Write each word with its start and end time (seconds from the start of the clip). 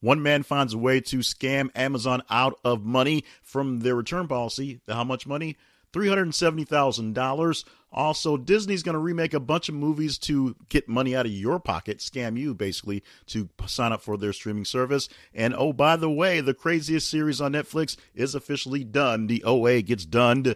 One 0.00 0.22
man 0.22 0.42
finds 0.42 0.74
a 0.74 0.78
way 0.78 1.00
to 1.00 1.18
scam 1.18 1.70
Amazon 1.74 2.22
out 2.30 2.58
of 2.64 2.84
money 2.84 3.24
from 3.42 3.80
their 3.80 3.94
return 3.94 4.28
policy. 4.28 4.80
How 4.88 5.04
much 5.04 5.26
money? 5.26 5.56
$370,000. 5.92 7.64
Also, 7.90 8.36
Disney's 8.36 8.82
going 8.82 8.92
to 8.92 8.98
remake 8.98 9.32
a 9.32 9.40
bunch 9.40 9.68
of 9.68 9.74
movies 9.74 10.18
to 10.18 10.54
get 10.68 10.88
money 10.88 11.16
out 11.16 11.24
of 11.24 11.32
your 11.32 11.58
pocket, 11.58 11.98
scam 11.98 12.38
you 12.38 12.54
basically 12.54 13.02
to 13.26 13.48
sign 13.66 13.92
up 13.92 14.02
for 14.02 14.18
their 14.18 14.34
streaming 14.34 14.66
service. 14.66 15.08
And 15.32 15.54
oh, 15.56 15.72
by 15.72 15.96
the 15.96 16.10
way, 16.10 16.40
the 16.40 16.54
craziest 16.54 17.08
series 17.08 17.40
on 17.40 17.52
Netflix 17.52 17.96
is 18.14 18.34
officially 18.34 18.84
done. 18.84 19.26
The 19.26 19.42
OA 19.42 19.80
gets 19.80 20.04
done, 20.04 20.54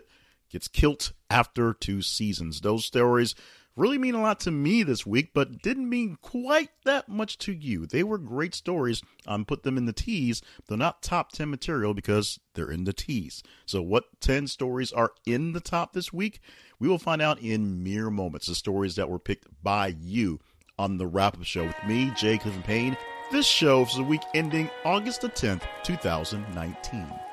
gets 0.51 0.69
killed 0.69 1.13
after 1.31 1.73
two 1.73 2.03
seasons. 2.03 2.61
Those 2.61 2.85
stories 2.85 3.35
really 3.77 3.99
mean 3.99 4.15
a 4.15 4.23
lot 4.23 4.41
to 4.41 4.51
me 4.51 4.83
this 4.83 5.07
week, 5.07 5.31
but 5.35 5.63
didn't 5.63 5.89
mean 5.89 6.17
quite 6.21 6.71
that 6.85 7.09
much 7.09 7.39
to 7.39 7.53
you. 7.53 7.87
They 7.87 8.03
were 8.03 8.19
great 8.19 8.55
stories. 8.55 9.03
I'm 9.27 9.45
put 9.45 9.63
them 9.63 9.79
in 9.79 9.87
the 9.87 9.93
teas. 9.93 10.43
They're 10.67 10.79
not 10.79 11.03
top 11.03 11.33
10 11.33 11.51
material 11.51 11.95
because 11.95 12.39
they're 12.55 12.71
in 12.71 12.85
the 12.85 12.93
teas. 12.93 13.43
So, 13.67 13.83
what 13.83 14.21
10 14.21 14.47
stories 14.47 14.93
are 14.93 15.13
in 15.27 15.53
the 15.53 15.61
top 15.61 15.93
this 15.93 16.13
week? 16.13 16.41
We 16.79 16.89
will 16.89 16.99
find 16.99 17.23
out 17.23 17.41
in 17.41 17.83
mere 17.83 18.11
moments. 18.11 18.47
The 18.47 18.55
stories 18.55 18.97
that 18.97 19.09
were 19.09 19.19
picked 19.19 19.47
by 19.63 19.95
you 20.01 20.41
on 20.79 20.99
the 20.99 21.07
wrap 21.07 21.37
up 21.37 21.45
show 21.45 21.65
with 21.65 21.85
me, 21.87 22.13
Jay 22.17 22.39
Clifton 22.39 22.63
Payne. 22.63 22.97
This 23.31 23.47
show 23.47 23.83
is 23.83 23.95
the 23.95 24.03
week 24.03 24.23
ending 24.35 24.69
August 24.85 25.23
the 25.23 25.29
10th, 25.29 25.63
2019. 25.85 27.32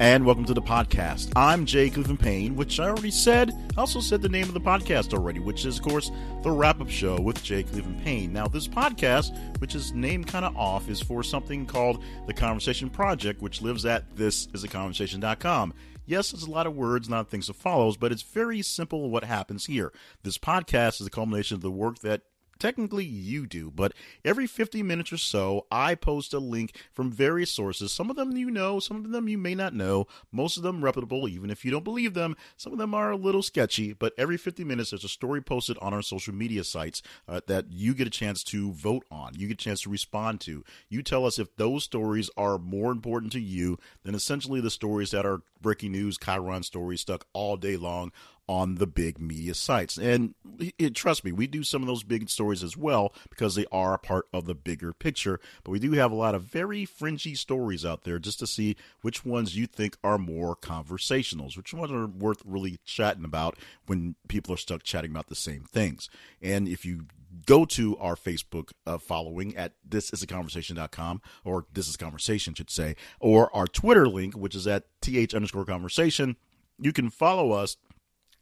And 0.00 0.24
welcome 0.24 0.44
to 0.44 0.54
the 0.54 0.62
podcast. 0.62 1.32
I'm 1.34 1.66
Jay 1.66 1.90
Clifton 1.90 2.16
Payne, 2.16 2.54
which 2.54 2.78
I 2.78 2.84
already 2.84 3.10
said. 3.10 3.50
I 3.76 3.80
also 3.80 3.98
said 4.00 4.22
the 4.22 4.28
name 4.28 4.44
of 4.44 4.54
the 4.54 4.60
podcast 4.60 5.12
already, 5.12 5.40
which 5.40 5.64
is, 5.64 5.78
of 5.78 5.84
course, 5.84 6.12
the 6.42 6.52
wrap 6.52 6.80
up 6.80 6.88
show 6.88 7.20
with 7.20 7.42
Jay 7.42 7.64
Clifton 7.64 8.00
Payne. 8.04 8.32
Now, 8.32 8.46
this 8.46 8.68
podcast, 8.68 9.36
which 9.60 9.74
is 9.74 9.92
named 9.92 10.28
kind 10.28 10.44
of 10.44 10.56
off, 10.56 10.88
is 10.88 11.00
for 11.00 11.24
something 11.24 11.66
called 11.66 12.04
the 12.26 12.32
Conversation 12.32 12.90
Project, 12.90 13.42
which 13.42 13.60
lives 13.60 13.84
at 13.84 14.14
thisisaconversation.com. 14.14 15.74
Yes, 16.06 16.32
it's 16.32 16.46
a 16.46 16.50
lot 16.50 16.68
of 16.68 16.76
words, 16.76 17.08
not 17.08 17.28
things 17.28 17.48
that 17.48 17.56
follows, 17.56 17.96
but 17.96 18.12
it's 18.12 18.22
very 18.22 18.62
simple 18.62 19.10
what 19.10 19.24
happens 19.24 19.66
here. 19.66 19.92
This 20.22 20.38
podcast 20.38 21.00
is 21.00 21.08
a 21.08 21.10
culmination 21.10 21.56
of 21.56 21.60
the 21.60 21.72
work 21.72 21.98
that 21.98 22.22
technically 22.58 23.04
you 23.04 23.46
do, 23.46 23.70
but 23.70 23.92
every 24.24 24.46
50 24.46 24.82
minutes 24.82 25.12
or 25.12 25.16
so, 25.16 25.66
I 25.70 25.94
post 25.94 26.34
a 26.34 26.38
link 26.38 26.76
from 26.92 27.10
various 27.10 27.50
sources. 27.50 27.92
Some 27.92 28.10
of 28.10 28.16
them 28.16 28.36
you 28.36 28.50
know, 28.50 28.80
some 28.80 29.04
of 29.04 29.10
them 29.10 29.28
you 29.28 29.38
may 29.38 29.54
not 29.54 29.74
know, 29.74 30.06
most 30.32 30.56
of 30.56 30.62
them 30.62 30.84
reputable, 30.84 31.28
even 31.28 31.50
if 31.50 31.64
you 31.64 31.70
don't 31.70 31.84
believe 31.84 32.14
them. 32.14 32.36
Some 32.56 32.72
of 32.72 32.78
them 32.78 32.94
are 32.94 33.10
a 33.10 33.16
little 33.16 33.42
sketchy, 33.42 33.92
but 33.92 34.12
every 34.18 34.36
50 34.36 34.64
minutes, 34.64 34.90
there's 34.90 35.04
a 35.04 35.08
story 35.08 35.40
posted 35.40 35.78
on 35.78 35.94
our 35.94 36.02
social 36.02 36.34
media 36.34 36.64
sites 36.64 37.02
uh, 37.26 37.40
that 37.46 37.66
you 37.70 37.94
get 37.94 38.06
a 38.06 38.10
chance 38.10 38.42
to 38.44 38.72
vote 38.72 39.04
on, 39.10 39.34
you 39.36 39.48
get 39.48 39.60
a 39.60 39.64
chance 39.64 39.82
to 39.82 39.90
respond 39.90 40.40
to. 40.42 40.64
You 40.88 41.02
tell 41.02 41.26
us 41.26 41.38
if 41.38 41.56
those 41.56 41.84
stories 41.84 42.30
are 42.36 42.58
more 42.58 42.92
important 42.92 43.32
to 43.32 43.40
you 43.40 43.78
than 44.04 44.14
essentially 44.14 44.60
the 44.60 44.70
stories 44.70 45.10
that 45.10 45.26
are 45.26 45.42
breaking 45.60 45.92
news, 45.92 46.18
Chiron 46.18 46.62
stories 46.62 47.00
stuck 47.00 47.26
all 47.32 47.56
day 47.56 47.76
long 47.76 48.12
on 48.48 48.76
the 48.76 48.86
big 48.86 49.20
media 49.20 49.54
sites. 49.54 49.98
And 49.98 50.34
it, 50.78 50.94
trust 50.94 51.24
me, 51.24 51.32
we 51.32 51.46
do 51.46 51.62
some 51.62 51.82
of 51.82 51.88
those 51.88 52.02
big 52.02 52.28
stories 52.30 52.64
as 52.64 52.76
well 52.76 53.12
because 53.28 53.54
they 53.54 53.66
are 53.70 53.94
a 53.94 53.98
part 53.98 54.26
of 54.32 54.46
the 54.46 54.54
bigger 54.54 54.92
picture. 54.92 55.38
But 55.62 55.72
we 55.72 55.78
do 55.78 55.92
have 55.92 56.10
a 56.10 56.16
lot 56.16 56.34
of 56.34 56.42
very 56.42 56.84
fringy 56.84 57.34
stories 57.34 57.84
out 57.84 58.04
there 58.04 58.18
just 58.18 58.38
to 58.40 58.46
see 58.46 58.76
which 59.02 59.24
ones 59.24 59.56
you 59.56 59.66
think 59.66 59.96
are 60.02 60.18
more 60.18 60.56
conversationals, 60.56 61.56
which 61.56 61.74
ones 61.74 61.92
are 61.92 62.06
worth 62.06 62.42
really 62.44 62.78
chatting 62.84 63.24
about 63.24 63.56
when 63.86 64.14
people 64.28 64.54
are 64.54 64.58
stuck 64.58 64.82
chatting 64.82 65.10
about 65.10 65.28
the 65.28 65.34
same 65.34 65.64
things. 65.64 66.08
And 66.40 66.66
if 66.68 66.84
you 66.84 67.06
go 67.46 67.64
to 67.64 67.96
our 67.98 68.16
Facebook 68.16 68.72
uh, 68.86 68.98
following 68.98 69.56
at 69.56 69.72
thisisaconversation.com 69.88 71.20
or 71.44 71.66
this 71.72 71.88
is 71.88 71.96
conversation 71.96 72.54
should 72.54 72.70
say, 72.70 72.96
or 73.20 73.54
our 73.54 73.66
Twitter 73.66 74.08
link, 74.08 74.34
which 74.34 74.54
is 74.54 74.66
at 74.66 74.84
th 75.00 75.34
underscore 75.34 75.64
conversation. 75.64 76.36
You 76.80 76.92
can 76.92 77.10
follow 77.10 77.52
us 77.52 77.76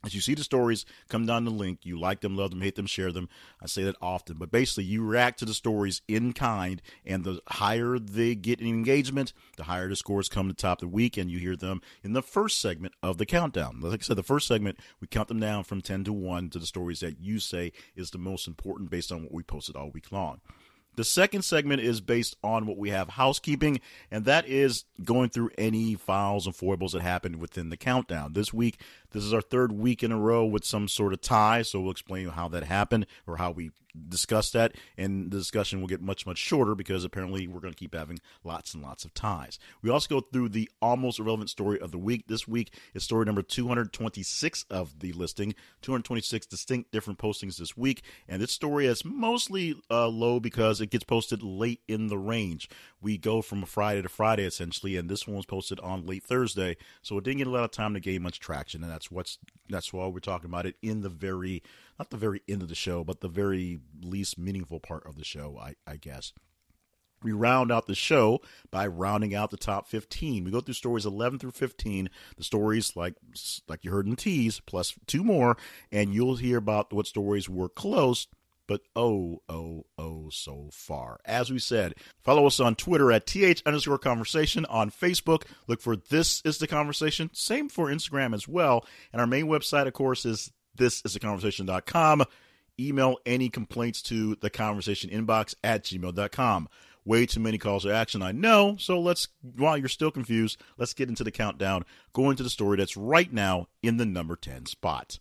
as 0.06 0.14
you 0.14 0.20
see 0.20 0.34
the 0.34 0.44
stories 0.44 0.86
come 1.08 1.26
down 1.26 1.44
the 1.44 1.50
link, 1.50 1.80
you 1.82 1.98
like 1.98 2.20
them, 2.20 2.36
love 2.36 2.50
them, 2.50 2.60
hate 2.60 2.76
them, 2.76 2.86
share 2.86 3.10
them. 3.10 3.28
I 3.60 3.66
say 3.66 3.82
that 3.82 3.96
often, 4.00 4.36
but 4.38 4.52
basically, 4.52 4.84
you 4.84 5.04
react 5.04 5.40
to 5.40 5.44
the 5.44 5.52
stories 5.52 6.00
in 6.06 6.32
kind, 6.32 6.80
and 7.04 7.24
the 7.24 7.40
higher 7.48 7.98
they 7.98 8.36
get 8.36 8.60
in 8.60 8.68
engagement, 8.68 9.32
the 9.56 9.64
higher 9.64 9.88
the 9.88 9.96
scores 9.96 10.28
come 10.28 10.48
to 10.48 10.54
top 10.54 10.78
the 10.78 10.88
week, 10.88 11.16
and 11.16 11.30
you 11.30 11.38
hear 11.38 11.56
them 11.56 11.82
in 12.04 12.12
the 12.12 12.22
first 12.22 12.60
segment 12.60 12.94
of 13.02 13.18
the 13.18 13.26
countdown. 13.26 13.80
Like 13.80 14.00
I 14.00 14.04
said, 14.04 14.16
the 14.16 14.22
first 14.22 14.46
segment, 14.46 14.78
we 15.00 15.08
count 15.08 15.26
them 15.28 15.40
down 15.40 15.64
from 15.64 15.80
10 15.80 16.04
to 16.04 16.12
1 16.12 16.50
to 16.50 16.58
the 16.60 16.66
stories 16.66 17.00
that 17.00 17.20
you 17.20 17.40
say 17.40 17.72
is 17.96 18.10
the 18.10 18.18
most 18.18 18.46
important 18.46 18.90
based 18.90 19.10
on 19.10 19.24
what 19.24 19.32
we 19.32 19.42
posted 19.42 19.74
all 19.74 19.90
week 19.90 20.12
long. 20.12 20.40
The 20.96 21.04
second 21.04 21.42
segment 21.42 21.82
is 21.82 22.00
based 22.00 22.36
on 22.42 22.66
what 22.66 22.78
we 22.78 22.88
have 22.88 23.10
housekeeping, 23.10 23.80
and 24.10 24.24
that 24.24 24.48
is 24.48 24.86
going 25.04 25.28
through 25.28 25.50
any 25.58 25.94
files 25.94 26.46
and 26.46 26.56
foibles 26.56 26.92
that 26.92 27.02
happened 27.02 27.36
within 27.36 27.68
the 27.68 27.76
countdown. 27.76 28.32
This 28.32 28.52
week, 28.52 28.80
this 29.12 29.24
is 29.24 29.32
our 29.32 29.40
third 29.40 29.72
week 29.72 30.02
in 30.02 30.12
a 30.12 30.18
row 30.18 30.44
with 30.44 30.64
some 30.64 30.88
sort 30.88 31.12
of 31.12 31.20
tie, 31.20 31.62
so 31.62 31.80
we'll 31.80 31.90
explain 31.90 32.28
how 32.28 32.48
that 32.48 32.64
happened 32.64 33.06
or 33.26 33.36
how 33.36 33.50
we 33.50 33.70
discuss 34.08 34.50
that, 34.50 34.74
and 34.96 35.30
the 35.30 35.38
discussion 35.38 35.80
will 35.80 35.88
get 35.88 36.00
much, 36.00 36.26
much 36.26 36.38
shorter 36.38 36.74
because 36.74 37.04
apparently 37.04 37.46
we're 37.46 37.60
going 37.60 37.72
to 37.72 37.78
keep 37.78 37.94
having 37.94 38.18
lots 38.44 38.74
and 38.74 38.82
lots 38.82 39.04
of 39.04 39.14
ties. 39.14 39.58
We 39.82 39.90
also 39.90 40.20
go 40.20 40.26
through 40.32 40.50
the 40.50 40.70
almost 40.80 41.18
irrelevant 41.18 41.50
story 41.50 41.80
of 41.80 41.92
the 41.92 41.98
week. 41.98 42.26
This 42.26 42.46
week 42.46 42.74
is 42.94 43.04
story 43.04 43.24
number 43.24 43.42
226 43.42 44.64
of 44.70 45.00
the 45.00 45.12
listing, 45.12 45.54
226 45.82 46.46
distinct 46.46 46.92
different 46.92 47.18
postings 47.18 47.56
this 47.56 47.76
week, 47.76 48.02
and 48.28 48.42
this 48.42 48.52
story 48.52 48.86
is 48.86 49.04
mostly 49.04 49.74
uh, 49.90 50.08
low 50.08 50.40
because 50.40 50.80
it 50.80 50.90
gets 50.90 51.04
posted 51.04 51.42
late 51.42 51.80
in 51.88 52.08
the 52.08 52.18
range. 52.18 52.68
We 53.00 53.18
go 53.18 53.42
from 53.42 53.62
a 53.62 53.66
Friday 53.66 54.02
to 54.02 54.08
Friday 54.08 54.44
essentially, 54.44 54.96
and 54.96 55.08
this 55.08 55.26
one 55.26 55.36
was 55.36 55.46
posted 55.46 55.80
on 55.80 56.06
late 56.06 56.24
Thursday, 56.24 56.76
so 57.02 57.18
it 57.18 57.24
didn't 57.24 57.38
get 57.38 57.46
a 57.46 57.50
lot 57.50 57.64
of 57.64 57.70
time 57.70 57.94
to 57.94 58.00
gain 58.00 58.22
much 58.22 58.40
traction, 58.40 58.82
and 58.82 58.92
that's 58.96 59.10
what's 59.10 59.38
that's 59.68 59.92
why 59.92 60.06
we're 60.06 60.20
talking 60.20 60.48
about 60.48 60.64
it 60.64 60.76
in 60.80 61.02
the 61.02 61.10
very 61.10 61.62
not 61.98 62.08
the 62.08 62.16
very 62.16 62.40
end 62.48 62.62
of 62.62 62.68
the 62.68 62.74
show, 62.74 63.04
but 63.04 63.20
the 63.20 63.28
very 63.28 63.78
least 64.02 64.38
meaningful 64.38 64.80
part 64.80 65.06
of 65.06 65.16
the 65.16 65.24
show, 65.24 65.58
I, 65.60 65.74
I 65.86 65.96
guess. 65.96 66.32
We 67.22 67.32
round 67.32 67.70
out 67.70 67.86
the 67.86 67.94
show 67.94 68.40
by 68.70 68.86
rounding 68.86 69.34
out 69.34 69.50
the 69.50 69.58
top 69.58 69.86
15. 69.86 70.44
We 70.44 70.50
go 70.50 70.60
through 70.60 70.74
stories 70.74 71.04
11 71.04 71.40
through 71.40 71.50
15, 71.50 72.08
the 72.38 72.44
stories 72.44 72.96
like 72.96 73.16
like 73.68 73.84
you 73.84 73.90
heard 73.90 74.06
in 74.06 74.16
tease, 74.16 74.60
plus 74.60 74.94
two 75.06 75.22
more, 75.22 75.58
and 75.92 76.14
you'll 76.14 76.36
hear 76.36 76.56
about 76.56 76.90
what 76.90 77.06
stories 77.06 77.50
were 77.50 77.68
close, 77.68 78.28
but 78.66 78.82
oh, 78.94 79.43
oh, 79.49 79.87
oh, 79.99 80.28
so 80.31 80.69
far. 80.72 81.21
As 81.25 81.50
we 81.50 81.59
said, 81.59 81.94
follow 82.22 82.47
us 82.47 82.60
on 82.60 82.75
Twitter 82.75 83.12
at 83.12 83.27
th 83.27 83.62
underscore 83.65 83.99
conversation. 83.99 84.65
On 84.66 84.91
Facebook, 84.91 85.44
look 85.66 85.81
for 85.81 85.97
This 85.97 86.43
is 86.44 86.59
the 86.59 86.66
Conversation. 86.66 87.31
Same 87.32 87.69
for 87.69 87.87
Instagram 87.87 88.34
as 88.34 88.49
well. 88.49 88.84
And 89.12 89.21
our 89.21 89.27
main 89.27 89.47
website, 89.47 89.87
of 89.87 89.93
course, 89.93 90.25
is 90.25 90.53
this 90.75 91.03
is 91.04 91.16
a 91.16 91.21
conversation.com. 91.21 92.25
Email 92.78 93.16
any 93.25 93.49
complaints 93.49 94.03
to 94.03 94.37
the 94.37 94.50
conversation 94.50 95.10
inbox 95.10 95.54
at 95.65 95.84
gmail.com. 95.84 96.69
Way 97.06 97.25
too 97.25 97.41
many 97.41 97.56
calls 97.56 97.84
to 97.84 97.93
action, 97.94 98.21
I 98.21 98.33
know. 98.33 98.77
So 98.78 99.00
let's, 99.00 99.28
while 99.41 99.78
you're 99.78 99.88
still 99.88 100.10
confused, 100.10 100.60
let's 100.77 100.93
get 100.93 101.09
into 101.09 101.22
the 101.22 101.31
countdown. 101.31 101.84
Go 102.12 102.31
into 102.31 102.43
the 102.43 102.50
story 102.50 102.78
that's 102.78 102.97
right 102.97 103.33
now 103.33 103.69
in 103.81 103.97
the 103.97 104.04
number 104.04 104.34
10 104.34 104.66
spot. 104.66 105.21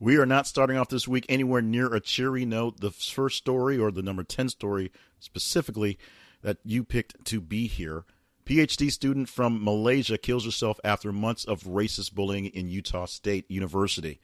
We 0.00 0.16
are 0.16 0.26
not 0.26 0.46
starting 0.46 0.76
off 0.76 0.88
this 0.88 1.08
week 1.08 1.26
anywhere 1.28 1.62
near 1.62 1.92
a 1.92 2.00
cheery 2.00 2.44
note. 2.44 2.80
The 2.80 2.90
first 2.90 3.38
story, 3.38 3.78
or 3.78 3.90
the 3.90 4.02
number 4.02 4.22
10 4.22 4.48
story 4.48 4.92
specifically, 5.18 5.98
that 6.42 6.58
you 6.64 6.84
picked 6.84 7.24
to 7.26 7.40
be 7.40 7.66
here 7.66 8.04
PhD 8.48 8.90
student 8.90 9.28
from 9.28 9.62
Malaysia 9.62 10.16
kills 10.16 10.46
herself 10.46 10.80
after 10.82 11.12
months 11.12 11.44
of 11.44 11.64
racist 11.64 12.14
bullying 12.14 12.46
in 12.46 12.70
Utah 12.70 13.04
State 13.04 13.44
University. 13.50 14.22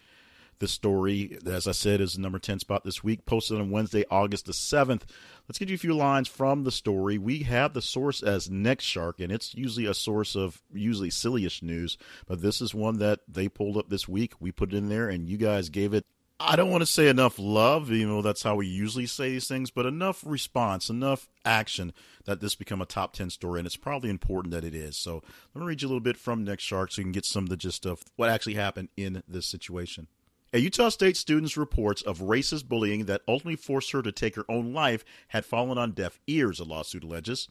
The 0.59 0.69
story, 0.69 1.39
as 1.47 1.67
I 1.67 1.73
said, 1.73 2.01
is 2.01 2.15
the 2.15 2.21
number 2.21 2.39
10 2.39 2.61
spot 2.61 2.85
this 2.85 3.03
week, 3.03 3.27
posted 3.27 3.61
on 3.61 3.71
Wednesday, 3.71 4.05
August 4.11 4.47
the 4.47 4.53
7th. 4.53 5.03
Let's 5.49 5.59
get 5.59 5.69
you 5.69 5.75
a 5.75 5.79
few 5.79 5.95
lines 5.95 6.29
from 6.29 6.65
the 6.65 6.71
story. 6.71 7.19
We 7.19 7.41
have 7.41 7.75
the 7.75 7.83
source 7.83 8.23
as 8.23 8.51
Next 8.51 8.85
Shark, 8.85 9.21
and 9.21 9.33
it's 9.33 9.55
usually 9.55 9.87
a 9.87 9.95
source 9.95 10.35
of 10.35 10.63
usually 10.73 11.11
sillyish 11.11 11.63
news, 11.63 11.99
but 12.27 12.41
this 12.41 12.61
is 12.61 12.75
one 12.75 12.99
that 12.99 13.21
they 13.29 13.49
pulled 13.49 13.77
up 13.77 13.89
this 13.89 14.09
week. 14.09 14.35
We 14.41 14.53
put 14.53 14.73
it 14.73 14.77
in 14.77 14.89
there, 14.89 15.09
and 15.09 15.29
you 15.29 15.37
guys 15.37 15.69
gave 15.69 15.93
it 15.93 16.05
I 16.41 16.57
don't 16.57 16.71
want 16.71 16.83
to 16.83 16.87
say 16.87 17.09
enough 17.09 17.39
love, 17.39 17.91
you 17.91 18.09
know, 18.09 18.21
that's 18.21 18.43
how 18.43 18.57
we 18.57 18.67
usually 18.67 19.07
say 19.07 19.31
these 19.31 19.47
things, 19.47 19.71
but 19.71 19.87
enough 19.87 20.25
response, 20.27 20.91
enough 20.91 21.29
action 21.45 21.93
that 22.25 22.41
this 22.41 22.57
become 22.57 22.83
a 22.83 22.87
top 22.87 23.13
10 23.13 23.31
story, 23.31 23.61
and 23.61 23.67
it's 23.67 23.77
probably 23.77 24.11
important 24.11 24.53
that 24.53 24.65
it 24.65 24.75
is. 24.75 24.97
So 24.97 25.23
let 25.55 25.61
me 25.61 25.67
read 25.67 25.81
you 25.81 25.87
a 25.87 25.91
little 25.91 26.01
bit 26.01 26.17
from 26.17 26.43
Next 26.43 26.65
Shark 26.65 26.91
so 26.91 27.01
you 27.01 27.05
can 27.05 27.13
get 27.13 27.25
some 27.25 27.45
of 27.45 27.51
the 27.51 27.57
gist 27.57 27.87
of 27.87 28.03
what 28.17 28.31
actually 28.31 28.55
happened 28.55 28.89
in 28.97 29.23
this 29.29 29.47
situation. 29.47 30.09
A 30.55 30.59
Utah 30.59 30.89
State 30.89 31.17
student's 31.17 31.57
reports 31.57 32.01
of 32.01 32.21
racist 32.21 32.69
bullying 32.69 33.07
that 33.07 33.23
ultimately 33.27 33.57
forced 33.57 33.91
her 33.91 34.03
to 34.03 34.13
take 34.13 34.37
her 34.37 34.49
own 34.49 34.73
life 34.73 35.05
had 35.27 35.45
fallen 35.45 35.79
on 35.79 35.91
deaf 35.91 36.21
ears, 36.29 36.61
a 36.61 36.65
lawsuit 36.65 37.03
alleges. 37.03 37.49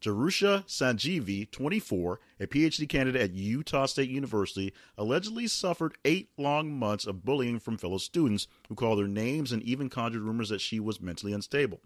Jerusha 0.00 0.64
Sanjeevi, 0.68 1.50
24, 1.50 2.20
a 2.38 2.46
PhD 2.46 2.88
candidate 2.88 3.20
at 3.20 3.34
Utah 3.34 3.86
State 3.86 4.10
University, 4.10 4.72
allegedly 4.96 5.48
suffered 5.48 5.98
eight 6.04 6.28
long 6.38 6.70
months 6.70 7.04
of 7.04 7.24
bullying 7.24 7.58
from 7.58 7.76
fellow 7.76 7.98
students 7.98 8.46
who 8.68 8.76
called 8.76 9.00
her 9.00 9.08
names 9.08 9.50
and 9.50 9.64
even 9.64 9.90
conjured 9.90 10.22
rumors 10.22 10.50
that 10.50 10.60
she 10.60 10.78
was 10.78 11.00
mentally 11.00 11.32
unstable. 11.32 11.80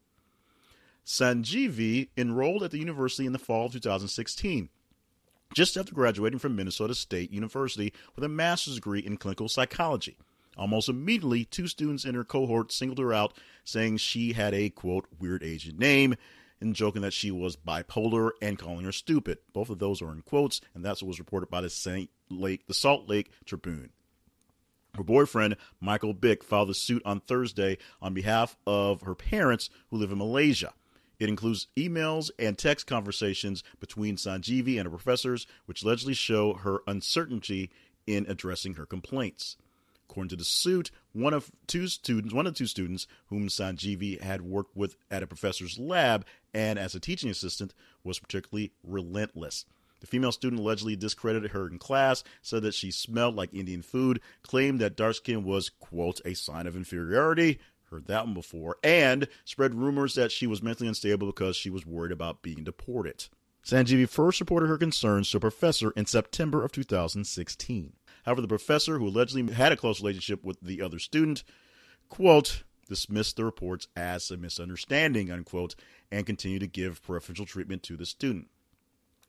Sanjeevi 1.06 2.10
enrolled 2.18 2.62
at 2.62 2.70
the 2.70 2.78
university 2.78 3.24
in 3.24 3.32
the 3.32 3.38
fall 3.38 3.64
of 3.64 3.72
2016, 3.72 4.68
just 5.54 5.76
after 5.76 5.94
graduating 5.94 6.38
from 6.38 6.56
Minnesota 6.56 6.94
State 6.94 7.30
University 7.30 7.92
with 8.14 8.24
a 8.24 8.28
master's 8.28 8.76
degree 8.76 9.00
in 9.00 9.16
clinical 9.16 9.48
psychology. 9.48 10.18
Almost 10.56 10.88
immediately, 10.88 11.44
two 11.44 11.68
students 11.68 12.04
in 12.04 12.14
her 12.14 12.24
cohort 12.24 12.72
singled 12.72 12.98
her 12.98 13.12
out, 13.12 13.32
saying 13.64 13.98
she 13.98 14.32
had 14.32 14.54
a 14.54 14.70
quote, 14.70 15.06
weird 15.18 15.42
Asian 15.42 15.78
name 15.78 16.16
and 16.60 16.74
joking 16.74 17.02
that 17.02 17.12
she 17.12 17.30
was 17.30 17.56
bipolar 17.56 18.30
and 18.42 18.58
calling 18.58 18.84
her 18.84 18.92
stupid. 18.92 19.38
Both 19.52 19.70
of 19.70 19.78
those 19.78 20.02
are 20.02 20.12
in 20.12 20.22
quotes, 20.22 20.60
and 20.74 20.84
that's 20.84 21.02
what 21.02 21.08
was 21.08 21.20
reported 21.20 21.48
by 21.48 21.60
the 21.60 21.70
Saint 21.70 22.10
Lake, 22.28 22.66
the 22.66 22.74
Salt 22.74 23.08
Lake 23.08 23.30
Tribune. 23.44 23.90
Her 24.96 25.04
boyfriend, 25.04 25.56
Michael 25.80 26.14
Bick, 26.14 26.42
filed 26.42 26.70
a 26.70 26.74
suit 26.74 27.02
on 27.04 27.20
Thursday 27.20 27.78
on 28.02 28.14
behalf 28.14 28.56
of 28.66 29.02
her 29.02 29.14
parents 29.14 29.70
who 29.90 29.96
live 29.96 30.10
in 30.10 30.18
Malaysia. 30.18 30.72
It 31.18 31.28
includes 31.28 31.66
emails 31.76 32.30
and 32.38 32.56
text 32.56 32.86
conversations 32.86 33.64
between 33.80 34.16
Sanjeevi 34.16 34.76
and 34.76 34.84
her 34.84 34.90
professors, 34.90 35.46
which 35.66 35.82
allegedly 35.82 36.14
show 36.14 36.54
her 36.54 36.80
uncertainty 36.86 37.70
in 38.06 38.26
addressing 38.28 38.74
her 38.74 38.86
complaints. 38.86 39.56
According 40.08 40.30
to 40.30 40.36
the 40.36 40.44
suit, 40.44 40.90
one 41.12 41.34
of 41.34 41.50
two 41.66 41.86
students, 41.86 42.32
one 42.32 42.46
of 42.46 42.54
two 42.54 42.66
students 42.66 43.06
whom 43.26 43.48
Sanjeevi 43.48 44.20
had 44.22 44.42
worked 44.42 44.74
with 44.76 44.96
at 45.10 45.22
a 45.22 45.26
professor's 45.26 45.78
lab 45.78 46.24
and 46.54 46.78
as 46.78 46.94
a 46.94 47.00
teaching 47.00 47.30
assistant, 47.30 47.74
was 48.04 48.18
particularly 48.18 48.72
relentless. 48.82 49.66
The 50.00 50.06
female 50.06 50.32
student 50.32 50.60
allegedly 50.60 50.96
discredited 50.96 51.50
her 51.50 51.66
in 51.66 51.78
class, 51.78 52.22
said 52.40 52.62
that 52.62 52.74
she 52.74 52.90
smelled 52.90 53.34
like 53.34 53.52
Indian 53.52 53.82
food, 53.82 54.20
claimed 54.42 54.80
that 54.80 54.96
dark 54.96 55.16
skin 55.16 55.44
was, 55.44 55.68
quote, 55.68 56.20
a 56.24 56.34
sign 56.34 56.66
of 56.66 56.76
inferiority, 56.76 57.58
heard 57.90 58.06
that 58.06 58.24
one 58.24 58.34
before, 58.34 58.76
and 58.82 59.28
spread 59.44 59.74
rumors 59.74 60.14
that 60.14 60.32
she 60.32 60.46
was 60.46 60.62
mentally 60.62 60.88
unstable 60.88 61.26
because 61.26 61.56
she 61.56 61.70
was 61.70 61.86
worried 61.86 62.12
about 62.12 62.42
being 62.42 62.64
deported. 62.64 63.26
Sanjeevi 63.64 64.08
first 64.08 64.40
reported 64.40 64.68
her 64.68 64.78
concerns 64.78 65.30
to 65.30 65.36
a 65.36 65.40
professor 65.40 65.90
in 65.92 66.06
September 66.06 66.64
of 66.64 66.72
2016. 66.72 67.92
However, 68.24 68.40
the 68.40 68.48
professor, 68.48 68.98
who 68.98 69.08
allegedly 69.08 69.52
had 69.52 69.72
a 69.72 69.76
close 69.76 70.00
relationship 70.00 70.44
with 70.44 70.60
the 70.60 70.80
other 70.80 70.98
student, 70.98 71.44
quote, 72.08 72.64
dismissed 72.88 73.36
the 73.36 73.44
reports 73.44 73.86
as 73.94 74.30
a 74.30 74.36
misunderstanding, 74.36 75.30
unquote, 75.30 75.74
and 76.10 76.26
continued 76.26 76.60
to 76.60 76.66
give 76.66 77.02
preferential 77.02 77.46
treatment 77.46 77.82
to 77.82 77.96
the 77.96 78.06
student. 78.06 78.48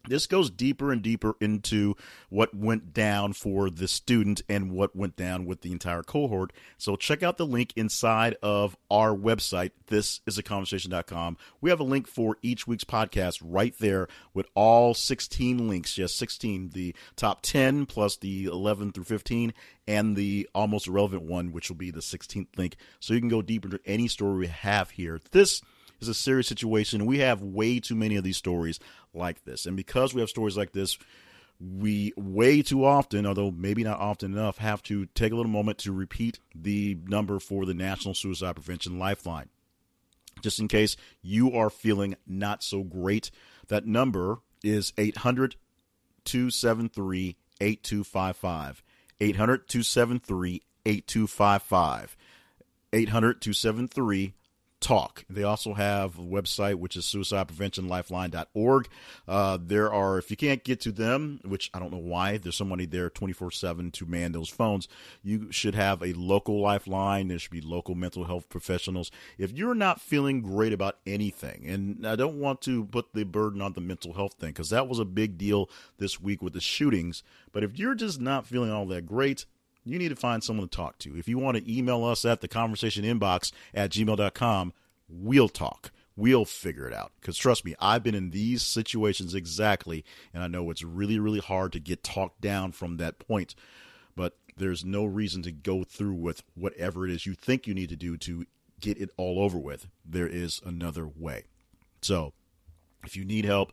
This 0.10 0.26
goes 0.26 0.50
deeper 0.50 0.92
and 0.92 1.02
deeper 1.02 1.36
into 1.40 1.96
what 2.30 2.54
went 2.54 2.94
down 2.94 3.34
for 3.34 3.70
the 3.70 3.88
student 3.88 4.42
and 4.50 4.72
what 4.72 4.96
went 4.96 5.16
down 5.16 5.46
with 5.46 5.62
the 5.62 5.72
entire 5.72 6.02
cohort. 6.02 6.52
So 6.78 6.96
check 6.96 7.22
out 7.22 7.38
the 7.38 7.46
link 7.46 7.74
inside 7.76 8.36
of 8.42 8.76
our 8.90 9.16
website. 9.16 9.72
This 9.88 10.22
is 10.26 10.38
a 10.38 10.44
conversation.com. 10.44 11.38
We 11.62 11.70
have 11.70 11.80
a 11.80 11.84
link 11.84 12.08
for 12.08 12.38
each 12.42 12.68
week's 12.68 12.84
podcast 12.84 13.40
right 13.44 13.76
there 13.80 14.08
with 14.34 14.48
all 14.56 14.94
16 14.94 15.70
links. 15.70 15.98
Yes, 15.98 16.14
16, 16.14 16.72
the 16.72 16.96
top 17.16 17.42
10 17.44 17.86
plus 17.86 18.18
the 18.18 18.46
11 18.46 18.92
through 18.92 19.04
15 19.04 19.54
and 19.88 20.16
the 20.16 20.50
almost 20.56 20.88
irrelevant 20.88 21.24
one, 21.24 21.52
which 21.52 21.70
will 21.70 21.78
be 21.78 21.92
the 21.92 22.00
16th 22.00 22.48
link. 22.58 22.76
So 23.00 23.14
you 23.14 23.20
can 23.20 23.30
go 23.30 23.42
deeper 23.42 23.68
into 23.68 23.80
any 23.86 24.08
story 24.08 24.38
we 24.38 24.48
have 24.48 24.92
here. 24.92 25.20
This 25.32 25.62
is 26.02 26.08
a 26.08 26.14
serious 26.14 26.48
situation. 26.48 27.06
We 27.06 27.20
have 27.20 27.42
way 27.42 27.80
too 27.80 27.96
many 27.96 28.16
of 28.16 28.24
these 28.24 28.38
stories 28.38 28.80
like 29.14 29.44
this. 29.46 29.66
And 29.66 29.76
because 29.76 30.14
we 30.14 30.22
have 30.22 30.30
stories 30.30 30.58
like 30.58 30.72
this, 30.72 30.98
we 31.60 32.14
way 32.16 32.62
too 32.62 32.86
often, 32.86 33.26
although 33.26 33.52
maybe 33.52 33.84
not 33.84 34.00
often 34.00 34.34
enough, 34.34 34.60
have 34.60 34.82
to 34.84 35.08
take 35.08 35.34
a 35.34 35.36
little 35.36 35.52
moment 35.52 35.78
to 35.80 35.92
repeat 35.92 36.40
the 36.56 36.98
number 37.06 37.40
for 37.40 37.66
the 37.66 37.74
National 37.74 38.14
Suicide 38.14 38.56
Prevention 38.56 38.98
Lifeline. 38.98 39.50
Just 40.42 40.60
in 40.60 40.70
case 40.70 40.96
you 41.22 41.52
are 41.52 41.70
feeling 41.70 42.16
not 42.26 42.64
so 42.64 42.84
great, 42.84 43.30
that 43.68 43.86
number 43.86 44.40
is 44.64 44.94
800 44.98 45.58
273 46.24 47.36
8255. 47.60 48.84
800 49.20 49.68
273 49.68 50.62
8255. 50.86 52.18
800 52.94 53.42
273 53.42 54.34
talk. 54.80 55.26
They 55.30 55.44
also 55.44 55.74
have 55.74 56.18
a 56.18 56.24
website 56.24 56.76
which 56.76 56.96
is 56.96 57.06
suicidepreventionlifeline.org. 57.06 58.88
Uh, 59.28 59.58
there 59.62 59.92
are, 59.92 60.18
if 60.18 60.32
you 60.32 60.38
can't 60.38 60.64
get 60.64 60.80
to 60.82 60.92
them, 60.92 61.40
which 61.44 61.70
I 61.74 61.80
don't 61.80 61.92
know 61.92 61.98
why, 61.98 62.38
there's 62.38 62.56
somebody 62.56 62.86
there 62.86 63.10
24 63.10 63.52
7 63.52 63.92
to 63.92 64.06
man 64.06 64.32
those 64.32 64.50
phones. 64.50 64.88
You 65.22 65.52
should 65.52 65.76
have 65.76 66.02
a 66.02 66.14
local 66.14 66.62
lifeline. 66.62 67.28
There 67.28 67.40
should 67.40 67.52
be 67.52 67.62
local 67.62 67.96
mental 67.96 68.26
health 68.26 68.50
professionals. 68.50 69.12
If 69.38 69.52
you're 69.52 69.76
not 69.76 70.02
feeling 70.02 70.42
great 70.42 70.74
about 70.74 70.98
anything, 71.06 71.66
and 71.68 72.08
I 72.08 72.16
don't 72.16 72.40
want 72.40 72.62
to 72.62 72.86
put 72.86 73.14
the 73.14 73.24
burden 73.24 73.62
on 73.62 73.74
the 73.74 73.82
mental 73.82 74.14
health 74.14 74.34
thing 74.34 74.52
because 74.52 74.70
that 74.70 74.88
was 74.88 75.00
a 75.00 75.06
big 75.06 75.38
deal 75.38 75.70
this 75.98 76.20
week 76.22 76.42
with 76.42 76.54
the 76.54 76.62
shootings, 76.62 77.24
but 77.52 77.64
if 77.64 77.78
you're 77.78 77.96
just 77.96 78.22
not 78.22 78.48
feeling 78.48 78.72
all 78.72 78.86
that 78.88 79.06
great, 79.06 79.46
you 79.90 80.00
need 80.00 80.10
to 80.10 80.16
find 80.16 80.44
someone 80.44 80.68
to 80.68 80.76
talk 80.76 80.98
to. 81.00 81.18
If 81.18 81.28
you 81.28 81.38
want 81.38 81.58
to 81.58 81.78
email 81.78 82.04
us 82.04 82.26
at 82.26 82.42
the 82.42 82.48
conversation 82.48 83.04
inbox 83.04 83.52
at 83.74 83.92
gmail.com, 83.92 84.74
we'll 85.08 85.50
talk. 85.50 85.92
We'll 86.16 86.46
figure 86.46 86.88
it 86.88 86.94
out. 86.94 87.12
Because 87.20 87.38
trust 87.38 87.64
me, 87.64 87.76
I've 87.80 88.04
been 88.04 88.16
in 88.16 88.32
these 88.32 88.62
situations 88.62 89.34
exactly, 89.34 90.04
and 90.34 90.44
I 90.44 90.48
know 90.48 90.70
it's 90.70 90.84
really, 90.84 91.18
really 91.18 91.40
hard 91.40 91.72
to 91.74 91.80
get 91.80 92.04
talked 92.04 92.42
down 92.42 92.74
from 92.74 92.98
that 92.98 93.20
point. 93.20 93.56
But 94.16 94.38
there's 94.58 94.84
no 94.84 95.06
reason 95.06 95.42
to 95.44 95.52
go 95.52 95.84
through 95.84 96.16
with 96.16 96.44
whatever 96.56 97.06
it 97.06 97.12
is 97.12 97.26
you 97.26 97.34
think 97.34 97.68
you 97.68 97.74
need 97.74 97.90
to 97.90 97.96
do 97.96 98.18
to 98.18 98.46
get 98.82 98.98
it 99.00 99.10
all 99.18 99.40
over 99.40 99.58
with. 99.58 99.88
There 100.06 100.28
is 100.28 100.62
another 100.66 101.08
way. 101.08 101.46
So 102.02 102.34
if 103.06 103.16
you 103.16 103.24
need 103.24 103.46
help, 103.46 103.72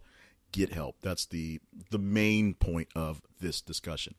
get 0.52 0.72
help. 0.72 0.96
That's 1.02 1.26
the 1.26 1.60
the 1.90 1.98
main 1.98 2.54
point 2.54 2.88
of 2.94 3.22
this 3.40 3.60
discussion. 3.60 4.14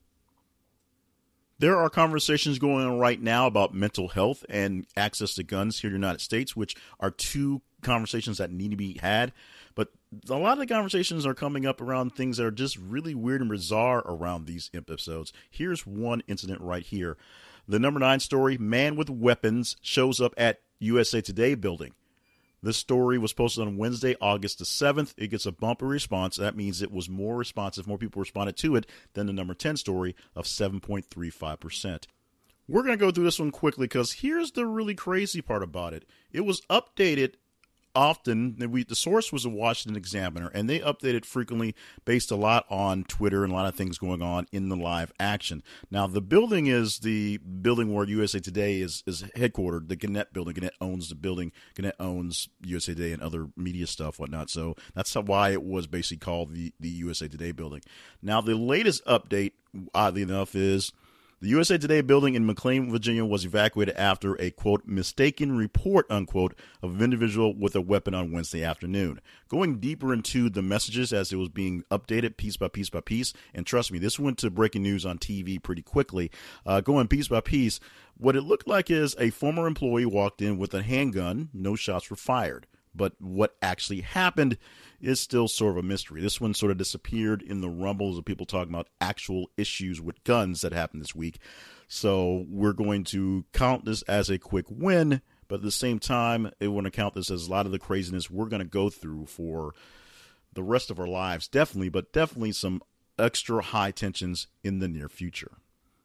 There 1.60 1.76
are 1.76 1.90
conversations 1.90 2.60
going 2.60 2.86
on 2.86 3.00
right 3.00 3.20
now 3.20 3.48
about 3.48 3.74
mental 3.74 4.10
health 4.10 4.46
and 4.48 4.86
access 4.96 5.34
to 5.36 5.44
guns 5.44 5.80
here 5.80 5.90
in 5.90 5.94
the 5.94 6.06
United 6.06 6.22
States, 6.22 6.56
which 6.56 6.76
are 7.00 7.10
two 7.10 7.64
conversations 7.82 8.38
that 8.38 8.52
need 8.52 8.70
to 8.72 8.78
be 8.78 9.00
had. 9.02 9.34
But 9.74 9.90
a 10.30 10.36
lot 10.36 10.54
of 10.54 10.60
the 10.60 10.68
conversations 10.68 11.26
are 11.26 11.34
coming 11.34 11.66
up 11.66 11.82
around 11.82 12.12
things 12.12 12.38
that 12.38 12.46
are 12.46 12.52
just 12.52 12.78
really 12.78 13.16
weird 13.16 13.42
and 13.42 13.50
bizarre 13.50 14.04
around 14.06 14.46
these 14.46 14.70
episodes. 14.74 15.34
Here's 15.50 15.86
one 15.88 16.22
incident 16.28 16.62
right 16.62 16.84
here. 16.84 17.18
The 17.68 17.80
number 17.80 18.00
nine 18.00 18.20
story 18.20 18.60
Man 18.60 18.96
with 18.96 19.10
Weapons 19.10 19.78
shows 19.82 20.22
up 20.22 20.36
at 20.38 20.62
USA 20.80 21.22
Today 21.22 21.56
building. 21.56 21.94
This 22.68 22.76
story 22.76 23.18
was 23.18 23.32
posted 23.32 23.66
on 23.66 23.78
Wednesday, 23.78 24.18
August 24.20 24.60
the 24.60 24.66
7th. 24.66 25.14
It 25.16 25.30
gets 25.30 25.46
a 25.46 25.54
bumper 25.54 25.88
response. 25.88 26.36
That 26.36 26.58
means 26.58 26.82
it 26.82 26.92
was 26.92 27.08
more 27.08 27.38
responsive, 27.38 27.88
more 27.88 27.98
people 27.98 28.20
responded 28.20 28.58
to 28.58 28.76
it 28.76 28.86
than 29.14 29.26
the 29.26 29.32
number 29.32 29.54
10 29.54 29.78
story 29.78 30.18
of 30.36 30.44
7.35%. 30.44 32.08
We're 32.68 32.84
going 32.84 32.98
to 32.98 33.06
go 33.06 33.10
through 33.10 33.24
this 33.24 33.40
one 33.40 33.52
quickly 33.52 33.86
because 33.86 34.12
here's 34.12 34.52
the 34.52 34.66
really 34.66 34.96
crazy 34.96 35.42
part 35.42 35.64
about 35.64 35.94
it. 35.94 36.04
It 36.30 36.42
was 36.42 36.60
updated 36.70 37.36
often 37.98 38.56
we 38.70 38.84
the 38.84 38.96
source 38.96 39.34
was 39.34 39.44
a 39.44 39.50
Washington 39.50 39.98
Examiner, 39.98 40.52
and 40.54 40.70
they 40.70 40.80
updated 40.80 41.26
frequently 41.26 41.76
based 42.06 42.30
a 42.30 42.36
lot 42.36 42.66
on 42.70 43.04
Twitter 43.06 43.44
and 43.44 43.52
a 43.52 43.56
lot 43.56 43.66
of 43.66 43.76
things 43.76 43.98
going 43.98 44.22
on 44.22 44.46
in 44.52 44.70
the 44.70 44.76
live 44.76 45.12
action. 45.20 45.64
Now, 45.90 46.06
the 46.06 46.22
building 46.22 46.68
is 46.68 47.00
the 47.00 47.38
building 47.38 47.92
where 47.92 48.08
USA 48.08 48.40
Today 48.40 48.80
is 48.82 49.04
is 49.08 49.24
headquartered. 49.36 49.90
The 49.90 49.96
Gannett 49.96 50.32
building. 50.32 50.54
Gannett 50.54 50.76
owns 50.80 51.10
the 51.10 51.16
building. 51.16 51.52
Gannett 51.74 51.96
owns 52.00 52.50
USA 52.64 52.94
Today 52.94 53.14
and 53.14 53.22
other 53.22 53.48
media 53.58 53.88
stuff, 53.88 54.20
whatnot. 54.20 54.52
So 54.52 54.76
that's 54.94 55.16
why 55.16 55.50
it 55.50 55.64
was 55.64 55.88
basically 55.88 56.18
called 56.18 56.54
the 56.54 56.74
the 56.80 56.90
USA 56.90 57.28
Today 57.28 57.52
building. 57.52 57.82
Now, 58.22 58.42
the 58.42 58.56
latest 58.56 59.04
update, 59.06 59.54
oddly 59.96 60.22
enough, 60.22 60.56
is 60.56 60.92
the 61.40 61.50
USA 61.50 61.78
Today 61.78 62.02
building 62.02 62.34
in 62.34 62.48
McLean, 62.48 62.90
Virginia 62.90 63.24
was 63.24 63.46
evacuated 63.46 63.96
after 63.96 64.34
a 64.42 64.50
quote 64.50 64.88
mistaken 64.88 65.56
report 65.56 66.08
unquote 66.10 66.56
of 66.82 66.96
an 66.96 67.04
individual 67.04 67.54
with 67.56 67.76
a 67.76 67.82
weapon 67.82 68.16
on 68.16 68.32
Wednesday 68.32 68.64
afternoon. 68.64 69.22
Going 69.48 69.80
deeper 69.80 70.12
into 70.12 70.50
the 70.50 70.64
messages 70.64 71.14
as 71.14 71.32
it 71.32 71.36
was 71.36 71.50
being 71.50 71.84
updated 71.92 72.38
piece 72.38 72.58
by 72.58 72.70
piece 72.70 72.90
by 72.90 73.02
piece, 73.02 73.34
and 73.54 73.68
trust 73.68 73.92
me, 73.92 74.00
this 74.00 74.18
went 74.18 74.40
to 74.40 74.50
breaking 74.50 74.82
news 74.82 75.06
on 75.06 75.20
TV 75.20 75.62
pretty 75.62 75.84
quickly. 75.84 76.32
Uh, 76.66 76.82
going 76.82 77.08
piece 77.08 77.28
by 77.28 77.42
piece, 77.42 77.80
what 78.18 78.36
it 78.36 78.42
looked 78.42 78.68
like 78.68 78.90
is 78.90 79.16
a 79.20 79.30
former 79.30 79.68
employee 79.68 80.08
walked 80.08 80.42
in 80.42 80.58
with 80.58 80.74
a 80.74 80.82
handgun. 80.82 81.50
No 81.54 81.76
shots 81.76 82.10
were 82.10 82.16
fired, 82.16 82.66
but 82.98 83.14
what 83.20 83.56
actually 83.62 84.02
happened 84.02 84.58
is 85.00 85.20
still 85.20 85.48
sort 85.48 85.72
of 85.72 85.78
a 85.78 85.88
mystery. 85.88 86.22
This 86.22 86.42
one 86.42 86.54
sort 86.54 86.72
of 86.72 86.78
disappeared 86.78 87.42
in 87.42 87.62
the 87.62 87.70
rumbles 87.70 88.18
of 88.18 88.26
people 88.26 88.46
talking 88.46 88.74
about 88.74 88.90
actual 89.00 89.52
issues 89.56 90.02
with 90.02 90.24
guns 90.24 90.62
that 90.62 90.74
happened 90.74 91.02
this 91.02 91.16
week. 91.16 91.38
So 91.88 92.46
we're 92.50 92.74
going 92.74 93.04
to 93.06 93.46
count 93.54 93.86
this 93.86 94.02
as 94.04 94.30
a 94.30 94.40
quick 94.40 94.66
win, 94.70 95.22
but 95.48 95.58
at 95.58 95.62
the 95.62 95.72
same 95.72 96.00
time, 96.00 96.52
we 96.60 96.68
want 96.68 96.86
to 96.86 96.92
count 96.92 97.14
this 97.14 97.32
as 97.32 97.48
a 97.48 97.52
lot 97.52 97.66
of 97.66 97.72
the 97.72 97.80
craziness 97.80 98.30
we're 98.30 98.50
going 98.50 98.62
to 98.62 98.66
go 98.66 98.90
through 98.90 99.28
for 99.28 99.74
the 100.54 100.64
rest 100.64 100.90
of 100.90 101.00
our 101.00 101.08
lives, 101.08 101.48
definitely, 101.48 101.90
but 101.90 102.12
definitely 102.12 102.52
some 102.52 102.82
extra 103.20 103.62
high 103.62 103.92
tensions 103.92 104.48
in 104.64 104.80
the 104.80 104.88
near 104.88 105.08
future. 105.08 105.58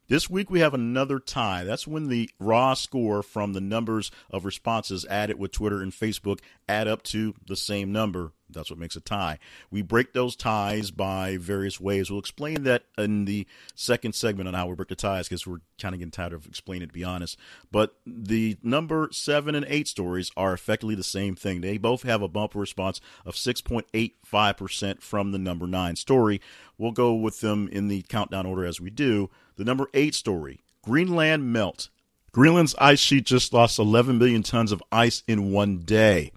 This 0.09 0.29
week 0.29 0.49
we 0.49 0.59
have 0.59 0.73
another 0.73 1.17
tie. 1.17 1.63
That's 1.63 1.87
when 1.87 2.09
the 2.09 2.29
raw 2.37 2.73
score 2.73 3.23
from 3.23 3.53
the 3.53 3.61
numbers 3.61 4.11
of 4.29 4.43
responses 4.43 5.05
added 5.09 5.39
with 5.39 5.53
Twitter 5.53 5.81
and 5.81 5.93
Facebook 5.93 6.39
add 6.67 6.89
up 6.89 7.03
to 7.03 7.33
the 7.47 7.55
same 7.55 7.93
number. 7.93 8.33
That's 8.49 8.69
what 8.69 8.79
makes 8.79 8.97
a 8.97 9.01
tie. 9.01 9.39
We 9.71 9.81
break 9.81 10.11
those 10.13 10.35
ties 10.35 10.91
by 10.91 11.37
various 11.37 11.79
ways. 11.79 12.11
We'll 12.11 12.19
explain 12.19 12.63
that 12.63 12.83
in 12.97 13.25
the 13.25 13.47
second 13.75 14.13
segment 14.13 14.49
on 14.49 14.53
how 14.53 14.67
we 14.67 14.75
break 14.75 14.89
the 14.89 14.95
ties 14.95 15.27
because 15.27 15.47
we're 15.47 15.61
kind 15.79 15.95
of 15.95 15.99
getting 15.99 16.11
tired 16.11 16.33
of 16.33 16.45
explaining 16.45 16.83
it, 16.83 16.87
to 16.87 16.93
be 16.93 17.05
honest. 17.05 17.39
But 17.71 17.95
the 18.05 18.57
number 18.61 19.07
seven 19.11 19.55
and 19.55 19.65
eight 19.69 19.87
stories 19.87 20.31
are 20.35 20.53
effectively 20.53 20.95
the 20.95 21.03
same 21.03 21.35
thing. 21.35 21.61
They 21.61 21.77
both 21.77 22.03
have 22.03 22.21
a 22.21 22.27
bumper 22.27 22.59
response 22.59 22.99
of 23.25 23.35
6.85% 23.35 25.01
from 25.01 25.31
the 25.31 25.39
number 25.39 25.65
nine 25.65 25.95
story. 25.95 26.41
We'll 26.77 26.91
go 26.91 27.13
with 27.13 27.39
them 27.39 27.69
in 27.71 27.87
the 27.87 28.03
countdown 28.03 28.45
order 28.45 28.65
as 28.65 28.81
we 28.81 28.89
do. 28.89 29.29
The 29.55 29.63
number 29.63 29.87
eight 29.93 30.15
story 30.15 30.61
Greenland 30.83 31.51
melt. 31.51 31.89
Greenland's 32.31 32.75
ice 32.79 32.99
sheet 32.99 33.25
just 33.25 33.53
lost 33.53 33.77
11 33.77 34.17
million 34.17 34.41
tons 34.41 34.71
of 34.71 34.81
ice 34.91 35.21
in 35.27 35.51
one 35.51 35.79
day. 35.79 36.31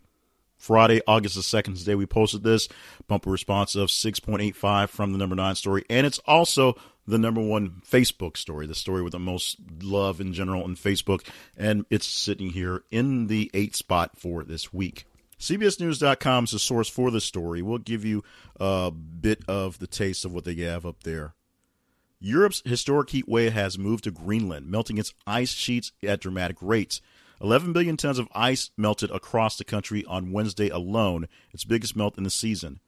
Friday, 0.59 1.01
August 1.07 1.37
the 1.37 1.41
2nd, 1.41 1.79
today 1.79 1.95
we 1.95 2.07
posted 2.07 2.43
this. 2.43 2.69
Bumper 3.07 3.31
response 3.31 3.75
of 3.75 3.89
6.85 3.89 4.89
from 4.89 5.13
the 5.13 5.19
number 5.19 5.37
9 5.37 5.55
story. 5.55 5.85
And 5.89 6.07
it's 6.07 6.19
also 6.27 6.75
the 7.07 7.19
number 7.19 7.41
one 7.41 7.83
Facebook 7.89 8.37
story, 8.37 8.67
the 8.67 8.75
story 8.75 9.03
with 9.03 9.13
the 9.13 9.19
most 9.19 9.57
love 9.83 10.21
in 10.21 10.33
general 10.33 10.65
on 10.65 10.77
Facebook. 10.77 11.27
And 11.57 11.87
it's 11.89 12.07
sitting 12.07 12.51
here 12.51 12.83
in 12.91 13.29
the 13.29 13.51
8 13.55 13.77
spot 13.77 14.19
for 14.19 14.45
this 14.45 14.73
week. 14.73 15.07
CBSNews.com 15.39 16.45
is 16.45 16.51
the 16.51 16.59
source 16.59 16.89
for 16.89 17.11
this 17.11 17.25
story. 17.25 17.63
We'll 17.63 17.79
give 17.79 18.05
you 18.05 18.25
a 18.59 18.91
bit 18.91 19.43
of 19.47 19.79
the 19.79 19.87
taste 19.87 20.25
of 20.25 20.33
what 20.33 20.45
they 20.45 20.55
have 20.57 20.87
up 20.87 21.03
there. 21.03 21.35
Europe's 22.19 22.63
historic 22.65 23.11
heat 23.11 23.29
wave 23.29 23.53
has 23.53 23.79
moved 23.79 24.05
to 24.05 24.11
Greenland, 24.11 24.71
melting 24.71 24.97
its 24.99 25.13
ice 25.27 25.51
sheets 25.51 25.93
at 26.03 26.21
dramatic 26.21 26.57
rates. 26.61 27.01
11 27.43 27.75
billion 27.75 27.97
tons 27.97 28.19
of 28.19 28.29
ice 28.35 28.71
melted 28.77 29.11
across 29.11 29.59
the 29.59 29.65
country 29.65 30.05
on 30.07 30.33
Wednesday 30.33 30.71
alone, 30.71 31.29
its 31.53 31.65
biggest 31.65 31.95
melt 31.95 32.17
in 32.17 32.25
the 32.25 32.31
season. 32.31 32.81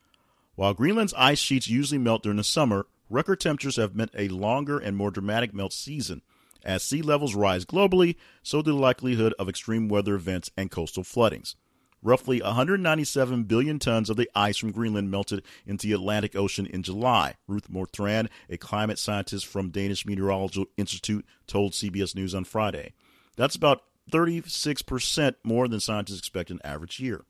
While 0.54 0.72
Greenland's 0.72 1.14
ice 1.14 1.38
sheets 1.38 1.68
usually 1.68 1.98
melt 1.98 2.22
during 2.22 2.38
the 2.38 2.44
summer, 2.44 2.86
record 3.10 3.40
temperatures 3.40 3.76
have 3.76 3.94
meant 3.94 4.10
a 4.16 4.28
longer 4.28 4.78
and 4.78 4.96
more 4.96 5.10
dramatic 5.10 5.52
melt 5.52 5.74
season. 5.74 6.22
As 6.64 6.82
sea 6.82 7.02
levels 7.02 7.34
rise 7.34 7.64
globally, 7.64 8.16
so 8.42 8.62
do 8.62 8.72
the 8.72 8.76
likelihood 8.78 9.34
of 9.38 9.48
extreme 9.48 9.88
weather 9.88 10.14
events 10.14 10.50
and 10.56 10.70
coastal 10.70 11.04
floodings. 11.04 11.54
Roughly 12.02 12.40
197 12.40 13.44
billion 13.44 13.78
tons 13.78 14.08
of 14.08 14.16
the 14.16 14.30
ice 14.34 14.56
from 14.56 14.70
Greenland 14.70 15.10
melted 15.10 15.42
into 15.66 15.88
the 15.88 15.94
Atlantic 15.94 16.36
Ocean 16.36 16.66
in 16.66 16.82
July. 16.82 17.34
Ruth 17.48 17.68
Mottram, 17.68 18.28
a 18.48 18.56
climate 18.56 18.98
scientist 18.98 19.46
from 19.46 19.70
Danish 19.70 20.06
Meteorological 20.06 20.66
Institute, 20.76 21.26
told 21.48 21.72
CBS 21.72 22.14
News 22.14 22.34
on 22.34 22.44
Friday. 22.44 22.92
That's 23.36 23.56
about 23.56 23.82
36% 24.10 25.34
more 25.42 25.66
than 25.66 25.80
scientists 25.80 26.20
expect 26.20 26.50
an 26.50 26.60
average 26.62 27.00
year. 27.00 27.24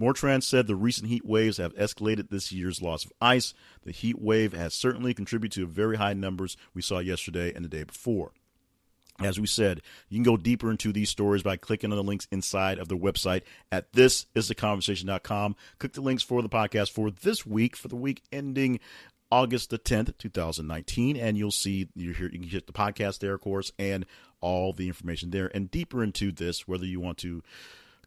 Mottram 0.00 0.42
said 0.42 0.66
the 0.66 0.76
recent 0.76 1.08
heat 1.08 1.24
waves 1.24 1.58
have 1.58 1.74
escalated 1.76 2.30
this 2.30 2.50
year's 2.50 2.82
loss 2.82 3.04
of 3.04 3.12
ice. 3.20 3.52
The 3.84 3.92
heat 3.92 4.20
wave 4.20 4.52
has 4.52 4.74
certainly 4.74 5.14
contributed 5.14 5.60
to 5.60 5.66
very 5.66 5.96
high 5.96 6.14
numbers 6.14 6.56
we 6.74 6.82
saw 6.82 6.98
yesterday 6.98 7.52
and 7.54 7.64
the 7.64 7.68
day 7.68 7.84
before. 7.84 8.32
As 9.24 9.40
we 9.40 9.46
said, 9.46 9.82
you 10.08 10.16
can 10.16 10.24
go 10.24 10.36
deeper 10.36 10.70
into 10.70 10.92
these 10.92 11.10
stories 11.10 11.42
by 11.42 11.56
clicking 11.56 11.90
on 11.90 11.96
the 11.96 12.02
links 12.02 12.28
inside 12.30 12.78
of 12.78 12.88
the 12.88 12.96
website 12.96 13.42
at 13.70 13.92
thisistheconversation.com. 13.92 15.56
Click 15.78 15.92
the 15.92 16.00
links 16.00 16.22
for 16.22 16.42
the 16.42 16.48
podcast 16.48 16.90
for 16.90 17.10
this 17.10 17.46
week, 17.46 17.76
for 17.76 17.88
the 17.88 17.96
week 17.96 18.22
ending 18.32 18.80
August 19.32 19.70
the 19.70 19.78
10th, 19.78 20.18
2019, 20.18 21.16
and 21.16 21.38
you'll 21.38 21.50
see 21.50 21.88
you 21.94 22.12
hear 22.12 22.28
you 22.30 22.38
can 22.38 22.48
hit 22.48 22.66
the 22.66 22.72
podcast 22.72 23.20
there, 23.20 23.32
of 23.32 23.40
course, 23.40 23.72
and 23.78 24.04
all 24.42 24.74
the 24.74 24.88
information 24.88 25.30
there 25.30 25.50
and 25.54 25.70
deeper 25.70 26.02
into 26.02 26.30
this, 26.30 26.68
whether 26.68 26.84
you 26.84 27.00
want 27.00 27.16
to 27.16 27.42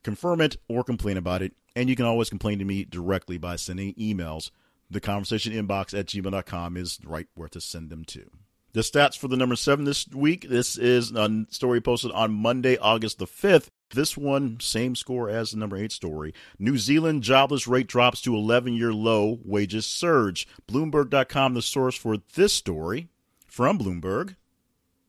confirm 0.03 0.39
it 0.39 0.57
or 0.69 0.83
complain 0.83 1.17
about 1.17 1.41
it. 1.41 1.53
And 1.75 1.89
you 1.89 1.95
can 1.95 2.05
always 2.05 2.29
complain 2.29 2.59
to 2.59 2.65
me 2.65 2.85
directly 2.85 3.39
by 3.39 3.55
sending 3.55 3.95
emails. 3.95 4.51
The 4.91 5.01
conversation 5.01 5.51
inbox 5.51 5.97
at 5.97 6.05
gmail.com 6.05 6.77
is 6.77 6.99
right 7.03 7.27
where 7.33 7.49
to 7.49 7.59
send 7.59 7.89
them 7.89 8.05
to. 8.05 8.29
The 8.75 8.81
stats 8.81 9.17
for 9.17 9.29
the 9.29 9.37
number 9.37 9.55
seven 9.55 9.85
this 9.85 10.05
week. 10.09 10.49
This 10.49 10.77
is 10.77 11.13
a 11.13 11.45
story 11.49 11.79
posted 11.79 12.11
on 12.11 12.33
Monday, 12.33 12.77
August 12.77 13.19
the 13.19 13.25
5th. 13.25 13.69
This 13.91 14.17
one, 14.17 14.59
same 14.59 14.97
score 14.97 15.29
as 15.29 15.51
the 15.51 15.57
number 15.57 15.77
eight 15.77 15.93
story. 15.93 16.33
New 16.59 16.77
Zealand 16.77 17.23
jobless 17.23 17.69
rate 17.69 17.87
drops 17.87 18.19
to 18.23 18.35
11 18.35 18.73
year 18.73 18.91
low, 18.91 19.39
wages 19.45 19.85
surge. 19.85 20.45
Bloomberg.com, 20.67 21.53
the 21.53 21.61
source 21.61 21.95
for 21.95 22.17
this 22.33 22.51
story 22.51 23.07
from 23.47 23.79
Bloomberg. 23.79 24.35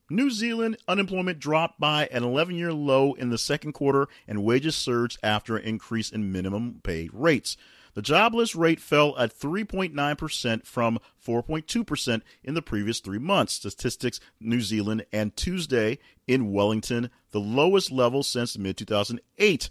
New 0.08 0.30
Zealand 0.30 0.76
unemployment 0.86 1.40
dropped 1.40 1.80
by 1.80 2.06
an 2.12 2.22
11 2.22 2.54
year 2.54 2.72
low 2.72 3.14
in 3.14 3.30
the 3.30 3.38
second 3.38 3.72
quarter, 3.72 4.06
and 4.28 4.44
wages 4.44 4.76
surged 4.76 5.18
after 5.24 5.56
an 5.56 5.64
increase 5.64 6.10
in 6.12 6.30
minimum 6.30 6.82
pay 6.84 7.10
rates. 7.12 7.56
The 7.96 8.02
jobless 8.02 8.54
rate 8.54 8.78
fell 8.78 9.18
at 9.18 9.32
3.9% 9.32 10.66
from 10.66 10.98
4.2% 11.26 12.20
in 12.44 12.52
the 12.52 12.60
previous 12.60 13.00
three 13.00 13.18
months. 13.18 13.54
Statistics 13.54 14.20
New 14.38 14.60
Zealand 14.60 15.06
and 15.14 15.34
Tuesday 15.34 15.98
in 16.26 16.52
Wellington, 16.52 17.08
the 17.30 17.40
lowest 17.40 17.90
level 17.90 18.22
since 18.22 18.58
mid 18.58 18.76
2008, 18.76 19.70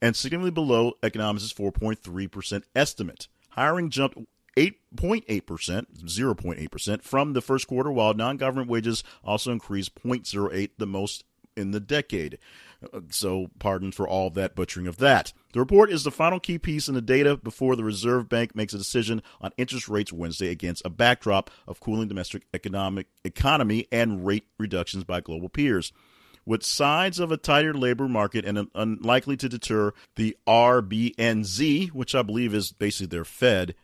and 0.00 0.16
significantly 0.16 0.52
below 0.52 0.94
economists' 1.02 1.52
4.3% 1.52 2.62
estimate. 2.74 3.28
Hiring 3.50 3.90
jumped 3.90 4.16
8.8%, 4.56 5.42
0.8% 6.02 7.02
from 7.02 7.34
the 7.34 7.42
first 7.42 7.66
quarter, 7.66 7.92
while 7.92 8.14
non 8.14 8.38
government 8.38 8.70
wages 8.70 9.04
also 9.22 9.52
increased 9.52 9.94
0.08, 9.96 10.70
the 10.78 10.86
most 10.86 11.24
in 11.58 11.72
the 11.72 11.80
decade. 11.80 12.38
Uh, 12.92 13.00
so, 13.10 13.50
pardon 13.58 13.92
for 13.92 14.08
all 14.08 14.30
that 14.30 14.54
butchering 14.54 14.86
of 14.86 14.98
that. 14.98 15.32
The 15.52 15.60
report 15.60 15.90
is 15.90 16.04
the 16.04 16.10
final 16.10 16.40
key 16.40 16.58
piece 16.58 16.88
in 16.88 16.94
the 16.94 17.02
data 17.02 17.36
before 17.36 17.76
the 17.76 17.84
Reserve 17.84 18.28
Bank 18.28 18.54
makes 18.54 18.74
a 18.74 18.78
decision 18.78 19.22
on 19.40 19.52
interest 19.56 19.88
rates 19.88 20.12
Wednesday 20.12 20.50
against 20.50 20.84
a 20.84 20.90
backdrop 20.90 21.50
of 21.66 21.80
cooling 21.80 22.08
domestic 22.08 22.46
economic 22.52 23.06
economy 23.24 23.86
and 23.92 24.26
rate 24.26 24.46
reductions 24.58 25.04
by 25.04 25.20
global 25.20 25.48
peers. 25.48 25.92
With 26.46 26.62
signs 26.62 27.18
of 27.18 27.32
a 27.32 27.38
tighter 27.38 27.72
labor 27.72 28.06
market 28.06 28.44
and 28.44 28.68
unlikely 28.74 29.36
to 29.38 29.48
deter 29.48 29.92
the 30.16 30.36
RBNZ, 30.46 31.88
which 31.92 32.14
I 32.14 32.22
believe 32.22 32.52
is 32.52 32.72
basically 32.72 33.06
their 33.06 33.24
Fed, 33.24 33.74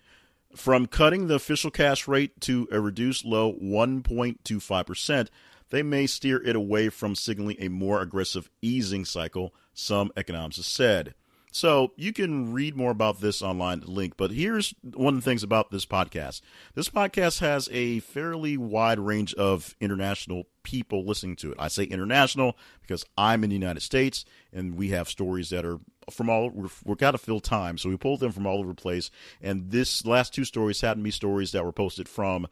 from 0.54 0.86
cutting 0.86 1.26
the 1.26 1.36
official 1.36 1.70
cash 1.70 2.08
rate 2.08 2.40
to 2.42 2.68
a 2.70 2.80
reduced 2.80 3.24
low 3.24 3.54
1.25%, 3.54 5.28
they 5.70 5.82
may 5.82 6.06
steer 6.06 6.42
it 6.42 6.56
away 6.56 6.88
from 6.88 7.14
signaling 7.14 7.56
a 7.58 7.68
more 7.68 8.00
aggressive 8.00 8.50
easing 8.60 9.04
cycle, 9.04 9.54
some 9.72 10.12
economists 10.16 10.66
said. 10.66 11.14
So 11.52 11.92
you 11.96 12.12
can 12.12 12.52
read 12.52 12.76
more 12.76 12.92
about 12.92 13.20
this 13.20 13.42
online 13.42 13.82
link, 13.84 14.16
but 14.16 14.30
here's 14.30 14.72
one 14.94 15.14
of 15.14 15.20
the 15.20 15.28
things 15.28 15.42
about 15.42 15.70
this 15.70 15.84
podcast. 15.84 16.42
This 16.74 16.88
podcast 16.88 17.40
has 17.40 17.68
a 17.72 17.98
fairly 18.00 18.56
wide 18.56 19.00
range 19.00 19.34
of 19.34 19.74
international 19.80 20.44
people 20.62 21.04
listening 21.04 21.34
to 21.36 21.50
it. 21.50 21.56
I 21.58 21.66
say 21.66 21.84
international 21.84 22.56
because 22.82 23.04
I'm 23.18 23.42
in 23.42 23.50
the 23.50 23.56
United 23.56 23.80
States 23.80 24.24
and 24.52 24.76
we 24.76 24.90
have 24.90 25.08
stories 25.08 25.50
that 25.50 25.64
are 25.64 25.80
from 26.08 26.30
all 26.30 26.50
we're, 26.50 26.68
we're 26.84 26.94
got 26.94 27.12
to 27.12 27.18
fill 27.18 27.40
time, 27.40 27.78
so 27.78 27.88
we 27.88 27.96
pulled 27.96 28.20
them 28.20 28.32
from 28.32 28.46
all 28.46 28.58
over 28.58 28.68
the 28.68 28.74
place. 28.74 29.10
And 29.40 29.70
this 29.70 30.06
last 30.06 30.32
two 30.32 30.44
stories 30.44 30.80
to 30.80 30.94
be 30.96 31.10
stories 31.10 31.52
that 31.52 31.64
were 31.64 31.72
posted 31.72 32.08
from 32.08 32.46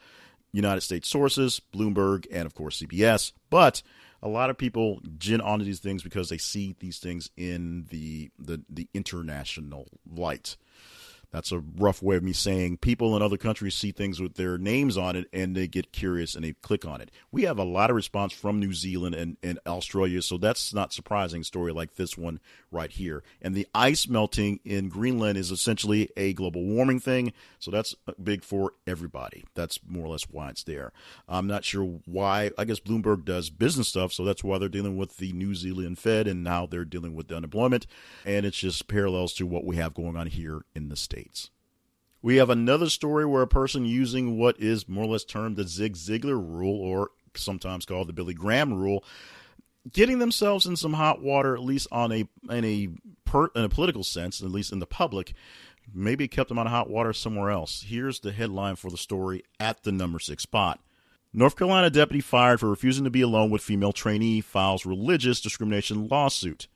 United 0.53 0.81
States 0.81 1.09
sources, 1.09 1.61
Bloomberg, 1.75 2.27
and 2.31 2.47
of 2.47 2.55
course 2.55 2.83
CBS. 2.83 3.33
But 3.51 3.83
a 4.23 4.29
lot 4.29 4.51
of 4.51 4.59
people 4.59 5.01
gin 5.19 5.41
onto 5.41 5.65
these 5.65 5.81
things 5.81 6.03
because 6.03 6.29
they 6.29 6.39
see 6.39 6.75
these 6.79 6.99
things 6.99 7.31
in 7.37 7.87
the 7.91 8.31
the, 8.39 8.63
the 8.69 8.89
international 8.95 9.89
light. 10.11 10.57
That's 11.31 11.53
a 11.53 11.59
rough 11.59 12.03
way 12.03 12.17
of 12.17 12.23
me 12.23 12.33
saying 12.33 12.79
people 12.79 13.15
in 13.15 13.23
other 13.23 13.37
countries 13.37 13.75
see 13.75 13.93
things 13.93 14.19
with 14.19 14.35
their 14.35 14.57
names 14.57 14.97
on 14.97 15.15
it 15.15 15.29
and 15.31 15.55
they 15.55 15.69
get 15.69 15.93
curious 15.93 16.35
and 16.35 16.43
they 16.43 16.55
click 16.55 16.87
on 16.87 17.03
it. 17.03 17.11
We 17.31 17.43
have 17.43 17.59
a 17.59 17.65
lot 17.65 17.91
of 17.91 17.97
response 17.97 18.33
from 18.33 18.59
New 18.59 18.73
Zealand 18.73 19.15
and, 19.15 19.37
and 19.43 19.59
Australia, 19.67 20.23
so 20.23 20.39
that's 20.39 20.73
not 20.73 20.95
surprising 20.95 21.43
story 21.43 21.71
like 21.73 21.97
this 21.97 22.17
one 22.17 22.41
right 22.71 22.91
here. 22.91 23.23
And 23.41 23.55
the 23.55 23.67
ice 23.75 24.09
melting 24.09 24.61
in 24.65 24.89
Greenland 24.89 25.39
is 25.39 25.51
essentially 25.51 26.11
a 26.17 26.33
global 26.33 26.65
warming 26.65 27.01
thing, 27.01 27.33
so 27.59 27.71
that's 27.71 27.95
big 28.23 28.45
for 28.45 28.73
everybody. 28.87 29.45
That's 29.55 29.81
more 29.87 30.07
or 30.07 30.11
less 30.11 30.29
why 30.31 30.51
it's 30.51 30.65
there. 30.65 30.93
I'm 31.29 31.47
not 31.47 31.65
sure 31.65 32.01
why. 32.05 32.51
I 32.59 32.65
guess 32.65 32.81
Bloomberg 32.81 33.25
does 33.25 33.51
business 33.51 33.89
stuff, 33.89 34.13
so 34.13 34.25
that's 34.25 34.45
why 34.45 34.59
they're 34.59 34.69
dealing 34.69 34.97
with 34.97 35.17
the 35.17 35.33
New 35.33 35.55
Zealand 35.55 35.99
Fed 35.99 36.27
and 36.27 36.45
now 36.45 36.67
they're 36.67 36.85
dealing 36.85 37.15
with 37.15 37.29
the 37.29 37.37
unemployment. 37.37 37.87
And 38.25 38.45
it's 38.45 38.59
just 38.59 38.89
parallels 38.89 39.35
to 39.35 39.47
what 39.47 39.65
we 39.65 39.77
have 39.77 39.95
going 39.95 40.17
on 40.17 40.27
here 40.27 40.63
in 40.75 40.89
the 40.89 40.97
States. 40.97 41.51
We 42.21 42.37
have 42.37 42.51
another 42.51 42.89
story 42.89 43.25
where 43.25 43.43
a 43.43 43.49
person 43.49 43.85
using 43.85 44.37
what 44.39 44.59
is 44.59 44.89
more 44.89 45.05
or 45.05 45.09
less 45.09 45.25
termed 45.25 45.57
the 45.57 45.69
Zig 45.69 45.95
Ziglar 45.95 46.37
rule, 46.37 46.81
or 46.81 47.11
sometimes 47.35 47.87
called 47.87 48.09
the 48.09 48.13
Billy 48.13 48.35
Graham 48.35 48.75
rule, 48.75 49.05
getting 49.93 50.19
themselves 50.19 50.67
in 50.67 50.77
some 50.77 50.95
hot 50.95 51.23
water, 51.23 51.55
at 51.55 51.63
least 51.63 51.89
on 51.93 52.13
a 52.13 52.29
in 52.51 52.65
a 52.65 52.89
per, 53.25 53.47
in 53.55 53.65
a 53.65 53.69
political 53.69 54.05
sense, 54.05 54.43
at 54.43 54.51
least 54.51 54.73
in 54.73 54.79
the 54.79 54.87
public, 54.87 55.35
Maybe 55.95 56.29
kept 56.29 56.49
them 56.49 56.59
out 56.59 56.67
of 56.67 56.73
hot 56.73 56.91
water 56.91 57.13
somewhere 57.13 57.51
else. 57.51 57.85
Here's 57.87 58.21
the 58.21 58.33
headline 58.33 58.77
for 58.77 58.91
the 58.91 58.97
story 58.97 59.45
at 59.59 59.83
the 59.83 59.93
number 59.93 60.19
six 60.19 60.43
spot. 60.43 60.81
North 61.33 61.57
Carolina 61.57 61.91
deputy 61.91 62.21
fired 62.21 62.61
for 62.61 62.69
refusing 62.69 63.05
to 63.05 63.11
be 63.11 63.21
alone 63.21 63.51
with 63.51 63.63
female 63.63 63.93
trainee 63.93 64.41
files 64.41 64.87
religious 64.87 65.41
discrimination 65.41 66.09
lawsuit. 66.09 66.69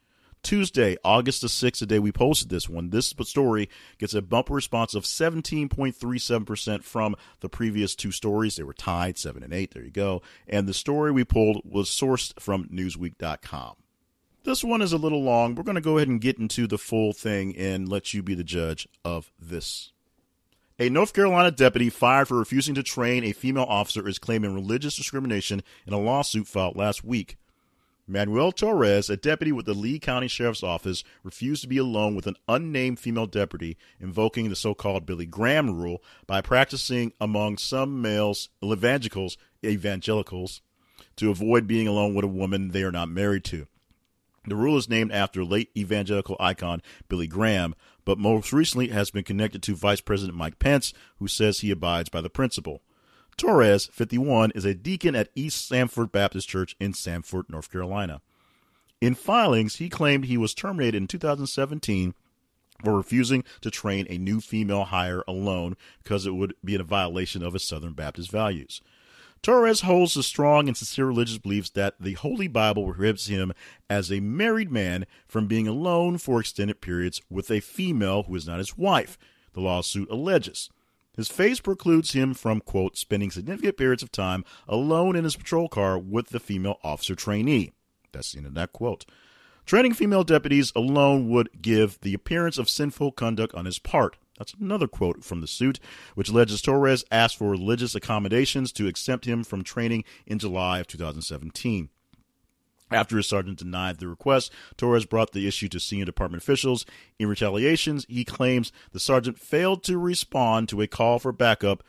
Tuesday, 0.42 0.96
August 1.04 1.40
the 1.40 1.46
6th, 1.46 1.78
the 1.78 1.86
day 1.86 1.98
we 1.98 2.10
posted 2.10 2.48
this 2.48 2.68
one, 2.68 2.90
this 2.90 3.14
story 3.22 3.68
gets 3.98 4.14
a 4.14 4.22
bumper 4.22 4.54
response 4.54 4.94
of 4.94 5.04
17.37% 5.04 6.82
from 6.82 7.14
the 7.40 7.48
previous 7.48 7.94
two 7.94 8.10
stories. 8.10 8.56
They 8.56 8.64
were 8.64 8.72
tied, 8.72 9.18
7 9.18 9.42
and 9.42 9.52
8. 9.52 9.72
There 9.72 9.84
you 9.84 9.90
go. 9.90 10.22
And 10.48 10.66
the 10.66 10.74
story 10.74 11.12
we 11.12 11.24
pulled 11.24 11.62
was 11.64 11.88
sourced 11.88 12.38
from 12.40 12.68
Newsweek.com. 12.68 13.76
This 14.44 14.64
one 14.64 14.82
is 14.82 14.92
a 14.92 14.98
little 14.98 15.22
long. 15.22 15.54
We're 15.54 15.62
going 15.62 15.76
to 15.76 15.80
go 15.80 15.98
ahead 15.98 16.08
and 16.08 16.20
get 16.20 16.38
into 16.38 16.66
the 16.66 16.78
full 16.78 17.12
thing 17.12 17.56
and 17.56 17.88
let 17.88 18.12
you 18.12 18.24
be 18.24 18.34
the 18.34 18.42
judge 18.42 18.88
of 19.04 19.30
this. 19.38 19.92
A 20.80 20.88
North 20.88 21.12
Carolina 21.12 21.52
deputy 21.52 21.90
fired 21.90 22.26
for 22.26 22.36
refusing 22.36 22.74
to 22.74 22.82
train 22.82 23.22
a 23.22 23.32
female 23.32 23.66
officer 23.68 24.08
is 24.08 24.18
claiming 24.18 24.52
religious 24.52 24.96
discrimination 24.96 25.62
in 25.86 25.92
a 25.92 25.98
lawsuit 25.98 26.48
filed 26.48 26.74
last 26.74 27.04
week. 27.04 27.36
Manuel 28.12 28.52
Torres, 28.52 29.08
a 29.08 29.16
deputy 29.16 29.52
with 29.52 29.64
the 29.64 29.72
Lee 29.72 29.98
County 29.98 30.28
Sheriff's 30.28 30.62
Office, 30.62 31.02
refused 31.22 31.62
to 31.62 31.68
be 31.68 31.78
alone 31.78 32.14
with 32.14 32.26
an 32.26 32.36
unnamed 32.46 32.98
female 32.98 33.26
deputy, 33.26 33.78
invoking 33.98 34.50
the 34.50 34.54
so 34.54 34.74
called 34.74 35.06
Billy 35.06 35.24
Graham 35.24 35.80
rule 35.80 36.02
by 36.26 36.42
practicing 36.42 37.14
among 37.18 37.56
some 37.56 38.02
males, 38.02 38.50
evangelicals, 38.62 39.38
evangelicals, 39.64 40.60
to 41.16 41.30
avoid 41.30 41.66
being 41.66 41.88
alone 41.88 42.14
with 42.14 42.26
a 42.26 42.28
woman 42.28 42.72
they 42.72 42.82
are 42.82 42.92
not 42.92 43.08
married 43.08 43.44
to. 43.44 43.66
The 44.46 44.56
rule 44.56 44.76
is 44.76 44.90
named 44.90 45.12
after 45.12 45.42
late 45.42 45.70
evangelical 45.74 46.36
icon 46.38 46.82
Billy 47.08 47.26
Graham, 47.26 47.74
but 48.04 48.18
most 48.18 48.52
recently 48.52 48.88
has 48.88 49.10
been 49.10 49.24
connected 49.24 49.62
to 49.62 49.74
Vice 49.74 50.02
President 50.02 50.36
Mike 50.36 50.58
Pence, 50.58 50.92
who 51.18 51.28
says 51.28 51.60
he 51.60 51.70
abides 51.70 52.10
by 52.10 52.20
the 52.20 52.28
principle. 52.28 52.82
Torres, 53.36 53.86
51, 53.92 54.52
is 54.54 54.64
a 54.64 54.74
deacon 54.74 55.14
at 55.14 55.30
East 55.34 55.66
Sanford 55.66 56.12
Baptist 56.12 56.48
Church 56.48 56.76
in 56.78 56.94
Sanford, 56.94 57.46
North 57.48 57.70
Carolina. 57.70 58.20
In 59.00 59.14
filings, 59.14 59.76
he 59.76 59.88
claimed 59.88 60.24
he 60.24 60.36
was 60.36 60.54
terminated 60.54 60.96
in 60.96 61.08
2017 61.08 62.14
for 62.84 62.96
refusing 62.96 63.44
to 63.60 63.70
train 63.70 64.06
a 64.08 64.18
new 64.18 64.40
female 64.40 64.84
hire 64.84 65.24
alone 65.26 65.76
because 66.02 66.26
it 66.26 66.34
would 66.34 66.54
be 66.64 66.74
in 66.74 66.80
a 66.80 66.84
violation 66.84 67.42
of 67.42 67.52
his 67.52 67.64
Southern 67.64 67.94
Baptist 67.94 68.30
values. 68.30 68.80
Torres 69.42 69.80
holds 69.80 70.14
the 70.14 70.22
strong 70.22 70.68
and 70.68 70.76
sincere 70.76 71.06
religious 71.06 71.38
beliefs 71.38 71.70
that 71.70 71.96
the 71.98 72.12
Holy 72.12 72.46
Bible 72.46 72.84
prohibits 72.84 73.26
him 73.26 73.52
as 73.90 74.12
a 74.12 74.20
married 74.20 74.70
man 74.70 75.04
from 75.26 75.48
being 75.48 75.66
alone 75.66 76.18
for 76.18 76.38
extended 76.38 76.80
periods 76.80 77.20
with 77.28 77.50
a 77.50 77.58
female 77.58 78.22
who 78.24 78.36
is 78.36 78.46
not 78.46 78.58
his 78.58 78.78
wife, 78.78 79.18
the 79.52 79.60
lawsuit 79.60 80.08
alleges. 80.10 80.70
His 81.16 81.28
face 81.28 81.60
precludes 81.60 82.12
him 82.12 82.32
from, 82.32 82.60
quote, 82.60 82.96
spending 82.96 83.30
significant 83.30 83.76
periods 83.76 84.02
of 84.02 84.10
time 84.10 84.44
alone 84.66 85.14
in 85.14 85.24
his 85.24 85.36
patrol 85.36 85.68
car 85.68 85.98
with 85.98 86.30
the 86.30 86.40
female 86.40 86.78
officer 86.82 87.14
trainee. 87.14 87.72
That's 88.12 88.32
the 88.32 88.38
end 88.38 88.46
of 88.46 88.54
that 88.54 88.72
quote. 88.72 89.04
Training 89.66 89.94
female 89.94 90.24
deputies 90.24 90.72
alone 90.74 91.28
would 91.28 91.62
give 91.62 92.00
the 92.00 92.14
appearance 92.14 92.58
of 92.58 92.68
sinful 92.68 93.12
conduct 93.12 93.54
on 93.54 93.64
his 93.64 93.78
part. 93.78 94.16
That's 94.38 94.54
another 94.54 94.88
quote 94.88 95.22
from 95.22 95.40
the 95.40 95.46
suit, 95.46 95.78
which 96.14 96.30
alleges 96.30 96.62
Torres 96.62 97.04
asked 97.12 97.36
for 97.36 97.50
religious 97.50 97.94
accommodations 97.94 98.72
to 98.72 98.86
exempt 98.86 99.24
him 99.24 99.44
from 99.44 99.62
training 99.62 100.04
in 100.26 100.38
July 100.38 100.80
of 100.80 100.88
2017. 100.88 101.90
After 102.94 103.16
his 103.16 103.28
sergeant 103.28 103.58
denied 103.58 103.98
the 103.98 104.08
request, 104.08 104.52
Torres 104.76 105.06
brought 105.06 105.32
the 105.32 105.46
issue 105.46 105.68
to 105.68 105.80
senior 105.80 106.04
department 106.04 106.42
officials. 106.42 106.84
In 107.18 107.28
retaliation, 107.28 108.00
he 108.08 108.24
claims 108.24 108.72
the 108.92 109.00
sergeant 109.00 109.38
failed 109.38 109.82
to 109.84 109.98
respond 109.98 110.68
to 110.68 110.80
a 110.80 110.86
call 110.86 111.18
for 111.18 111.32
backup 111.32 111.82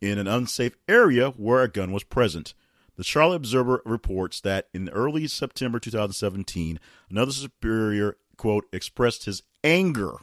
in 0.00 0.18
an 0.18 0.26
unsafe 0.26 0.76
area 0.88 1.30
where 1.30 1.62
a 1.62 1.68
gun 1.68 1.92
was 1.92 2.04
present. 2.04 2.54
The 2.96 3.04
Charlotte 3.04 3.36
Observer 3.36 3.82
reports 3.84 4.40
that 4.40 4.68
in 4.74 4.88
early 4.88 5.28
September 5.28 5.78
2017, 5.78 6.80
another 7.10 7.32
superior, 7.32 8.16
quote, 8.36 8.66
expressed 8.72 9.24
his 9.24 9.42
anger 9.62 10.18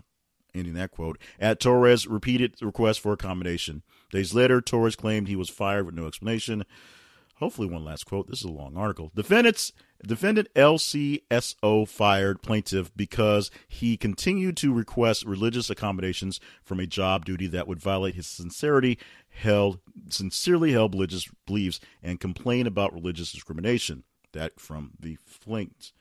ending 0.56 0.74
that 0.74 0.92
quote, 0.92 1.20
at 1.40 1.60
Torres' 1.60 2.08
repeated 2.08 2.56
request 2.62 3.02
for 3.02 3.14
accommodation. 3.14 3.84
Days 4.12 4.34
later, 4.34 4.62
Torres 4.62 4.96
claimed 4.96 5.28
he 5.28 5.36
was 5.36 5.50
fired 5.50 5.86
with 5.86 5.96
no 5.96 6.08
explanation. 6.08 6.64
Hopefully, 7.40 7.68
one 7.68 7.84
last 7.84 8.06
quote. 8.06 8.28
This 8.28 8.40
is 8.40 8.46
a 8.46 8.52
long 8.52 8.78
article. 8.78 9.12
Defendants 9.14 9.74
defendant 10.06 10.48
LCSO 10.56 11.88
fired 11.88 12.42
plaintiff 12.42 12.92
because 12.96 13.52
he 13.68 13.98
continued 13.98 14.56
to 14.58 14.74
request 14.74 15.26
religious 15.26 15.70
accommodations 15.70 16.40
from 16.64 16.80
a 16.80 16.88
job 16.88 17.26
duty 17.26 17.48
that 17.48 17.68
would 17.68 17.80
violate 17.80 18.16
his 18.16 18.28
sincerity 18.28 18.98
held 19.30 19.80
sincerely 20.10 20.72
held 20.72 20.94
religious 20.94 21.28
beliefs 21.46 21.80
and 22.02 22.20
complain 22.20 22.68
about 22.68 22.94
religious 22.94 23.32
discrimination. 23.32 24.04
That 24.34 24.60
from 24.60 24.92
the 25.00 25.18
Flinks. 25.26 25.94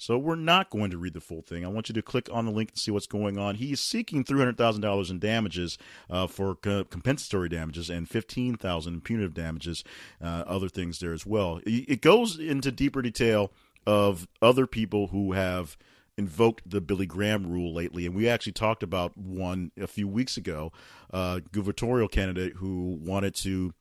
So 0.00 0.16
we're 0.16 0.34
not 0.34 0.70
going 0.70 0.90
to 0.92 0.96
read 0.96 1.12
the 1.12 1.20
full 1.20 1.42
thing. 1.42 1.62
I 1.62 1.68
want 1.68 1.90
you 1.90 1.92
to 1.92 2.00
click 2.00 2.30
on 2.32 2.46
the 2.46 2.50
link 2.50 2.70
and 2.70 2.78
see 2.78 2.90
what's 2.90 3.06
going 3.06 3.36
on. 3.36 3.58
Seeking 3.76 4.24
three 4.24 4.38
hundred 4.38 4.56
thousand 4.56 4.80
dollars 4.80 5.10
in 5.10 5.18
damages 5.18 5.76
uh, 6.08 6.26
for 6.26 6.54
co- 6.54 6.84
compensatory 6.84 7.50
damages 7.50 7.90
and 7.90 8.08
fifteen 8.08 8.56
thousand 8.56 8.94
in 8.94 9.00
punitive 9.02 9.34
damages, 9.34 9.84
uh, 10.22 10.44
other 10.46 10.70
things 10.70 11.00
there 11.00 11.12
as 11.12 11.26
well. 11.26 11.60
It 11.66 12.00
goes 12.00 12.38
into 12.38 12.72
deeper 12.72 13.02
detail 13.02 13.52
of 13.86 14.26
other 14.40 14.66
people 14.66 15.08
who 15.08 15.32
have 15.32 15.76
invoked 16.16 16.68
the 16.68 16.80
Billy 16.80 17.06
Graham 17.06 17.46
rule 17.46 17.74
lately, 17.74 18.06
and 18.06 18.14
we 18.14 18.26
actually 18.26 18.52
talked 18.52 18.82
about 18.82 19.18
one 19.18 19.70
a 19.78 19.86
few 19.86 20.08
weeks 20.08 20.38
ago, 20.38 20.72
uh, 21.12 21.40
gubernatorial 21.52 22.08
candidate 22.08 22.54
who 22.54 22.98
wanted 23.02 23.34
to 23.34 23.74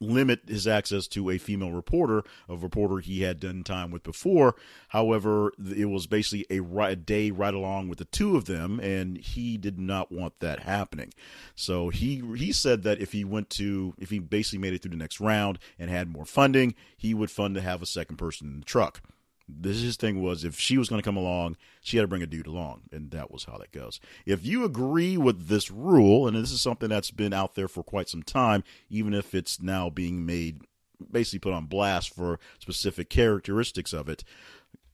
limit 0.00 0.40
his 0.46 0.66
access 0.66 1.06
to 1.08 1.30
a 1.30 1.38
female 1.38 1.72
reporter, 1.72 2.22
a 2.48 2.56
reporter 2.56 2.98
he 2.98 3.22
had 3.22 3.40
done 3.40 3.62
time 3.62 3.90
with 3.90 4.02
before. 4.02 4.54
However, 4.88 5.52
it 5.76 5.86
was 5.86 6.06
basically 6.06 6.46
a, 6.50 6.62
a 6.84 6.96
day 6.96 7.30
right 7.30 7.54
along 7.54 7.88
with 7.88 7.98
the 7.98 8.04
two 8.04 8.36
of 8.36 8.46
them, 8.46 8.80
and 8.80 9.18
he 9.18 9.56
did 9.56 9.78
not 9.78 10.12
want 10.12 10.38
that 10.40 10.60
happening. 10.60 11.12
So 11.54 11.88
he 11.90 12.22
he 12.36 12.52
said 12.52 12.82
that 12.82 13.00
if 13.00 13.12
he 13.12 13.24
went 13.24 13.50
to 13.50 13.94
if 13.98 14.10
he 14.10 14.18
basically 14.18 14.58
made 14.58 14.74
it 14.74 14.82
through 14.82 14.92
the 14.92 14.96
next 14.96 15.20
round 15.20 15.58
and 15.78 15.90
had 15.90 16.10
more 16.10 16.24
funding, 16.24 16.74
he 16.96 17.14
would 17.14 17.30
fund 17.30 17.54
to 17.54 17.60
have 17.60 17.82
a 17.82 17.86
second 17.86 18.16
person 18.16 18.48
in 18.48 18.60
the 18.60 18.66
truck. 18.66 19.02
This 19.48 19.80
his 19.80 19.96
thing 19.96 20.20
was 20.20 20.44
if 20.44 20.58
she 20.58 20.76
was 20.76 20.88
going 20.88 21.00
to 21.00 21.04
come 21.04 21.16
along, 21.16 21.56
she 21.80 21.96
had 21.96 22.02
to 22.02 22.08
bring 22.08 22.22
a 22.22 22.26
dude 22.26 22.48
along, 22.48 22.82
and 22.90 23.10
that 23.12 23.30
was 23.30 23.44
how 23.44 23.58
that 23.58 23.70
goes. 23.70 24.00
If 24.24 24.44
you 24.44 24.64
agree 24.64 25.16
with 25.16 25.46
this 25.46 25.70
rule, 25.70 26.26
and 26.26 26.36
this 26.36 26.50
is 26.50 26.60
something 26.60 26.88
that's 26.88 27.12
been 27.12 27.32
out 27.32 27.54
there 27.54 27.68
for 27.68 27.84
quite 27.84 28.08
some 28.08 28.24
time, 28.24 28.64
even 28.90 29.14
if 29.14 29.34
it's 29.34 29.60
now 29.60 29.88
being 29.88 30.26
made 30.26 30.62
basically 31.10 31.38
put 31.38 31.52
on 31.52 31.66
blast 31.66 32.14
for 32.14 32.40
specific 32.58 33.08
characteristics 33.08 33.92
of 33.92 34.08
it, 34.08 34.24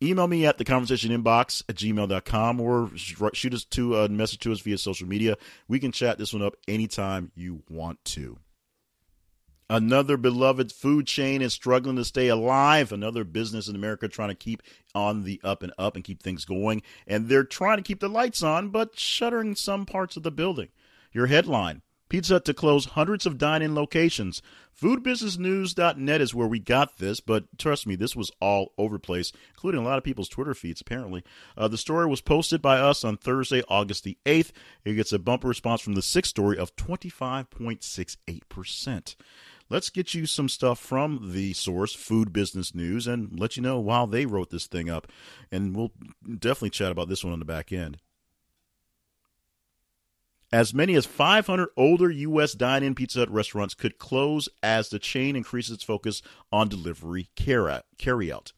email 0.03 0.27
me 0.27 0.45
at 0.45 0.59
the 0.59 0.65
conversation 0.65 1.11
inbox 1.11 1.63
at 1.69 1.77
gmail.com 1.77 2.61
or 2.61 2.91
shoot 2.97 3.55
us 3.55 3.65
to 3.65 3.97
a 3.97 4.09
message 4.09 4.41
to 4.41 4.53
us 4.53 4.61
via 4.61 4.77
social 4.77 5.09
media. 5.09 5.37
We 5.69 5.79
can 5.79 5.93
chat 5.93 6.19
this 6.19 6.33
one 6.33 6.43
up 6.43 6.57
anytime 6.69 7.31
you 7.35 7.63
want 7.71 8.05
to. 8.07 8.39
Another 9.73 10.19
beloved 10.19 10.71
food 10.71 11.07
chain 11.07 11.41
is 11.41 11.55
struggling 11.55 11.97
to 11.97 12.05
stay 12.05 12.29
alive. 12.29 12.93
Another 12.93 13.25
business 13.25 13.69
in 13.69 13.75
America 13.75 14.07
trying 14.07 14.29
to 14.29 14.35
keep 14.35 14.63
on 14.95 15.25
the 15.25 15.41
up 15.43 15.63
and 15.63 15.73
up 15.79 15.97
and 15.97 16.05
keep 16.05 16.23
things 16.23 16.45
going. 16.45 16.83
And 17.07 17.27
they're 17.27 17.43
trying 17.43 17.79
to 17.79 17.83
keep 17.83 18.01
the 18.01 18.11
lights 18.11 18.43
on, 18.43 18.69
but 18.69 18.99
shuttering 18.99 19.55
some 19.55 19.87
parts 19.87 20.15
of 20.15 20.25
the 20.25 20.31
building. 20.31 20.69
Your 21.11 21.29
headline 21.29 21.81
Pizza 22.11 22.35
Hut 22.35 22.45
to 22.45 22.53
close 22.53 22.85
hundreds 22.85 23.25
of 23.25 23.39
dine 23.39 23.63
in 23.63 23.75
locations. 23.75 24.43
Foodbusinessnews.net 24.79 26.21
is 26.21 26.35
where 26.35 26.47
we 26.47 26.59
got 26.59 26.99
this, 26.99 27.21
but 27.21 27.45
trust 27.57 27.87
me, 27.87 27.97
this 27.97 28.15
was 28.15 28.31
all 28.43 28.75
over 28.77 28.97
the 28.97 29.01
place, 29.01 29.33
including 29.55 29.81
a 29.81 29.85
lot 29.85 29.97
of 29.97 30.05
people's 30.05 30.29
Twitter 30.29 30.53
feeds, 30.53 30.83
apparently. 30.83 31.25
Uh, 31.57 31.69
the 31.69 31.79
story 31.79 32.07
was 32.07 32.21
posted 32.21 32.61
by 32.61 32.79
us 32.79 33.03
on 33.03 33.17
Thursday, 33.17 33.63
August 33.67 34.05
the 34.05 34.19
8th. 34.27 34.51
It 34.85 34.93
gets 34.93 35.15
a 35.15 35.19
bumper 35.19 35.49
response 35.49 35.81
from 35.81 35.95
the 35.95 36.03
sixth 36.03 36.29
story 36.29 36.59
of 36.59 36.77
25.68%. 36.77 39.15
Let's 39.73 39.89
get 39.89 40.13
you 40.13 40.27
some 40.27 40.51
stuff 40.51 40.79
from 40.79 41.33
the 41.33 41.55
source, 41.55 41.95
Food 41.95 42.31
Business 42.31 42.75
News, 42.75 43.07
and 43.07 43.41
let 43.41 43.57
you 43.57 43.63
know 43.63 43.81
why 43.81 44.05
they 44.05 44.27
wrote 44.27 44.51
this 44.51 44.67
thing 44.67 44.91
up. 44.91 45.11
And 45.51 45.75
we'll 45.75 45.93
definitely 46.23 46.69
chat 46.69 46.93
about 46.93 47.09
this 47.09 47.25
one 47.25 47.33
on 47.33 47.39
the 47.39 47.47
back 47.47 47.73
end. 47.73 47.97
As 50.53 50.75
many 50.75 50.95
as 50.95 51.07
500 51.07 51.71
older 51.75 52.11
U.S. 52.11 52.53
dine 52.53 52.83
in 52.83 52.95
Pizza 52.95 53.21
Hut 53.21 53.31
restaurants 53.31 53.73
could 53.73 53.97
close 53.97 54.47
as 54.63 54.91
the 54.91 54.99
chain 54.99 55.37
increases 55.37 55.77
its 55.77 55.85
focus 55.85 56.21
on 56.53 56.69
delivery 56.69 57.31
carryout. 57.35 58.53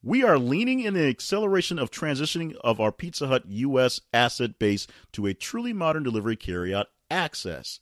We 0.00 0.22
are 0.22 0.38
leaning 0.38 0.78
in 0.78 0.94
the 0.94 1.08
acceleration 1.08 1.80
of 1.80 1.90
transitioning 1.90 2.54
of 2.62 2.78
our 2.78 2.92
Pizza 2.92 3.26
Hut 3.26 3.42
U.S. 3.48 4.00
asset 4.14 4.60
base 4.60 4.86
to 5.10 5.26
a 5.26 5.34
truly 5.34 5.72
modern 5.72 6.04
delivery 6.04 6.36
carryout 6.36 6.84
access 7.10 7.80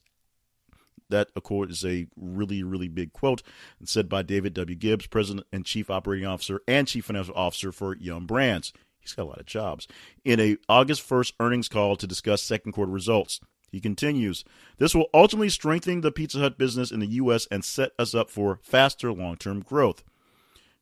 that, 1.14 1.28
of 1.36 1.42
course, 1.44 1.70
is 1.70 1.84
a 1.84 2.06
really, 2.16 2.62
really 2.62 2.88
big 2.88 3.12
quote 3.12 3.42
said 3.84 4.08
by 4.08 4.22
David 4.22 4.54
W. 4.54 4.76
Gibbs, 4.76 5.06
President 5.06 5.46
and 5.52 5.64
Chief 5.64 5.90
Operating 5.90 6.26
Officer 6.26 6.60
and 6.66 6.88
Chief 6.88 7.04
Financial 7.04 7.34
Officer 7.34 7.72
for 7.72 7.96
Yum 7.96 8.26
Brands. 8.26 8.72
He's 8.98 9.12
got 9.12 9.22
a 9.22 9.26
lot 9.26 9.40
of 9.40 9.46
jobs. 9.46 9.86
In 10.24 10.40
a 10.40 10.56
August 10.68 11.08
1st 11.08 11.32
earnings 11.38 11.68
call 11.68 11.96
to 11.96 12.06
discuss 12.06 12.42
second 12.42 12.72
quarter 12.72 12.92
results. 12.92 13.40
He 13.70 13.80
continues, 13.80 14.44
This 14.78 14.94
will 14.94 15.08
ultimately 15.12 15.48
strengthen 15.48 16.00
the 16.00 16.12
Pizza 16.12 16.38
Hut 16.38 16.56
business 16.56 16.92
in 16.92 17.00
the 17.00 17.08
U.S. 17.08 17.48
and 17.50 17.64
set 17.64 17.90
us 17.98 18.14
up 18.14 18.30
for 18.30 18.60
faster 18.62 19.12
long 19.12 19.36
term 19.36 19.60
growth. 19.60 20.04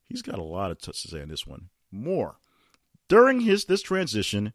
He's 0.07 0.21
got 0.21 0.37
a 0.37 0.43
lot 0.43 0.71
of 0.71 0.77
to 0.79 0.93
say 0.93 1.21
on 1.21 1.29
this 1.29 1.47
one. 1.47 1.69
More. 1.91 2.37
During 3.09 3.41
his 3.41 3.65
this 3.65 3.81
transition, 3.81 4.53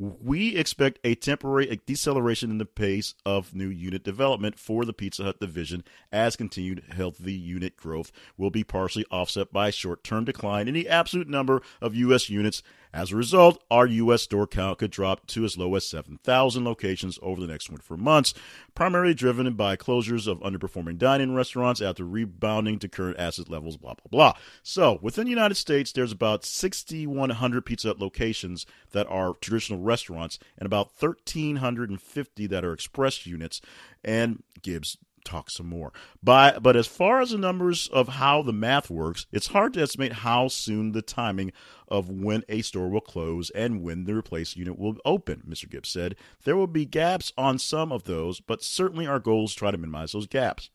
we 0.00 0.56
expect 0.56 0.98
a 1.04 1.14
temporary 1.14 1.78
deceleration 1.84 2.50
in 2.50 2.56
the 2.56 2.64
pace 2.64 3.14
of 3.26 3.54
new 3.54 3.68
unit 3.68 4.02
development 4.02 4.58
for 4.58 4.86
the 4.86 4.94
Pizza 4.94 5.24
Hut 5.24 5.40
division 5.40 5.84
as 6.10 6.36
continued 6.36 6.82
healthy 6.96 7.34
unit 7.34 7.76
growth 7.76 8.10
will 8.38 8.50
be 8.50 8.64
partially 8.64 9.04
offset 9.10 9.52
by 9.52 9.68
a 9.68 9.72
short 9.72 10.02
term 10.02 10.24
decline 10.24 10.68
in 10.68 10.74
the 10.74 10.88
absolute 10.88 11.28
number 11.28 11.60
of 11.82 11.94
U.S. 11.94 12.30
units 12.30 12.62
as 12.92 13.12
a 13.12 13.16
result, 13.16 13.62
our 13.70 13.86
U.S. 13.86 14.22
store 14.22 14.46
count 14.46 14.78
could 14.78 14.90
drop 14.90 15.26
to 15.28 15.44
as 15.44 15.56
low 15.56 15.74
as 15.76 15.86
7,000 15.86 16.64
locations 16.64 17.18
over 17.22 17.40
the 17.40 17.46
next 17.46 17.66
24 17.66 17.96
months, 17.96 18.34
primarily 18.74 19.14
driven 19.14 19.52
by 19.54 19.76
closures 19.76 20.26
of 20.26 20.40
underperforming 20.40 20.98
dining 20.98 21.34
restaurants 21.34 21.80
after 21.80 22.04
rebounding 22.04 22.78
to 22.80 22.88
current 22.88 23.18
asset 23.18 23.48
levels, 23.48 23.76
blah, 23.76 23.94
blah, 23.94 24.08
blah. 24.10 24.32
So, 24.62 24.98
within 25.02 25.24
the 25.24 25.30
United 25.30 25.54
States, 25.54 25.92
there's 25.92 26.12
about 26.12 26.44
6,100 26.44 27.64
Pizza 27.64 27.88
Hut 27.88 28.00
locations 28.00 28.66
that 28.90 29.06
are 29.06 29.34
traditional 29.40 29.80
restaurants 29.80 30.38
and 30.58 30.66
about 30.66 30.90
1,350 30.98 32.46
that 32.48 32.64
are 32.64 32.72
express 32.72 33.26
units. 33.26 33.60
And 34.04 34.42
Gibbs 34.62 34.96
talk 35.24 35.50
some 35.50 35.66
more. 35.66 35.92
But 36.22 36.62
but 36.62 36.76
as 36.76 36.86
far 36.86 37.20
as 37.20 37.30
the 37.30 37.38
numbers 37.38 37.88
of 37.88 38.08
how 38.08 38.42
the 38.42 38.52
math 38.52 38.90
works, 38.90 39.26
it's 39.32 39.48
hard 39.48 39.74
to 39.74 39.82
estimate 39.82 40.12
how 40.12 40.48
soon 40.48 40.92
the 40.92 41.02
timing 41.02 41.52
of 41.88 42.08
when 42.08 42.44
a 42.48 42.62
store 42.62 42.88
will 42.88 43.00
close 43.00 43.50
and 43.50 43.82
when 43.82 44.04
the 44.04 44.14
replaced 44.14 44.56
unit 44.56 44.78
will 44.78 44.96
open, 45.04 45.42
Mr. 45.48 45.68
Gibbs 45.68 45.88
said. 45.88 46.16
There 46.44 46.56
will 46.56 46.66
be 46.66 46.84
gaps 46.84 47.32
on 47.36 47.58
some 47.58 47.92
of 47.92 48.04
those, 48.04 48.40
but 48.40 48.62
certainly 48.62 49.06
our 49.06 49.18
goal 49.18 49.44
is 49.44 49.52
to 49.52 49.58
try 49.58 49.70
to 49.70 49.78
minimize 49.78 50.12
those 50.12 50.26
gaps. 50.26 50.70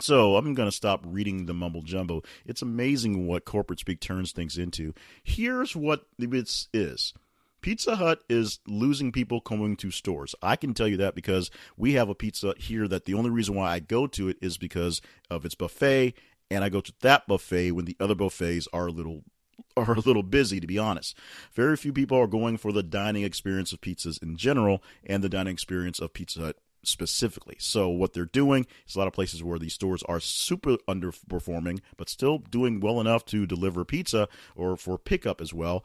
So 0.00 0.36
I'm 0.36 0.54
going 0.54 0.68
to 0.68 0.74
stop 0.74 1.04
reading 1.06 1.46
the 1.46 1.54
mumble 1.54 1.82
jumbo. 1.82 2.22
It's 2.46 2.62
amazing 2.62 3.26
what 3.26 3.44
corporate 3.44 3.80
speak 3.80 4.00
turns 4.00 4.32
things 4.32 4.56
into. 4.56 4.94
Here's 5.22 5.76
what 5.76 6.06
it 6.18 6.66
is. 6.72 7.14
Pizza 7.62 7.96
Hut 7.96 8.22
is 8.28 8.58
losing 8.66 9.12
people 9.12 9.40
coming 9.40 9.76
to 9.76 9.90
stores. 9.92 10.34
I 10.42 10.56
can 10.56 10.74
tell 10.74 10.88
you 10.88 10.96
that 10.98 11.14
because 11.14 11.50
we 11.76 11.92
have 11.92 12.08
a 12.08 12.14
pizza 12.14 12.54
here 12.58 12.88
that 12.88 13.04
the 13.04 13.14
only 13.14 13.30
reason 13.30 13.54
why 13.54 13.70
I 13.70 13.78
go 13.78 14.08
to 14.08 14.28
it 14.28 14.36
is 14.42 14.58
because 14.58 15.00
of 15.30 15.46
its 15.46 15.54
buffet, 15.54 16.14
and 16.50 16.64
I 16.64 16.68
go 16.68 16.80
to 16.80 16.92
that 17.00 17.26
buffet 17.28 17.70
when 17.70 17.84
the 17.84 17.96
other 18.00 18.16
buffets 18.16 18.68
are 18.72 18.88
a 18.88 18.92
little 18.92 19.22
are 19.76 19.92
a 19.92 20.00
little 20.00 20.24
busy 20.24 20.60
to 20.60 20.66
be 20.66 20.78
honest. 20.78 21.16
Very 21.54 21.76
few 21.76 21.92
people 21.92 22.18
are 22.18 22.26
going 22.26 22.56
for 22.56 22.72
the 22.72 22.82
dining 22.82 23.22
experience 23.22 23.72
of 23.72 23.80
pizzas 23.80 24.20
in 24.20 24.36
general 24.36 24.82
and 25.06 25.22
the 25.22 25.28
dining 25.28 25.52
experience 25.52 26.00
of 26.00 26.12
Pizza 26.12 26.40
Hut 26.40 26.56
specifically. 26.84 27.56
So 27.60 27.88
what 27.88 28.12
they're 28.12 28.24
doing 28.24 28.66
is 28.88 28.96
a 28.96 28.98
lot 28.98 29.06
of 29.06 29.14
places 29.14 29.42
where 29.42 29.58
these 29.58 29.72
stores 29.72 30.02
are 30.04 30.18
super 30.18 30.78
underperforming 30.88 31.78
but 31.96 32.08
still 32.08 32.38
doing 32.38 32.80
well 32.80 33.00
enough 33.00 33.24
to 33.26 33.46
deliver 33.46 33.84
pizza 33.84 34.28
or 34.56 34.76
for 34.76 34.98
pickup 34.98 35.40
as 35.40 35.54
well 35.54 35.84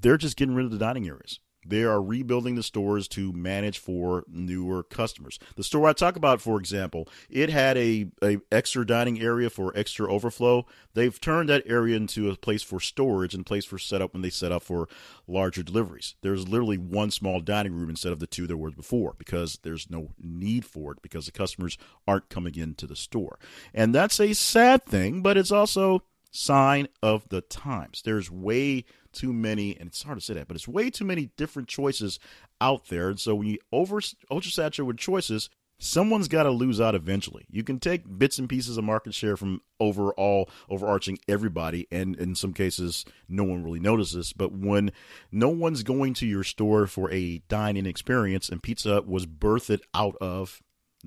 they're 0.00 0.16
just 0.16 0.36
getting 0.36 0.54
rid 0.54 0.66
of 0.66 0.72
the 0.72 0.78
dining 0.78 1.06
areas. 1.06 1.40
They 1.66 1.84
are 1.84 2.00
rebuilding 2.00 2.54
the 2.54 2.62
stores 2.62 3.08
to 3.08 3.32
manage 3.32 3.78
for 3.78 4.24
newer 4.26 4.82
customers. 4.82 5.38
The 5.56 5.64
store 5.64 5.88
I 5.88 5.92
talk 5.92 6.16
about, 6.16 6.40
for 6.40 6.58
example, 6.58 7.08
it 7.28 7.50
had 7.50 7.76
a, 7.76 8.06
a 8.22 8.38
extra 8.50 8.86
dining 8.86 9.20
area 9.20 9.50
for 9.50 9.76
extra 9.76 10.10
overflow. 10.10 10.66
They've 10.94 11.20
turned 11.20 11.50
that 11.50 11.64
area 11.66 11.96
into 11.96 12.30
a 12.30 12.36
place 12.36 12.62
for 12.62 12.80
storage 12.80 13.34
and 13.34 13.44
place 13.44 13.66
for 13.66 13.78
setup 13.78 14.14
when 14.14 14.22
they 14.22 14.30
set 14.30 14.52
up 14.52 14.62
for 14.62 14.88
larger 15.26 15.62
deliveries. 15.62 16.14
There's 16.22 16.48
literally 16.48 16.78
one 16.78 17.10
small 17.10 17.40
dining 17.40 17.74
room 17.74 17.90
instead 17.90 18.12
of 18.12 18.20
the 18.20 18.26
two 18.26 18.46
there 18.46 18.56
were 18.56 18.70
before 18.70 19.14
because 19.18 19.58
there's 19.62 19.90
no 19.90 20.12
need 20.18 20.64
for 20.64 20.92
it 20.92 21.02
because 21.02 21.26
the 21.26 21.32
customers 21.32 21.76
aren't 22.06 22.30
coming 22.30 22.54
into 22.56 22.86
the 22.86 22.96
store. 22.96 23.38
And 23.74 23.94
that's 23.94 24.20
a 24.20 24.32
sad 24.32 24.86
thing, 24.86 25.20
but 25.22 25.36
it's 25.36 25.52
also 25.52 26.02
sign 26.30 26.88
of 27.02 27.28
the 27.28 27.40
times. 27.40 28.02
There's 28.04 28.30
way 28.30 28.84
too 29.18 29.32
many, 29.32 29.76
and 29.76 29.88
it's 29.88 30.02
hard 30.02 30.18
to 30.18 30.24
say 30.24 30.34
that, 30.34 30.48
but 30.48 30.56
it's 30.56 30.68
way 30.68 30.90
too 30.90 31.04
many 31.04 31.30
different 31.36 31.68
choices 31.68 32.18
out 32.60 32.86
there. 32.88 33.08
And 33.08 33.20
so 33.20 33.34
when 33.34 33.48
you 33.48 33.58
over 33.72 34.00
oversaturate 34.30 34.86
with 34.86 34.96
choices, 34.96 35.50
someone's 35.80 36.28
got 36.28 36.44
to 36.44 36.50
lose 36.50 36.80
out 36.80 36.94
eventually. 36.94 37.46
You 37.50 37.62
can 37.62 37.78
take 37.78 38.18
bits 38.18 38.38
and 38.38 38.48
pieces 38.48 38.76
of 38.76 38.84
market 38.84 39.14
share 39.14 39.36
from 39.36 39.60
overall 39.80 40.48
overarching 40.68 41.18
everybody, 41.28 41.86
and 41.90 42.16
in 42.16 42.34
some 42.34 42.52
cases, 42.52 43.04
no 43.28 43.44
one 43.44 43.64
really 43.64 43.80
notices. 43.80 44.32
But 44.32 44.52
when 44.52 44.92
no 45.30 45.48
one's 45.48 45.82
going 45.82 46.14
to 46.14 46.26
your 46.26 46.44
store 46.44 46.86
for 46.86 47.10
a 47.10 47.42
dine-in 47.48 47.86
experience, 47.86 48.48
and 48.48 48.62
Pizza 48.62 49.02
was 49.02 49.26
birthed 49.26 49.80
out 49.94 50.16
of, 50.20 50.62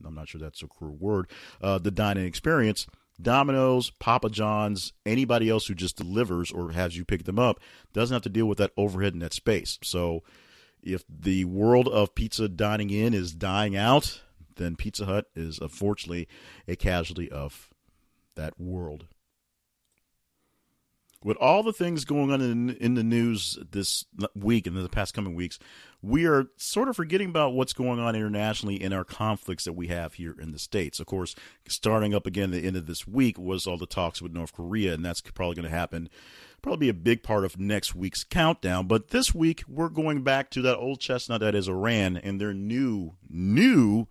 I'm 0.06 0.16
not 0.16 0.30
sure 0.30 0.40
that's 0.40 0.64
a 0.64 0.68
cruel 0.68 0.98
word, 0.98 1.30
uh, 1.62 1.78
the 1.78 1.92
dine-in 1.92 2.26
experience 2.26 2.88
Domino's, 3.20 3.92
Papa 4.00 4.30
John's, 4.30 4.94
anybody 5.06 5.50
else 5.50 5.68
who 5.68 5.74
just 5.74 5.98
delivers 5.98 6.52
or 6.52 6.72
has 6.72 6.98
you 6.98 7.06
pick 7.06 7.26
them 7.26 7.40
up 7.40 7.60
doesn't 7.94 8.14
have 8.14 8.24
to 8.24 8.30
deal 8.30 8.46
with 8.46 8.58
that 8.58 8.72
overhead 8.78 9.14
and 9.14 9.22
that 9.22 9.34
space. 9.34 9.80
So 9.84 10.24
if 10.84 11.04
the 11.08 11.46
world 11.46 11.88
of 11.88 12.16
pizza 12.16 12.50
dining 12.50 12.90
in 12.90 13.14
is 13.14 13.34
dying 13.34 13.76
out, 13.76 14.22
then 14.56 14.76
Pizza 14.76 15.06
Hut 15.06 15.28
is 15.36 15.60
unfortunately 15.60 16.28
a 16.68 16.76
casualty 16.76 17.32
of 17.32 17.70
that 18.36 18.60
world 18.60 19.08
with 21.24 21.38
all 21.38 21.62
the 21.62 21.74
things 21.74 22.04
going 22.04 22.32
on 22.32 22.42
in, 22.42 22.72
in 22.72 22.96
the 22.96 23.04
news 23.04 23.60
this 23.72 24.06
week 24.36 24.66
and 24.66 24.76
in 24.76 24.84
the 24.84 24.90
past 24.90 25.14
coming 25.14 25.36
weeks, 25.36 25.60
we 26.02 26.26
are 26.26 26.48
sort 26.58 26.90
of 26.90 26.96
forgetting 26.96 27.30
about 27.30 27.54
what's 27.54 27.74
going 27.74 28.00
on 28.00 28.16
internationally 28.16 28.82
in 28.82 28.92
our 28.92 29.04
conflicts 29.04 29.66
that 29.66 29.74
we 29.74 29.88
have 29.88 30.16
here 30.16 30.36
in 30.40 30.52
the 30.52 30.58
States. 30.58 31.00
Of 31.00 31.06
course, 31.06 31.36
starting 31.68 32.16
up 32.16 32.26
again 32.26 32.54
at 32.54 32.62
the 32.62 32.68
end 32.68 32.76
of 32.76 32.88
this 32.88 33.08
week 33.08 33.38
was 33.38 33.68
all 33.68 33.78
the 33.78 33.86
talks 33.86 34.22
with 34.22 34.34
North 34.34 34.54
Korea, 34.54 34.94
and 34.94 35.06
that's 35.06 35.22
probably 35.22 35.56
going 35.56 35.70
to 35.70 35.76
happen, 35.76 36.10
probably 36.64 36.88
be 36.88 36.90
a 36.90 36.94
big 36.94 37.22
part 37.22 37.46
of 37.46 37.60
next 37.60 37.94
week's 37.94 38.24
countdown. 38.24 38.88
But 38.88 39.10
this 39.10 39.36
week, 39.36 39.64
we're 39.68 39.90
going 39.90 40.24
back 40.24 40.50
to 40.52 40.62
that 40.64 40.78
old 40.78 41.00
chestnut 41.00 41.42
that 41.42 41.54
is 41.54 41.68
Iran 41.68 42.18
and 42.18 42.42
their 42.42 42.54
new, 42.54 43.14
new 43.30 44.08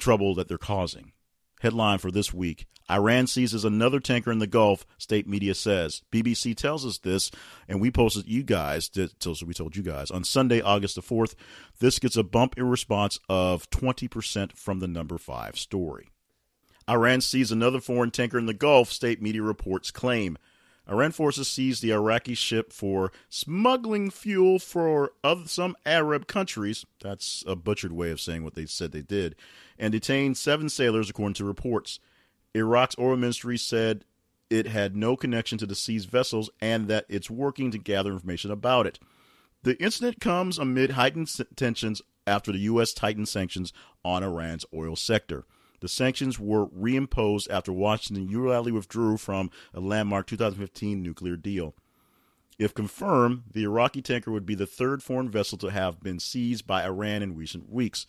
trouble 0.00 0.34
that 0.36 0.48
they're 0.48 0.56
causing. 0.56 1.12
Headline 1.60 1.98
for 1.98 2.10
this 2.10 2.32
week 2.34 2.66
Iran 2.90 3.26
seizes 3.26 3.64
another 3.64 3.98
tanker 3.98 4.30
in 4.30 4.38
the 4.38 4.46
Gulf, 4.46 4.86
state 4.98 5.26
media 5.26 5.54
says. 5.54 6.02
BBC 6.12 6.56
tells 6.56 6.86
us 6.86 6.98
this, 6.98 7.30
and 7.68 7.80
we 7.80 7.90
posted 7.90 8.28
you 8.28 8.42
guys, 8.42 8.90
so 9.18 9.34
we 9.44 9.54
told 9.54 9.76
you 9.76 9.82
guys, 9.82 10.10
on 10.10 10.22
Sunday, 10.24 10.60
August 10.60 10.94
the 10.94 11.02
4th. 11.02 11.34
This 11.80 11.98
gets 11.98 12.16
a 12.16 12.22
bump 12.22 12.56
in 12.56 12.68
response 12.68 13.18
of 13.28 13.68
20% 13.70 14.56
from 14.56 14.78
the 14.78 14.88
number 14.88 15.18
5 15.18 15.58
story. 15.58 16.08
Iran 16.88 17.20
seizes 17.20 17.50
another 17.50 17.80
foreign 17.80 18.12
tanker 18.12 18.38
in 18.38 18.46
the 18.46 18.54
Gulf, 18.54 18.92
state 18.92 19.20
media 19.20 19.42
reports 19.42 19.90
claim. 19.90 20.38
Iran 20.88 21.12
forces 21.12 21.48
seized 21.48 21.82
the 21.82 21.92
Iraqi 21.92 22.34
ship 22.34 22.72
for 22.72 23.10
smuggling 23.28 24.10
fuel 24.10 24.58
for 24.58 25.12
some 25.46 25.76
Arab 25.84 26.26
countries. 26.26 26.86
That's 27.00 27.42
a 27.46 27.56
butchered 27.56 27.92
way 27.92 28.10
of 28.10 28.20
saying 28.20 28.44
what 28.44 28.54
they 28.54 28.66
said 28.66 28.92
they 28.92 29.02
did 29.02 29.34
and 29.78 29.92
detained 29.92 30.36
seven 30.36 30.68
sailors, 30.68 31.10
according 31.10 31.34
to 31.34 31.44
reports. 31.44 31.98
Iraq's 32.54 32.96
oil 32.98 33.16
ministry 33.16 33.58
said 33.58 34.04
it 34.48 34.68
had 34.68 34.96
no 34.96 35.16
connection 35.16 35.58
to 35.58 35.66
the 35.66 35.74
seized 35.74 36.08
vessels 36.08 36.50
and 36.60 36.88
that 36.88 37.04
it's 37.08 37.28
working 37.28 37.70
to 37.72 37.78
gather 37.78 38.12
information 38.12 38.50
about 38.50 38.86
it. 38.86 38.98
The 39.62 39.80
incident 39.82 40.20
comes 40.20 40.58
amid 40.58 40.90
heightened 40.90 41.28
tensions 41.56 42.00
after 42.26 42.52
the 42.52 42.60
U.S. 42.60 42.92
tightened 42.92 43.28
sanctions 43.28 43.72
on 44.04 44.22
Iran's 44.22 44.64
oil 44.72 44.94
sector. 44.94 45.44
The 45.80 45.88
sanctions 45.88 46.38
were 46.38 46.66
reimposed 46.66 47.48
after 47.50 47.72
Washington 47.72 48.28
unilaterally 48.28 48.72
withdrew 48.72 49.16
from 49.16 49.50
a 49.74 49.80
landmark 49.80 50.26
2015 50.26 51.02
nuclear 51.02 51.36
deal. 51.36 51.74
If 52.58 52.74
confirmed, 52.74 53.44
the 53.52 53.64
Iraqi 53.64 54.00
tanker 54.00 54.30
would 54.30 54.46
be 54.46 54.54
the 54.54 54.66
third 54.66 55.02
foreign 55.02 55.30
vessel 55.30 55.58
to 55.58 55.70
have 55.70 56.00
been 56.00 56.18
seized 56.18 56.66
by 56.66 56.84
Iran 56.84 57.22
in 57.22 57.36
recent 57.36 57.70
weeks. 57.70 58.06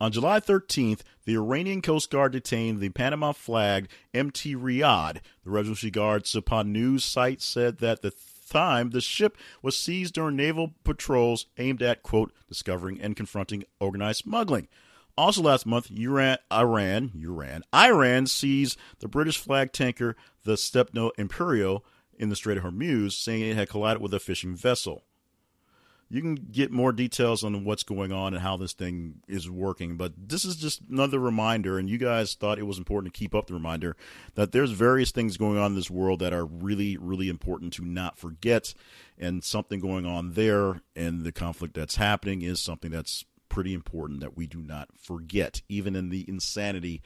On 0.00 0.10
July 0.10 0.40
13th, 0.40 1.00
the 1.26 1.34
Iranian 1.34 1.82
Coast 1.82 2.10
Guard 2.10 2.32
detained 2.32 2.80
the 2.80 2.88
Panama 2.88 3.32
flagged 3.32 3.90
MT 4.14 4.54
Riah. 4.54 5.20
The 5.44 5.50
Revolutionary 5.50 5.90
Guard's 5.90 6.32
Sepah 6.32 6.66
news 6.66 7.04
site 7.04 7.42
said 7.42 7.78
that 7.78 8.00
the 8.00 8.14
time 8.48 8.90
the 8.90 9.02
ship 9.02 9.36
was 9.62 9.76
seized 9.76 10.14
during 10.14 10.36
naval 10.36 10.72
patrols 10.84 11.46
aimed 11.58 11.82
at, 11.82 12.02
quote, 12.02 12.32
discovering 12.48 12.98
and 13.00 13.14
confronting 13.14 13.64
organized 13.78 14.24
smuggling. 14.24 14.68
Also 15.20 15.42
last 15.42 15.66
month, 15.66 15.90
Iran, 15.90 16.38
Iran, 16.50 17.12
Iran, 17.14 17.62
Iran 17.74 18.26
seized 18.26 18.78
the 19.00 19.06
British 19.06 19.36
flag 19.36 19.70
tanker, 19.70 20.16
the 20.44 20.54
Stepnoe 20.54 21.10
Imperio, 21.18 21.82
in 22.18 22.30
the 22.30 22.36
Strait 22.36 22.56
of 22.56 22.64
Hormuz, 22.64 23.12
saying 23.12 23.42
it 23.42 23.54
had 23.54 23.68
collided 23.68 24.00
with 24.00 24.14
a 24.14 24.18
fishing 24.18 24.56
vessel. 24.56 25.04
you 26.12 26.20
can 26.20 26.34
get 26.34 26.72
more 26.72 26.90
details 26.90 27.44
on 27.44 27.64
what's 27.64 27.84
going 27.84 28.10
on 28.10 28.34
and 28.34 28.42
how 28.42 28.56
this 28.56 28.72
thing 28.72 29.20
is 29.28 29.48
working. 29.48 29.96
But 29.96 30.12
this 30.28 30.44
is 30.44 30.56
just 30.56 30.80
another 30.90 31.20
reminder, 31.20 31.78
and 31.78 31.88
you 31.88 31.98
guys 31.98 32.34
thought 32.34 32.58
it 32.58 32.66
was 32.66 32.78
important 32.78 33.14
to 33.14 33.18
keep 33.18 33.32
up 33.32 33.46
the 33.46 33.54
reminder 33.54 33.96
that 34.34 34.50
there's 34.50 34.72
various 34.72 35.12
things 35.12 35.36
going 35.36 35.56
on 35.56 35.72
in 35.72 35.76
this 35.76 35.90
world 35.90 36.18
that 36.18 36.32
are 36.32 36.44
really, 36.44 36.96
really 36.96 37.28
important 37.28 37.72
to 37.74 37.84
not 37.84 38.18
forget. 38.18 38.74
And 39.16 39.44
something 39.44 39.78
going 39.78 40.04
on 40.04 40.32
there 40.32 40.80
and 40.96 41.22
the 41.22 41.30
conflict 41.30 41.74
that's 41.74 41.96
happening 41.96 42.42
is 42.42 42.60
something 42.60 42.90
that's 42.90 43.24
pretty 43.50 43.74
important 43.74 44.20
that 44.20 44.36
we 44.36 44.46
do 44.46 44.62
not 44.62 44.88
forget, 44.96 45.60
even 45.68 45.94
in 45.94 46.08
the 46.08 46.24
insanity 46.26 47.02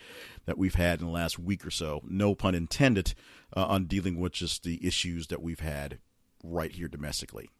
that 0.46 0.56
we've 0.56 0.76
had 0.76 1.00
in 1.00 1.06
the 1.06 1.12
last 1.12 1.38
week 1.38 1.66
or 1.66 1.70
so. 1.72 2.00
No 2.06 2.36
pun 2.36 2.54
intended 2.54 3.14
uh, 3.56 3.66
on 3.66 3.86
dealing 3.86 4.20
with 4.20 4.32
just 4.32 4.62
the 4.62 4.86
issues 4.86 5.26
that 5.26 5.42
we've 5.42 5.60
had 5.60 5.98
right 6.44 6.70
here 6.70 6.86
domestically. 6.86 7.50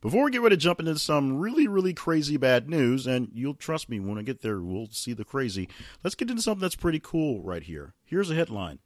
Before 0.00 0.24
we 0.24 0.30
get 0.30 0.42
ready 0.42 0.54
to 0.54 0.60
jump 0.60 0.78
into 0.78 0.96
some 0.96 1.38
really, 1.38 1.66
really 1.66 1.92
crazy 1.92 2.36
bad 2.36 2.70
news, 2.70 3.04
and 3.04 3.30
you'll 3.34 3.54
trust 3.54 3.88
me 3.88 3.98
when 3.98 4.16
I 4.16 4.22
get 4.22 4.42
there, 4.42 4.60
we'll 4.60 4.88
see 4.92 5.12
the 5.12 5.24
crazy. 5.24 5.68
Let's 6.04 6.14
get 6.14 6.30
into 6.30 6.42
something 6.42 6.60
that's 6.60 6.76
pretty 6.76 7.00
cool 7.00 7.42
right 7.42 7.64
here. 7.64 7.94
Here's 8.04 8.30
a 8.30 8.36
headline 8.36 8.78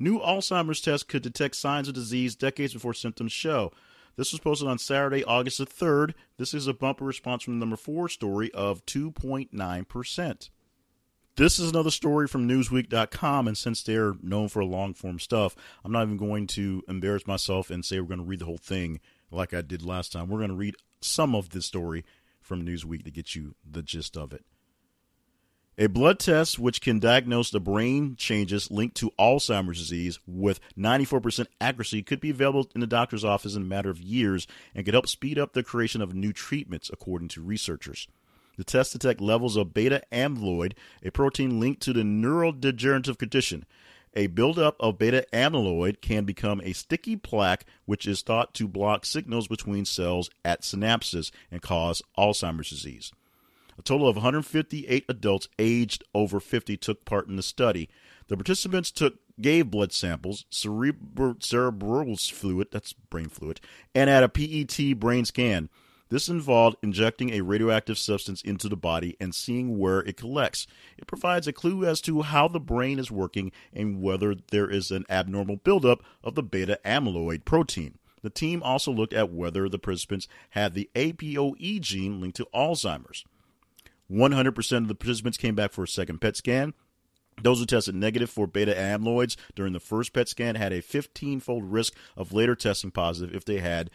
New 0.00 0.18
Alzheimer's 0.18 0.80
test 0.80 1.06
could 1.06 1.22
detect 1.22 1.54
signs 1.54 1.86
of 1.86 1.94
disease 1.94 2.34
decades 2.34 2.72
before 2.72 2.94
symptoms 2.94 3.30
show. 3.30 3.72
This 4.18 4.32
was 4.32 4.40
posted 4.40 4.66
on 4.66 4.78
Saturday, 4.78 5.22
August 5.22 5.58
the 5.58 5.64
3rd. 5.64 6.12
This 6.38 6.52
is 6.52 6.66
a 6.66 6.74
bumper 6.74 7.04
response 7.04 7.44
from 7.44 7.54
the 7.54 7.60
number 7.60 7.76
four 7.76 8.08
story 8.08 8.52
of 8.52 8.84
2.9%. 8.84 10.50
This 11.36 11.58
is 11.60 11.70
another 11.70 11.92
story 11.92 12.26
from 12.26 12.48
Newsweek.com, 12.48 13.46
and 13.46 13.56
since 13.56 13.80
they're 13.80 14.14
known 14.20 14.48
for 14.48 14.64
long 14.64 14.92
form 14.92 15.20
stuff, 15.20 15.54
I'm 15.84 15.92
not 15.92 16.02
even 16.02 16.16
going 16.16 16.48
to 16.48 16.82
embarrass 16.88 17.28
myself 17.28 17.70
and 17.70 17.84
say 17.84 18.00
we're 18.00 18.08
going 18.08 18.18
to 18.18 18.24
read 18.24 18.40
the 18.40 18.46
whole 18.46 18.58
thing 18.58 18.98
like 19.30 19.54
I 19.54 19.62
did 19.62 19.84
last 19.84 20.10
time. 20.10 20.28
We're 20.28 20.38
going 20.38 20.50
to 20.50 20.56
read 20.56 20.74
some 21.00 21.36
of 21.36 21.50
this 21.50 21.66
story 21.66 22.04
from 22.40 22.66
Newsweek 22.66 23.04
to 23.04 23.12
get 23.12 23.36
you 23.36 23.54
the 23.64 23.84
gist 23.84 24.16
of 24.16 24.32
it. 24.32 24.44
A 25.80 25.86
blood 25.86 26.18
test 26.18 26.58
which 26.58 26.80
can 26.80 26.98
diagnose 26.98 27.50
the 27.50 27.60
brain 27.60 28.16
changes 28.16 28.68
linked 28.68 28.96
to 28.96 29.12
Alzheimer's 29.16 29.78
disease 29.78 30.18
with 30.26 30.58
94% 30.76 31.46
accuracy 31.60 32.02
could 32.02 32.18
be 32.18 32.30
available 32.30 32.68
in 32.74 32.80
the 32.80 32.86
doctor's 32.88 33.24
office 33.24 33.54
in 33.54 33.62
a 33.62 33.64
matter 33.64 33.88
of 33.88 34.00
years 34.00 34.48
and 34.74 34.84
could 34.84 34.94
help 34.94 35.06
speed 35.06 35.38
up 35.38 35.52
the 35.52 35.62
creation 35.62 36.02
of 36.02 36.16
new 36.16 36.32
treatments, 36.32 36.90
according 36.92 37.28
to 37.28 37.42
researchers. 37.42 38.08
The 38.56 38.64
test 38.64 38.92
detects 38.92 39.22
levels 39.22 39.54
of 39.54 39.72
beta 39.72 40.02
amyloid, 40.10 40.72
a 41.04 41.12
protein 41.12 41.60
linked 41.60 41.80
to 41.82 41.92
the 41.92 42.02
neurodegenerative 42.02 43.16
condition. 43.16 43.64
A 44.14 44.26
buildup 44.26 44.74
of 44.80 44.98
beta 44.98 45.26
amyloid 45.32 46.00
can 46.00 46.24
become 46.24 46.60
a 46.64 46.72
sticky 46.72 47.14
plaque, 47.14 47.64
which 47.84 48.04
is 48.04 48.22
thought 48.22 48.52
to 48.54 48.66
block 48.66 49.06
signals 49.06 49.46
between 49.46 49.84
cells 49.84 50.28
at 50.44 50.62
synapses 50.62 51.30
and 51.52 51.62
cause 51.62 52.02
Alzheimer's 52.18 52.68
disease. 52.68 53.12
A 53.78 53.82
total 53.82 54.08
of 54.08 54.16
158 54.16 55.04
adults 55.08 55.48
aged 55.58 56.02
over 56.12 56.40
50 56.40 56.76
took 56.76 57.04
part 57.04 57.28
in 57.28 57.36
the 57.36 57.42
study. 57.42 57.88
The 58.26 58.36
participants 58.36 58.90
took 58.90 59.14
gave 59.40 59.70
blood 59.70 59.92
samples, 59.92 60.46
cerebral, 60.50 61.36
cerebral 61.38 62.16
fluid, 62.16 62.68
that's 62.72 62.92
brain 62.92 63.28
fluid, 63.28 63.60
and 63.94 64.10
had 64.10 64.24
a 64.24 64.28
PET 64.28 64.98
brain 64.98 65.24
scan. 65.24 65.68
This 66.10 66.28
involved 66.28 66.78
injecting 66.82 67.30
a 67.30 67.42
radioactive 67.42 67.98
substance 67.98 68.42
into 68.42 68.68
the 68.68 68.76
body 68.76 69.16
and 69.20 69.34
seeing 69.34 69.78
where 69.78 70.00
it 70.00 70.16
collects. 70.16 70.66
It 70.96 71.06
provides 71.06 71.46
a 71.46 71.52
clue 71.52 71.84
as 71.84 72.00
to 72.02 72.22
how 72.22 72.48
the 72.48 72.58
brain 72.58 72.98
is 72.98 73.10
working 73.10 73.52
and 73.72 74.00
whether 74.00 74.34
there 74.34 74.70
is 74.70 74.90
an 74.90 75.04
abnormal 75.10 75.56
buildup 75.56 76.02
of 76.24 76.34
the 76.34 76.42
beta 76.42 76.80
amyloid 76.84 77.44
protein. 77.44 77.98
The 78.22 78.30
team 78.30 78.62
also 78.62 78.90
looked 78.90 79.12
at 79.12 79.30
whether 79.30 79.68
the 79.68 79.78
participants 79.78 80.26
had 80.50 80.74
the 80.74 80.90
APOE 80.96 81.80
gene 81.80 82.20
linked 82.20 82.38
to 82.38 82.48
Alzheimer's. 82.54 83.24
100% 84.10 84.76
of 84.76 84.88
the 84.88 84.94
participants 84.94 85.38
came 85.38 85.54
back 85.54 85.72
for 85.72 85.84
a 85.84 85.88
second 85.88 86.20
PET 86.20 86.36
scan. 86.36 86.74
Those 87.42 87.60
who 87.60 87.66
tested 87.66 87.94
negative 87.94 88.30
for 88.30 88.46
beta 88.46 88.74
amyloids 88.74 89.36
during 89.54 89.72
the 89.72 89.80
first 89.80 90.12
PET 90.12 90.28
scan 90.28 90.56
had 90.56 90.72
a 90.72 90.82
15 90.82 91.40
fold 91.40 91.64
risk 91.64 91.94
of 92.16 92.32
later 92.32 92.54
testing 92.54 92.90
positive 92.90 93.34
if 93.34 93.44
they 93.44 93.58
had 93.58 93.90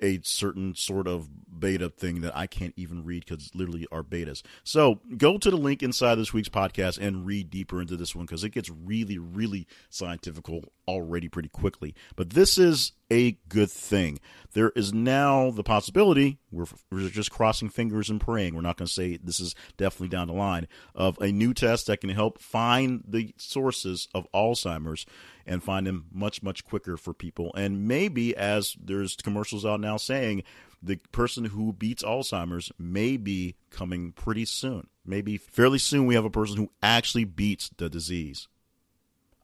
a 0.00 0.20
certain 0.22 0.74
sort 0.74 1.06
of 1.06 1.28
beta 1.58 1.88
thing 1.88 2.20
that 2.20 2.36
I 2.36 2.46
can't 2.46 2.74
even 2.76 3.04
read 3.04 3.24
because 3.24 3.54
literally 3.54 3.86
are 3.90 4.02
betas. 4.02 4.42
So 4.64 5.00
go 5.16 5.38
to 5.38 5.50
the 5.50 5.56
link 5.56 5.82
inside 5.82 6.16
this 6.16 6.32
week's 6.32 6.48
podcast 6.48 6.98
and 6.98 7.26
read 7.26 7.50
deeper 7.50 7.80
into 7.80 7.96
this 7.96 8.14
one 8.14 8.26
because 8.26 8.44
it 8.44 8.50
gets 8.50 8.70
really, 8.70 9.18
really 9.18 9.66
scientifical 9.90 10.64
already 10.86 11.28
pretty 11.28 11.48
quickly. 11.48 11.94
But 12.16 12.30
this 12.30 12.58
is 12.58 12.92
a 13.10 13.32
good 13.48 13.70
thing. 13.70 14.20
There 14.52 14.70
is 14.70 14.92
now 14.92 15.50
the 15.50 15.62
possibility, 15.62 16.38
we're, 16.50 16.66
we're 16.90 17.08
just 17.08 17.30
crossing 17.30 17.68
fingers 17.68 18.10
and 18.10 18.20
praying. 18.20 18.54
We're 18.54 18.60
not 18.60 18.76
going 18.76 18.86
to 18.86 18.92
say 18.92 19.16
this 19.16 19.40
is 19.40 19.54
definitely 19.76 20.08
down 20.08 20.28
the 20.28 20.34
line, 20.34 20.68
of 20.94 21.18
a 21.20 21.32
new 21.32 21.54
test 21.54 21.86
that 21.86 22.00
can 22.00 22.10
help 22.10 22.40
find 22.40 23.02
the 23.06 23.34
sources 23.36 24.08
of 24.14 24.26
Alzheimer's 24.32 25.06
and 25.48 25.62
find 25.62 25.86
them 25.86 26.06
much, 26.12 26.42
much 26.42 26.64
quicker 26.64 26.96
for 26.96 27.12
people. 27.12 27.52
And 27.56 27.88
maybe, 27.88 28.36
as 28.36 28.76
there's 28.80 29.16
commercials 29.16 29.64
out 29.64 29.80
now 29.80 29.96
saying, 29.96 30.44
the 30.82 31.00
person 31.10 31.46
who 31.46 31.72
beats 31.72 32.02
Alzheimer's 32.02 32.70
may 32.78 33.16
be 33.16 33.56
coming 33.70 34.12
pretty 34.12 34.44
soon. 34.44 34.88
Maybe 35.04 35.36
fairly 35.36 35.78
soon 35.78 36.06
we 36.06 36.14
have 36.14 36.24
a 36.24 36.30
person 36.30 36.58
who 36.58 36.70
actually 36.82 37.24
beats 37.24 37.70
the 37.76 37.88
disease. 37.88 38.46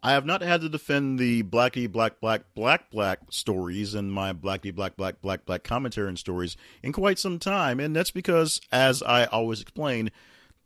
I 0.02 0.12
have 0.12 0.26
not 0.26 0.42
had 0.42 0.60
to 0.60 0.68
defend 0.68 1.18
the 1.18 1.42
Blacky 1.42 1.90
Black 1.90 2.20
Black 2.20 2.42
Black 2.54 2.90
Black 2.90 3.20
stories 3.30 3.94
and 3.94 4.12
my 4.12 4.34
Blacky 4.34 4.72
Black 4.72 4.96
Black 4.98 5.22
Black 5.22 5.46
Black 5.46 5.64
commentary 5.64 6.08
and 6.08 6.18
stories 6.18 6.58
in 6.82 6.92
quite 6.92 7.18
some 7.18 7.38
time, 7.38 7.80
and 7.80 7.96
that's 7.96 8.10
because, 8.10 8.60
as 8.70 9.02
I 9.02 9.24
always 9.24 9.62
explain, 9.62 10.10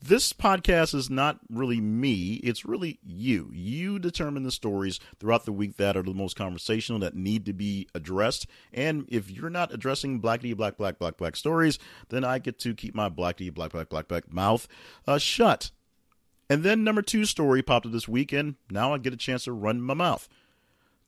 this 0.00 0.32
podcast 0.32 0.94
is 0.94 1.10
not 1.10 1.40
really 1.50 1.80
me, 1.80 2.34
it's 2.44 2.64
really 2.64 3.00
you. 3.04 3.50
You 3.52 3.98
determine 3.98 4.44
the 4.44 4.52
stories 4.52 5.00
throughout 5.18 5.44
the 5.44 5.52
week 5.52 5.76
that 5.76 5.96
are 5.96 6.02
the 6.02 6.14
most 6.14 6.36
conversational, 6.36 7.00
that 7.00 7.16
need 7.16 7.44
to 7.46 7.52
be 7.52 7.88
addressed. 7.94 8.46
And 8.72 9.06
if 9.08 9.30
you're 9.30 9.50
not 9.50 9.72
addressing 9.72 10.20
black 10.20 10.40
D, 10.40 10.52
black, 10.52 10.76
black, 10.76 10.98
black, 10.98 11.16
black 11.16 11.34
stories, 11.34 11.78
then 12.10 12.24
I 12.24 12.38
get 12.38 12.58
to 12.60 12.74
keep 12.74 12.94
my 12.94 13.08
black 13.08 13.38
D, 13.38 13.50
black, 13.50 13.72
black, 13.72 13.88
black, 13.88 14.06
black 14.06 14.32
mouth 14.32 14.68
uh, 15.06 15.18
shut. 15.18 15.72
And 16.48 16.62
then 16.62 16.84
number 16.84 17.02
two 17.02 17.24
story 17.24 17.62
popped 17.62 17.86
up 17.86 17.92
this 17.92 18.08
weekend. 18.08 18.54
now 18.70 18.94
I 18.94 18.98
get 18.98 19.12
a 19.12 19.16
chance 19.18 19.44
to 19.44 19.52
run 19.52 19.80
my 19.80 19.94
mouth. 19.94 20.28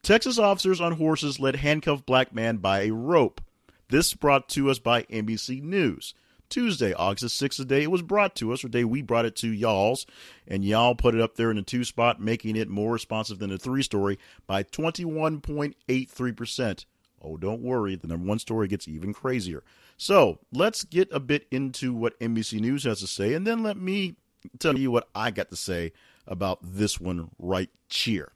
Texas 0.02 0.38
officers 0.38 0.80
on 0.80 0.92
horses 0.92 1.38
led 1.38 1.56
handcuffed 1.56 2.06
black 2.06 2.34
man 2.34 2.56
by 2.56 2.82
a 2.82 2.90
rope. 2.90 3.40
This 3.88 4.14
brought 4.14 4.48
to 4.50 4.70
us 4.70 4.78
by 4.78 5.02
NBC 5.04 5.62
News. 5.62 6.14
Tuesday, 6.50 6.92
August 6.92 7.22
the 7.22 7.48
6th, 7.48 7.56
the 7.56 7.64
day 7.64 7.84
it 7.84 7.90
was 7.90 8.02
brought 8.02 8.34
to 8.36 8.52
us, 8.52 8.62
or 8.62 8.68
day 8.68 8.84
we 8.84 9.00
brought 9.00 9.24
it 9.24 9.34
to 9.36 9.48
y'all's, 9.48 10.04
and 10.46 10.64
y'all 10.64 10.94
put 10.94 11.14
it 11.14 11.20
up 11.20 11.36
there 11.36 11.50
in 11.50 11.56
the 11.56 11.62
two 11.62 11.84
spot, 11.84 12.20
making 12.20 12.56
it 12.56 12.68
more 12.68 12.92
responsive 12.92 13.38
than 13.38 13.50
the 13.50 13.58
three 13.58 13.82
story 13.82 14.18
by 14.46 14.62
21.83%. 14.62 16.84
Oh, 17.22 17.36
don't 17.36 17.62
worry, 17.62 17.96
the 17.96 18.06
number 18.06 18.26
one 18.26 18.38
story 18.38 18.68
gets 18.68 18.88
even 18.88 19.14
crazier. 19.14 19.62
So 19.96 20.38
let's 20.52 20.84
get 20.84 21.08
a 21.12 21.20
bit 21.20 21.46
into 21.50 21.94
what 21.94 22.18
NBC 22.20 22.60
News 22.60 22.84
has 22.84 23.00
to 23.00 23.06
say, 23.06 23.34
and 23.34 23.46
then 23.46 23.62
let 23.62 23.76
me 23.76 24.16
tell 24.58 24.78
you 24.78 24.90
what 24.90 25.08
I 25.14 25.30
got 25.30 25.50
to 25.50 25.56
say 25.56 25.92
about 26.26 26.58
this 26.62 27.00
one 27.00 27.30
right 27.38 27.70
here. 27.88 28.32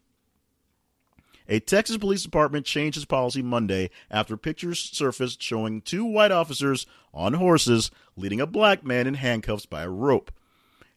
A 1.47 1.61
Texas 1.61 1.99
police 1.99 2.23
department 2.23 2.65
changed 2.65 2.97
its 2.97 3.05
policy 3.05 3.43
Monday 3.43 3.91
after 4.11 4.37
pictures 4.37 4.81
surfaced 4.81 5.43
showing 5.43 5.83
two 5.83 6.05
white 6.05 6.33
officers 6.33 6.87
on 7.15 7.35
horses 7.35 7.91
leading 8.17 8.41
a 8.41 8.47
black 8.47 8.85
man 8.85 9.07
in 9.07 9.15
handcuffs 9.15 9.65
by 9.65 9.83
a 9.83 9.89
rope. 9.89 10.31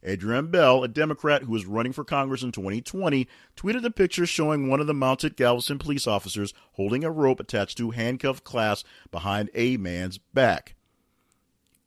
Adrienne 0.06 0.48
Bell, 0.48 0.84
a 0.84 0.88
Democrat 0.88 1.44
who 1.44 1.52
was 1.52 1.66
running 1.66 1.92
for 1.92 2.04
Congress 2.04 2.44
in 2.44 2.52
2020, 2.52 3.28
tweeted 3.56 3.84
a 3.84 3.92
picture 3.92 4.26
showing 4.26 4.68
one 4.68 4.80
of 4.80 4.88
the 4.88 4.94
mounted 4.94 5.36
Galveston 5.36 5.80
police 5.80 6.08
officers 6.08 6.54
holding 6.74 7.04
a 7.04 7.12
rope 7.12 7.40
attached 7.40 7.78
to 7.78 7.92
handcuffed 7.92 8.44
clasp 8.44 8.86
behind 9.12 9.50
a 9.54 9.78
man's 9.78 10.18
back. 10.18 10.76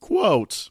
Quote, 0.01 0.71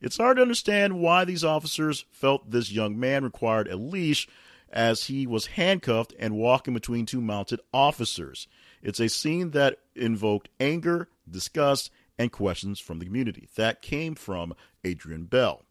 It's 0.00 0.18
hard 0.18 0.36
to 0.36 0.42
understand 0.42 1.00
why 1.00 1.24
these 1.24 1.44
officers 1.44 2.04
felt 2.12 2.50
this 2.50 2.70
young 2.70 2.98
man 2.98 3.24
required 3.24 3.68
a 3.68 3.76
leash 3.76 4.28
as 4.70 5.04
he 5.04 5.26
was 5.26 5.46
handcuffed 5.46 6.12
and 6.18 6.36
walking 6.36 6.74
between 6.74 7.06
two 7.06 7.20
mounted 7.20 7.60
officers. 7.72 8.46
It's 8.82 9.00
a 9.00 9.08
scene 9.08 9.52
that 9.52 9.78
invoked 9.94 10.48
anger, 10.60 11.08
disgust, 11.30 11.90
and 12.18 12.32
questions 12.32 12.80
from 12.80 12.98
the 12.98 13.04
community. 13.04 13.48
That 13.56 13.82
came 13.82 14.14
from 14.14 14.54
Adrienne 14.86 15.24
Bell. 15.24 15.64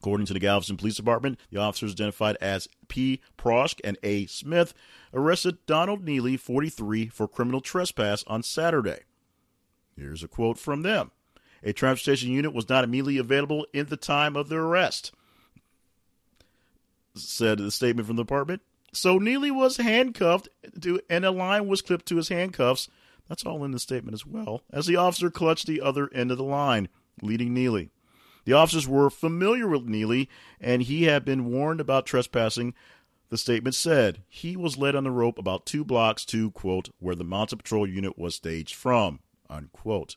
According 0.00 0.26
to 0.26 0.32
the 0.32 0.40
Galveston 0.40 0.78
Police 0.78 0.96
Department, 0.96 1.38
the 1.50 1.58
officers 1.58 1.92
identified 1.92 2.36
as 2.40 2.68
P. 2.88 3.20
Brosch 3.36 3.74
and 3.84 3.98
A. 4.02 4.26
Smith 4.26 4.72
arrested 5.12 5.58
Donald 5.66 6.02
Neely, 6.04 6.38
43, 6.38 7.08
for 7.08 7.28
criminal 7.28 7.60
trespass 7.60 8.24
on 8.26 8.42
Saturday. 8.42 9.00
Here's 9.96 10.22
a 10.22 10.28
quote 10.28 10.58
from 10.58 10.82
them. 10.82 11.10
A 11.62 11.74
transportation 11.74 12.30
unit 12.30 12.54
was 12.54 12.70
not 12.70 12.84
immediately 12.84 13.18
available 13.18 13.66
in 13.74 13.86
the 13.86 13.98
time 13.98 14.36
of 14.36 14.48
the 14.48 14.56
arrest 14.56 15.12
said 17.14 17.58
the 17.58 17.70
statement 17.70 18.06
from 18.06 18.16
the 18.16 18.22
department. 18.22 18.62
So 18.92 19.18
Neely 19.18 19.50
was 19.50 19.76
handcuffed 19.76 20.48
to, 20.80 21.00
and 21.08 21.24
a 21.24 21.30
line 21.30 21.68
was 21.68 21.82
clipped 21.82 22.06
to 22.06 22.16
his 22.16 22.28
handcuffs. 22.28 22.88
That's 23.30 23.46
all 23.46 23.64
in 23.64 23.70
the 23.70 23.78
statement 23.78 24.12
as 24.12 24.26
well, 24.26 24.64
as 24.72 24.86
the 24.86 24.96
officer 24.96 25.30
clutched 25.30 25.68
the 25.68 25.80
other 25.80 26.10
end 26.12 26.32
of 26.32 26.36
the 26.36 26.42
line, 26.42 26.88
leading 27.22 27.54
Neely. 27.54 27.90
The 28.44 28.54
officers 28.54 28.88
were 28.88 29.08
familiar 29.08 29.68
with 29.68 29.84
Neely, 29.84 30.28
and 30.60 30.82
he 30.82 31.04
had 31.04 31.24
been 31.24 31.44
warned 31.44 31.80
about 31.80 32.06
trespassing. 32.06 32.74
The 33.28 33.38
statement 33.38 33.76
said 33.76 34.24
he 34.28 34.56
was 34.56 34.78
led 34.78 34.96
on 34.96 35.04
the 35.04 35.12
rope 35.12 35.38
about 35.38 35.64
two 35.64 35.84
blocks 35.84 36.24
to, 36.24 36.50
quote, 36.50 36.88
where 36.98 37.14
the 37.14 37.22
mounted 37.22 37.58
patrol 37.58 37.86
unit 37.86 38.18
was 38.18 38.34
staged 38.34 38.74
from, 38.74 39.20
unquote. 39.48 40.16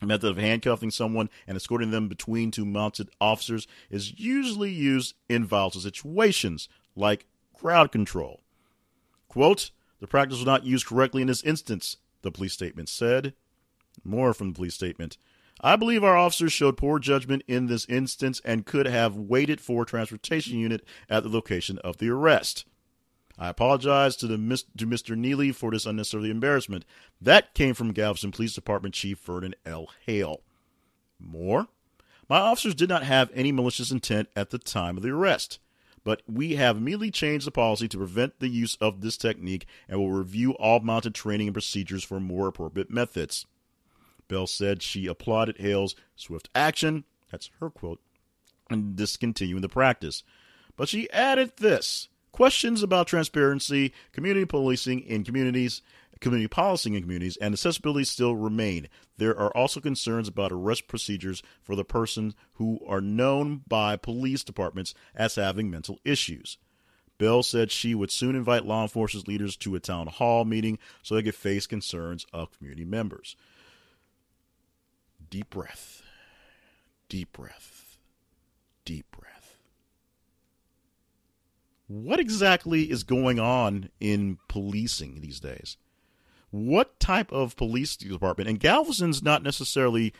The 0.00 0.06
method 0.06 0.30
of 0.30 0.38
handcuffing 0.38 0.92
someone 0.92 1.28
and 1.46 1.54
escorting 1.54 1.90
them 1.90 2.08
between 2.08 2.50
two 2.50 2.64
mounted 2.64 3.10
officers 3.20 3.66
is 3.90 4.18
usually 4.18 4.72
used 4.72 5.14
in 5.28 5.44
volatile 5.44 5.82
situations, 5.82 6.66
like 6.96 7.26
crowd 7.52 7.92
control. 7.92 8.40
Quote, 9.28 9.70
the 10.00 10.06
practice 10.06 10.38
was 10.38 10.46
not 10.46 10.64
used 10.64 10.86
correctly 10.86 11.22
in 11.22 11.28
this 11.28 11.42
instance, 11.42 11.96
the 12.22 12.32
police 12.32 12.52
statement 12.52 12.88
said. 12.88 13.34
More 14.04 14.34
from 14.34 14.48
the 14.48 14.54
police 14.54 14.74
statement. 14.74 15.18
I 15.60 15.76
believe 15.76 16.02
our 16.02 16.16
officers 16.16 16.52
showed 16.52 16.78
poor 16.78 16.98
judgment 16.98 17.42
in 17.46 17.66
this 17.66 17.84
instance 17.86 18.40
and 18.44 18.64
could 18.64 18.86
have 18.86 19.16
waited 19.16 19.60
for 19.60 19.82
a 19.82 19.86
transportation 19.86 20.58
unit 20.58 20.84
at 21.08 21.22
the 21.22 21.28
location 21.28 21.78
of 21.78 21.98
the 21.98 22.08
arrest. 22.08 22.64
I 23.38 23.48
apologize 23.48 24.16
to 24.16 24.26
the 24.26 24.36
to 24.76 24.86
Mr. 24.86 25.16
Neely 25.16 25.52
for 25.52 25.70
this 25.70 25.86
unnecessary 25.86 26.30
embarrassment. 26.30 26.84
That 27.20 27.54
came 27.54 27.74
from 27.74 27.92
Galveston 27.92 28.32
Police 28.32 28.54
Department 28.54 28.94
Chief 28.94 29.18
Vernon 29.18 29.54
L. 29.64 29.88
Hale. 30.04 30.42
More? 31.18 31.68
My 32.28 32.38
officers 32.38 32.74
did 32.74 32.88
not 32.88 33.02
have 33.02 33.30
any 33.34 33.50
malicious 33.50 33.90
intent 33.90 34.28
at 34.36 34.50
the 34.50 34.58
time 34.58 34.96
of 34.96 35.02
the 35.02 35.10
arrest, 35.10 35.58
but 36.04 36.22
we 36.26 36.56
have 36.56 36.76
immediately 36.76 37.10
changed 37.10 37.46
the 37.46 37.50
policy 37.50 37.88
to 37.88 37.98
prevent 37.98 38.40
the 38.40 38.48
use 38.48 38.76
of 38.80 39.00
this 39.00 39.16
technique 39.16 39.66
and 39.88 39.98
will 39.98 40.10
review 40.10 40.52
all 40.52 40.80
mounted 40.80 41.14
training 41.14 41.48
and 41.48 41.54
procedures 41.54 42.04
for 42.04 42.20
more 42.20 42.48
appropriate 42.48 42.90
methods. 42.90 43.46
Bell 44.28 44.46
said 44.46 44.82
she 44.82 45.06
applauded 45.06 45.58
Hale's 45.58 45.96
swift 46.16 46.48
action, 46.54 47.04
that's 47.30 47.50
her 47.60 47.70
quote, 47.70 48.00
in 48.70 48.94
discontinuing 48.94 49.62
the 49.62 49.68
practice. 49.68 50.22
But 50.76 50.88
she 50.88 51.10
added 51.10 51.52
this 51.56 52.08
questions 52.32 52.82
about 52.82 53.06
transparency, 53.06 53.92
community 54.12 54.46
policing 54.46 55.00
in 55.00 55.24
communities, 55.24 55.82
community 56.20 56.48
policing 56.48 56.94
in 56.94 57.02
communities, 57.02 57.36
and 57.38 57.54
accessibility 57.54 58.04
still 58.04 58.36
remain. 58.36 58.88
There 59.16 59.38
are 59.38 59.54
also 59.56 59.80
concerns 59.80 60.28
about 60.28 60.52
arrest 60.52 60.86
procedures 60.86 61.42
for 61.62 61.74
the 61.74 61.84
persons 61.84 62.34
who 62.54 62.80
are 62.86 63.00
known 63.00 63.62
by 63.66 63.96
police 63.96 64.44
departments 64.44 64.94
as 65.14 65.34
having 65.34 65.70
mental 65.70 65.98
issues. 66.04 66.58
Bell 67.18 67.42
said 67.42 67.70
she 67.70 67.94
would 67.94 68.10
soon 68.10 68.34
invite 68.34 68.64
law 68.64 68.82
enforcement 68.82 69.28
leaders 69.28 69.54
to 69.58 69.74
a 69.74 69.80
town 69.80 70.06
hall 70.06 70.46
meeting 70.46 70.78
so 71.02 71.14
they 71.14 71.22
could 71.22 71.34
face 71.34 71.66
concerns 71.66 72.24
of 72.32 72.50
community 72.56 72.84
members. 72.84 73.36
Deep 75.28 75.50
breath. 75.50 76.02
Deep 77.10 77.32
breath. 77.32 77.98
Deep 78.86 79.04
breath. 79.10 79.58
What 81.88 82.20
exactly 82.20 82.90
is 82.90 83.04
going 83.04 83.38
on 83.38 83.90
in 84.00 84.38
policing 84.48 85.20
these 85.20 85.40
days? 85.40 85.76
What 86.50 86.98
type 86.98 87.32
of 87.32 87.56
police 87.56 87.96
department? 87.96 88.48
And 88.48 88.58
Galveston's 88.58 89.22
not 89.22 89.42
necessarily 89.42 90.12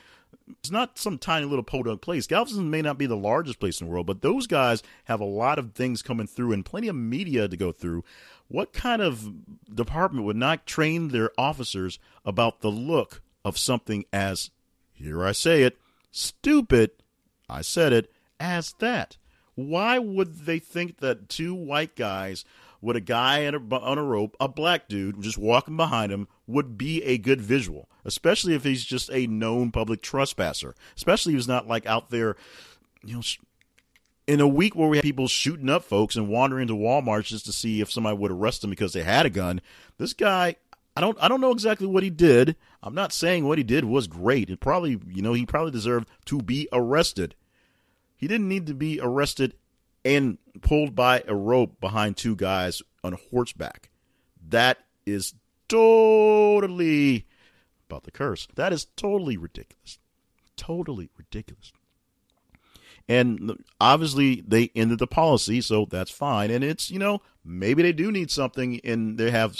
it's 0.48 0.70
not 0.70 0.98
some 0.98 1.18
tiny 1.18 1.46
little 1.46 1.64
podunk 1.64 2.00
place. 2.00 2.26
Galveston 2.26 2.70
may 2.70 2.82
not 2.82 2.98
be 2.98 3.06
the 3.06 3.16
largest 3.16 3.60
place 3.60 3.80
in 3.80 3.86
the 3.86 3.92
world, 3.92 4.06
but 4.06 4.22
those 4.22 4.46
guys 4.46 4.82
have 5.04 5.20
a 5.20 5.24
lot 5.24 5.58
of 5.58 5.72
things 5.72 6.02
coming 6.02 6.26
through 6.26 6.52
and 6.52 6.64
plenty 6.64 6.88
of 6.88 6.96
media 6.96 7.48
to 7.48 7.56
go 7.56 7.72
through. 7.72 8.04
What 8.48 8.72
kind 8.72 9.00
of 9.02 9.32
department 9.72 10.24
would 10.26 10.36
not 10.36 10.66
train 10.66 11.08
their 11.08 11.30
officers 11.38 11.98
about 12.24 12.60
the 12.60 12.70
look 12.70 13.22
of 13.44 13.58
something 13.58 14.04
as 14.12 14.50
here 14.92 15.24
I 15.24 15.32
say 15.32 15.62
it, 15.62 15.78
stupid, 16.10 16.90
I 17.48 17.62
said 17.62 17.92
it, 17.92 18.12
as 18.38 18.74
that. 18.80 19.16
Why 19.54 19.98
would 19.98 20.46
they 20.46 20.58
think 20.58 20.98
that 20.98 21.28
two 21.28 21.54
white 21.54 21.96
guys 21.96 22.44
with 22.80 22.96
a 22.96 23.00
guy 23.00 23.46
on 23.46 23.54
a, 23.54 23.74
on 23.76 23.98
a 23.98 24.02
rope, 24.02 24.36
a 24.40 24.48
black 24.48 24.88
dude 24.88 25.20
just 25.22 25.38
walking 25.38 25.76
behind 25.76 26.12
him, 26.12 26.28
would 26.46 26.78
be 26.78 27.02
a 27.04 27.18
good 27.18 27.40
visual, 27.40 27.88
especially 28.04 28.54
if 28.54 28.64
he's 28.64 28.84
just 28.84 29.10
a 29.12 29.26
known 29.26 29.70
public 29.70 30.02
trespasser, 30.02 30.74
especially 30.96 31.34
if 31.34 31.38
he's 31.38 31.48
not 31.48 31.68
like 31.68 31.86
out 31.86 32.10
there, 32.10 32.36
you 33.04 33.16
know, 33.16 33.22
in 34.26 34.40
a 34.40 34.48
week 34.48 34.76
where 34.76 34.88
we 34.88 34.96
have 34.96 35.02
people 35.02 35.28
shooting 35.28 35.68
up 35.68 35.82
folks 35.82 36.16
and 36.16 36.28
wandering 36.28 36.62
into 36.62 36.74
Walmart 36.74 37.24
just 37.24 37.46
to 37.46 37.52
see 37.52 37.80
if 37.80 37.90
somebody 37.90 38.16
would 38.16 38.30
arrest 38.30 38.60
them 38.60 38.70
because 38.70 38.92
they 38.92 39.02
had 39.02 39.26
a 39.26 39.30
gun. 39.30 39.60
This 39.98 40.12
guy, 40.12 40.56
I 40.96 41.00
don't 41.00 41.18
I 41.20 41.28
don't 41.28 41.40
know 41.40 41.50
exactly 41.50 41.86
what 41.86 42.02
he 42.02 42.10
did. 42.10 42.56
I'm 42.82 42.94
not 42.94 43.12
saying 43.12 43.46
what 43.46 43.58
he 43.58 43.64
did 43.64 43.84
was 43.84 44.06
great. 44.06 44.48
It 44.48 44.60
probably, 44.60 45.00
you 45.08 45.22
know, 45.22 45.32
he 45.32 45.46
probably 45.46 45.72
deserved 45.72 46.08
to 46.26 46.38
be 46.38 46.68
arrested. 46.72 47.34
He 48.16 48.28
didn't 48.28 48.48
need 48.48 48.66
to 48.66 48.74
be 48.74 49.00
arrested 49.00 49.54
and 50.04 50.38
pulled 50.62 50.94
by 50.94 51.22
a 51.26 51.34
rope 51.34 51.80
behind 51.80 52.16
two 52.16 52.36
guys 52.36 52.82
on 53.02 53.18
horseback. 53.30 53.90
That 54.48 54.78
is 55.06 55.34
totally 55.68 57.26
about 57.88 58.04
the 58.04 58.10
curse. 58.10 58.48
That 58.54 58.72
is 58.72 58.86
totally 58.96 59.36
ridiculous. 59.36 59.98
Totally 60.56 61.10
ridiculous. 61.16 61.72
And 63.08 63.64
obviously, 63.80 64.42
they 64.46 64.70
ended 64.76 65.00
the 65.00 65.06
policy, 65.06 65.60
so 65.60 65.84
that's 65.84 66.10
fine. 66.10 66.50
And 66.50 66.62
it's, 66.62 66.90
you 66.90 66.98
know, 66.98 67.22
maybe 67.44 67.82
they 67.82 67.92
do 67.92 68.12
need 68.12 68.30
something 68.30 68.80
and 68.84 69.18
they 69.18 69.30
have 69.30 69.56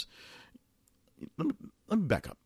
let 1.37 1.49
me, 1.49 1.55
let 1.89 1.99
me 1.99 2.07
back 2.07 2.29
up. 2.29 2.39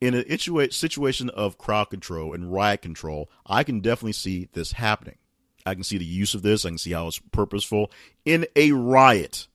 In 0.00 0.14
a 0.14 0.70
situation 0.70 1.30
of 1.30 1.58
crowd 1.58 1.90
control 1.90 2.34
and 2.34 2.52
riot 2.52 2.82
control, 2.82 3.30
I 3.46 3.62
can 3.62 3.80
definitely 3.80 4.12
see 4.12 4.48
this 4.52 4.72
happening. 4.72 5.16
I 5.64 5.74
can 5.74 5.84
see 5.84 5.98
the 5.98 6.04
use 6.04 6.34
of 6.34 6.42
this. 6.42 6.64
I 6.64 6.70
can 6.70 6.78
see 6.78 6.92
how 6.92 7.06
it's 7.06 7.18
purposeful 7.18 7.90
in 8.24 8.46
a 8.56 8.72
riot, 8.72 9.48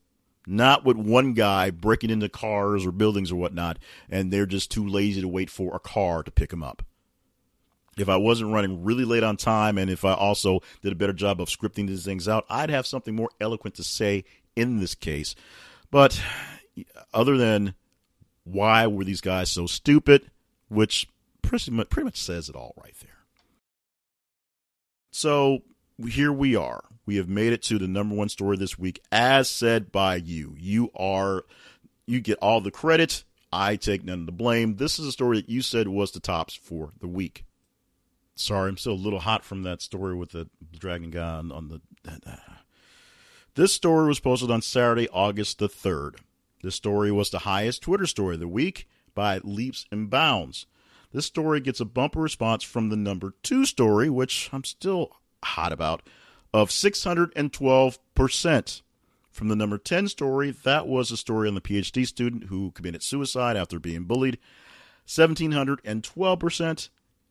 not 0.46 0.86
with 0.86 0.98
one 0.98 1.34
guy 1.34 1.70
breaking 1.70 2.10
into 2.10 2.30
cars 2.30 2.86
or 2.86 2.92
buildings 2.92 3.32
or 3.32 3.36
whatnot, 3.36 3.80
and 4.10 4.32
they're 4.32 4.46
just 4.46 4.72
too 4.72 4.88
lazy 4.88 5.22
to 5.22 5.28
wait 5.28 5.50
for 5.50 5.76
a 5.76 5.80
car 5.80 6.24
to 6.24 6.32
pick 6.32 6.50
them 6.50 6.64
up. 6.64 6.84
If 7.98 8.10
I 8.10 8.18
wasn't 8.18 8.54
running 8.54 8.84
really 8.84 9.06
late 9.06 9.24
on 9.24 9.38
time, 9.38 9.78
and 9.78 9.90
if 9.90 10.06
I 10.06 10.14
also 10.14 10.62
did 10.84 10.92
a 10.92 10.96
better 10.96 11.14
job 11.14 11.42
of 11.42 11.50
scripting 11.50 11.88
these 11.88 12.06
things 12.06 12.28
out, 12.28 12.46
I'd 12.50 12.70
have 12.70 12.86
something 12.86 13.16
more 13.16 13.32
eloquent 13.42 13.76
to 13.76 13.84
say 13.84 14.24
in 14.56 14.80
this 14.80 14.94
case. 14.94 15.36
But 15.90 16.22
other 17.14 17.38
than 17.38 17.74
why 18.44 18.86
were 18.88 19.04
these 19.04 19.22
guys 19.22 19.50
so 19.52 19.66
stupid, 19.66 20.30
which 20.70 21.08
pretty 21.42 21.72
much, 21.72 21.90
pretty 21.90 22.06
much 22.06 22.22
says 22.22 22.50
it 22.50 22.56
all 22.56 22.76
right 22.82 22.96
there. 23.02 23.18
So 25.12 25.64
here 26.06 26.32
we 26.32 26.56
are. 26.56 26.84
We 27.06 27.16
have 27.16 27.30
made 27.30 27.54
it 27.54 27.64
to 27.64 27.80
the 27.80 27.88
number 27.88 28.16
one 28.16 28.30
story 28.30 28.58
this 28.58 28.78
week, 28.78 29.02
as 29.12 29.50
said 29.50 29.92
by 29.92 30.18
you. 30.18 30.56
You 30.58 30.92
are, 30.96 31.46
you 32.06 32.20
get 32.20 32.38
all 32.40 32.62
the 32.62 32.72
credit. 32.72 33.24
I 33.52 33.78
take 33.78 34.04
none 34.04 34.22
of 34.22 34.26
the 34.26 34.32
blame. 34.34 34.76
This 34.76 35.00
is 35.00 35.08
a 35.08 35.12
story 35.12 35.38
that 35.38 35.50
you 35.50 35.62
said 35.62 35.88
was 35.88 36.12
the 36.12 36.20
tops 36.20 36.54
for 36.54 36.92
the 37.00 37.08
week. 37.08 37.46
Sorry, 38.36 38.70
I'm 38.70 38.78
still 38.78 38.94
a 38.94 38.96
little 38.96 39.22
hot 39.22 39.44
from 39.44 39.64
that 39.64 39.82
story 39.82 40.16
with 40.16 40.32
the 40.32 40.50
dragon 40.78 41.10
guy 41.10 41.38
on, 41.38 41.52
on 41.52 41.70
the. 41.70 41.82
This 43.56 43.74
story 43.74 44.08
was 44.08 44.20
posted 44.20 44.52
on 44.52 44.62
Saturday, 44.62 45.10
August 45.10 45.58
the 45.58 45.68
3rd. 45.68 46.18
This 46.62 46.76
story 46.76 47.12
was 47.12 47.32
the 47.32 47.40
highest 47.40 47.82
Twitter 47.82 48.06
story 48.06 48.36
of 48.36 48.40
the 48.40 48.48
week 48.48 48.88
by 49.16 49.40
leaps 49.44 49.86
and 49.92 50.10
bounds. 50.10 50.68
This 51.12 51.26
story 51.26 51.60
gets 51.62 51.80
a 51.80 51.86
bumper 51.86 52.20
response 52.20 52.64
from 52.64 52.90
the 52.90 52.96
number 52.96 53.34
two 53.42 53.66
story, 53.66 54.10
which 54.10 54.50
I'm 54.54 54.64
still 54.64 55.17
hot 55.44 55.72
about, 55.72 56.02
of 56.54 56.70
612%. 56.70 58.82
From 59.32 59.48
the 59.50 59.56
number 59.56 59.78
10 59.78 60.08
story, 60.08 60.50
that 60.50 60.88
was 60.88 61.12
a 61.12 61.18
story 61.18 61.48
on 61.48 61.54
the 61.54 61.62
PhD 61.62 62.08
student 62.08 62.46
who 62.46 62.72
committed 62.72 63.04
suicide 63.04 63.56
after 63.56 63.80
being 63.80 64.06
bullied, 64.06 64.40
1712%. 65.06 66.90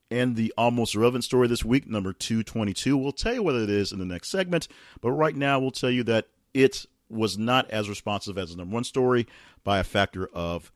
And 0.08 0.36
the 0.36 0.54
almost 0.56 0.94
irrelevant 0.94 1.24
story 1.24 1.48
this 1.48 1.64
week, 1.64 1.88
number 1.88 2.12
222, 2.12 2.96
we'll 2.96 3.10
tell 3.10 3.34
you 3.34 3.42
what 3.42 3.56
it 3.56 3.68
is 3.68 3.90
in 3.90 3.98
the 3.98 4.04
next 4.04 4.30
segment, 4.30 4.68
but 5.00 5.10
right 5.10 5.34
now 5.34 5.58
we'll 5.58 5.72
tell 5.72 5.90
you 5.90 6.04
that 6.04 6.28
it 6.54 6.86
was 7.08 7.36
not 7.36 7.68
as 7.70 7.88
responsive 7.88 8.38
as 8.38 8.50
the 8.50 8.56
number 8.56 8.74
one 8.74 8.84
story 8.84 9.26
by 9.64 9.80
a 9.80 9.84
factor 9.84 10.28
of 10.28 10.70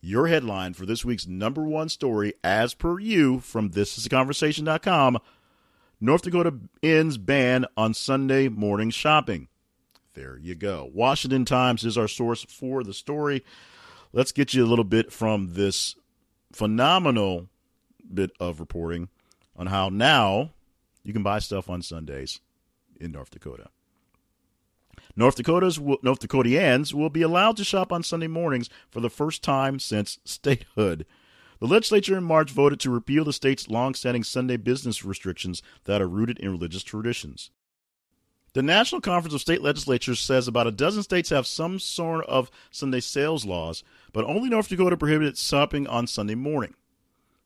Your 0.05 0.27
headline 0.27 0.73
for 0.73 0.85
this 0.85 1.05
week's 1.05 1.27
number 1.27 1.63
one 1.63 1.87
story, 1.87 2.33
as 2.43 2.73
per 2.73 2.99
you, 2.99 3.39
from 3.39 3.69
thisistheconversation.com 3.69 5.17
North 6.01 6.23
Dakota 6.23 6.55
ends 6.83 7.17
ban 7.17 7.65
on 7.77 7.93
Sunday 7.93 8.49
morning 8.49 8.89
shopping. 8.89 9.47
There 10.13 10.37
you 10.37 10.55
go. 10.55 10.91
Washington 10.93 11.45
Times 11.45 11.85
is 11.85 11.97
our 11.97 12.09
source 12.09 12.43
for 12.43 12.83
the 12.83 12.93
story. 12.93 13.45
Let's 14.11 14.33
get 14.33 14.53
you 14.53 14.65
a 14.65 14.67
little 14.67 14.83
bit 14.83 15.09
from 15.13 15.53
this 15.53 15.95
phenomenal 16.51 17.47
bit 18.13 18.31
of 18.41 18.59
reporting 18.59 19.07
on 19.55 19.67
how 19.67 19.87
now 19.87 20.51
you 21.05 21.13
can 21.13 21.23
buy 21.23 21.39
stuff 21.39 21.69
on 21.69 21.81
Sundays 21.81 22.41
in 22.99 23.13
North 23.13 23.29
Dakota. 23.29 23.69
North 25.15 25.35
Dakota's 25.35 25.79
North 25.79 26.19
Dakotians 26.19 26.93
will 26.93 27.09
be 27.09 27.21
allowed 27.21 27.57
to 27.57 27.63
shop 27.63 27.91
on 27.91 28.03
Sunday 28.03 28.27
mornings 28.27 28.69
for 28.89 28.99
the 28.99 29.09
first 29.09 29.43
time 29.43 29.79
since 29.79 30.19
statehood. 30.25 31.05
The 31.59 31.67
legislature 31.67 32.17
in 32.17 32.23
March 32.23 32.51
voted 32.51 32.79
to 32.81 32.89
repeal 32.89 33.23
the 33.23 33.31
state's 33.31 33.69
long-standing 33.69 34.23
Sunday 34.23 34.57
business 34.57 35.05
restrictions 35.05 35.61
that 35.85 36.01
are 36.01 36.07
rooted 36.07 36.39
in 36.39 36.51
religious 36.51 36.83
traditions. 36.83 37.51
The 38.53 38.61
National 38.61 39.01
Conference 39.01 39.33
of 39.33 39.41
State 39.41 39.61
Legislatures 39.61 40.19
says 40.19 40.47
about 40.47 40.67
a 40.67 40.71
dozen 40.71 41.03
states 41.03 41.29
have 41.29 41.47
some 41.47 41.79
sort 41.79 42.25
of 42.25 42.51
Sunday 42.69 42.99
sales 42.99 43.45
laws, 43.45 43.83
but 44.11 44.25
only 44.25 44.49
North 44.49 44.67
Dakota 44.67 44.97
prohibits 44.97 45.43
shopping 45.43 45.87
on 45.87 46.05
Sunday 46.05 46.35
morning. 46.35 46.73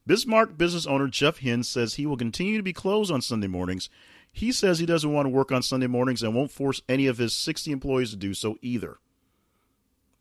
Bismarck 0.05 0.57
business 0.57 0.88
owner 0.88 1.07
Jeff 1.07 1.39
Hinn 1.39 1.63
says 1.63 1.93
he 1.93 2.05
will 2.05 2.18
continue 2.18 2.57
to 2.57 2.63
be 2.63 2.74
closed 2.74 3.11
on 3.11 3.22
Sunday 3.22 3.47
mornings 3.47 3.89
he 4.38 4.51
says 4.51 4.77
he 4.77 4.85
doesn't 4.85 5.11
want 5.11 5.25
to 5.25 5.31
work 5.31 5.51
on 5.51 5.63
Sunday 5.63 5.88
mornings 5.88 6.21
and 6.21 6.35
won't 6.35 6.51
force 6.51 6.83
any 6.88 7.07
of 7.07 7.17
his 7.17 7.33
60 7.33 7.71
employees 7.71 8.11
to 8.11 8.15
do 8.15 8.35
so 8.35 8.55
either. 8.61 8.99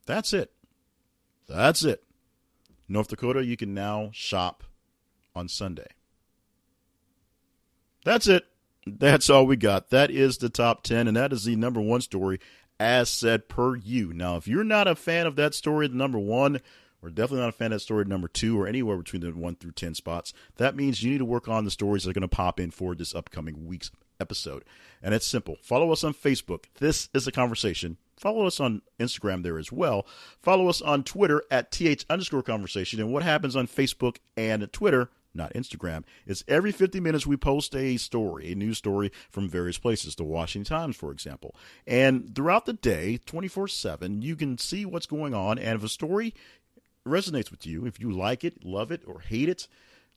That's 0.07 0.33
it. 0.33 0.53
That's 1.47 1.85
it. 1.85 2.03
North 2.89 3.09
Dakota, 3.09 3.45
you 3.45 3.59
can 3.59 3.75
now 3.75 4.09
shop 4.15 4.65
on 5.35 5.49
Sunday. 5.49 5.89
That's 8.07 8.27
it. 8.27 8.47
That's 8.87 9.29
all 9.29 9.47
we 9.47 9.57
got. 9.57 9.91
That 9.91 10.11
is 10.11 10.39
the 10.39 10.49
top 10.49 10.83
10, 10.83 11.09
and 11.09 11.17
that 11.17 11.35
is 11.35 11.45
the 11.45 11.57
number 11.57 11.83
one 11.83 12.01
story 12.01 12.41
as 12.81 13.11
said 13.11 13.51
per 13.51 13.77
you. 13.77 14.15
Now, 14.15 14.37
if 14.37 14.49
you're 14.49 14.65
not 14.65 14.89
a 14.89 14.95
fan 14.95 15.27
of 15.27 15.37
that 15.37 15.53
story, 15.53 15.89
the 15.89 15.95
number 15.95 16.19
one, 16.19 16.61
or 17.03 17.11
definitely 17.11 17.41
not 17.41 17.51
a 17.51 17.53
fan 17.53 17.73
of 17.73 17.77
that 17.77 17.81
story 17.81 18.07
number 18.07 18.29
two, 18.29 18.59
or 18.59 18.67
anywhere 18.67 18.97
between 18.97 19.21
the 19.21 19.33
one 19.33 19.57
through 19.57 19.73
10 19.73 19.95
spots, 19.95 20.33
that 20.57 20.75
means 20.75 21.03
you 21.03 21.11
need 21.11 21.19
to 21.19 21.27
work 21.27 21.49
on 21.49 21.67
the 21.67 21.71
stories 21.71 22.05
that 22.05 22.11
are 22.11 22.15
going 22.15 22.23
to 22.23 22.29
pop 22.29 22.59
in 22.59 22.71
for 22.71 22.95
this 22.95 23.15
upcoming 23.15 23.67
week's 23.67 23.91
episode. 24.21 24.65
And 25.03 25.15
it's 25.15 25.27
simple. 25.27 25.57
Follow 25.63 25.93
us 25.93 26.05
on 26.05 26.15
Facebook. 26.15 26.65
This 26.79 27.09
is 27.15 27.27
a 27.27 27.33
conversation. 27.33 27.97
Follow 28.17 28.47
us 28.47 28.61
on 28.61 28.83
Instagram 28.99 29.43
there 29.43 29.59
as 29.59 29.71
well. 29.71 30.07
Follow 30.43 30.69
us 30.69 30.81
on 30.81 31.05
Twitter 31.05 31.43
at 31.51 31.71
th 31.71 32.05
underscore 32.09 32.43
conversation. 32.43 33.01
And 33.01 33.13
what 33.13 33.23
happens 33.23 33.55
on 33.55 33.67
Facebook 33.67 34.17
and 34.37 34.71
Twitter, 34.73 35.11
not 35.35 35.53
Instagram, 35.53 36.05
is 36.27 36.45
every 36.49 36.73
50 36.73 36.99
minutes 36.99 37.27
we 37.27 37.37
post 37.37 37.77
a 37.77 37.99
story, 37.99 38.53
a 38.53 38.55
news 38.55 38.79
story 38.79 39.13
from 39.31 39.51
various 39.51 39.77
places, 39.77 40.15
the 40.15 40.25
Washington 40.25 40.77
Times, 40.77 40.97
for 40.97 41.13
example. 41.13 41.55
And 41.87 42.35
throughout 42.35 42.65
the 42.65 42.73
day, 42.73 43.19
24 43.27 43.69
7, 43.69 44.23
you 44.23 44.35
can 44.35 44.57
see 44.57 44.87
what's 44.87 45.07
going 45.07 45.35
on. 45.35 45.59
And 45.59 45.77
if 45.77 45.85
a 45.85 45.89
story 45.89 46.35
resonates 47.07 47.51
with 47.51 47.67
you, 47.67 47.85
if 47.87 48.01
you 48.01 48.11
like 48.11 48.45
it, 48.45 48.65
love 48.65 48.91
it, 48.91 49.03
or 49.07 49.21
hate 49.21 49.51
it, 49.51 49.69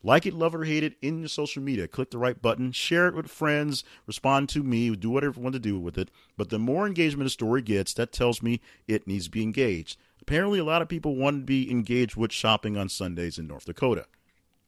like 0.03 0.25
it, 0.25 0.33
love 0.33 0.53
it, 0.53 0.61
or 0.61 0.63
hate 0.63 0.83
it 0.83 0.95
in 1.01 1.19
your 1.19 1.27
social 1.27 1.61
media. 1.61 1.87
Click 1.87 2.11
the 2.11 2.17
right 2.17 2.41
button, 2.41 2.71
share 2.71 3.07
it 3.07 3.15
with 3.15 3.27
friends, 3.27 3.83
respond 4.07 4.49
to 4.49 4.63
me, 4.63 4.95
do 4.95 5.09
whatever 5.09 5.37
you 5.37 5.43
want 5.43 5.53
to 5.53 5.59
do 5.59 5.79
with 5.79 5.97
it. 5.97 6.09
But 6.37 6.49
the 6.49 6.59
more 6.59 6.87
engagement 6.87 7.27
a 7.27 7.29
story 7.29 7.61
gets, 7.61 7.93
that 7.95 8.11
tells 8.11 8.41
me 8.41 8.61
it 8.87 9.07
needs 9.07 9.25
to 9.25 9.31
be 9.31 9.43
engaged. 9.43 9.97
Apparently, 10.21 10.59
a 10.59 10.63
lot 10.63 10.81
of 10.81 10.87
people 10.87 11.15
want 11.15 11.41
to 11.41 11.45
be 11.45 11.69
engaged 11.69 12.15
with 12.15 12.31
shopping 12.31 12.77
on 12.77 12.89
Sundays 12.89 13.37
in 13.37 13.47
North 13.47 13.65
Dakota. 13.65 14.05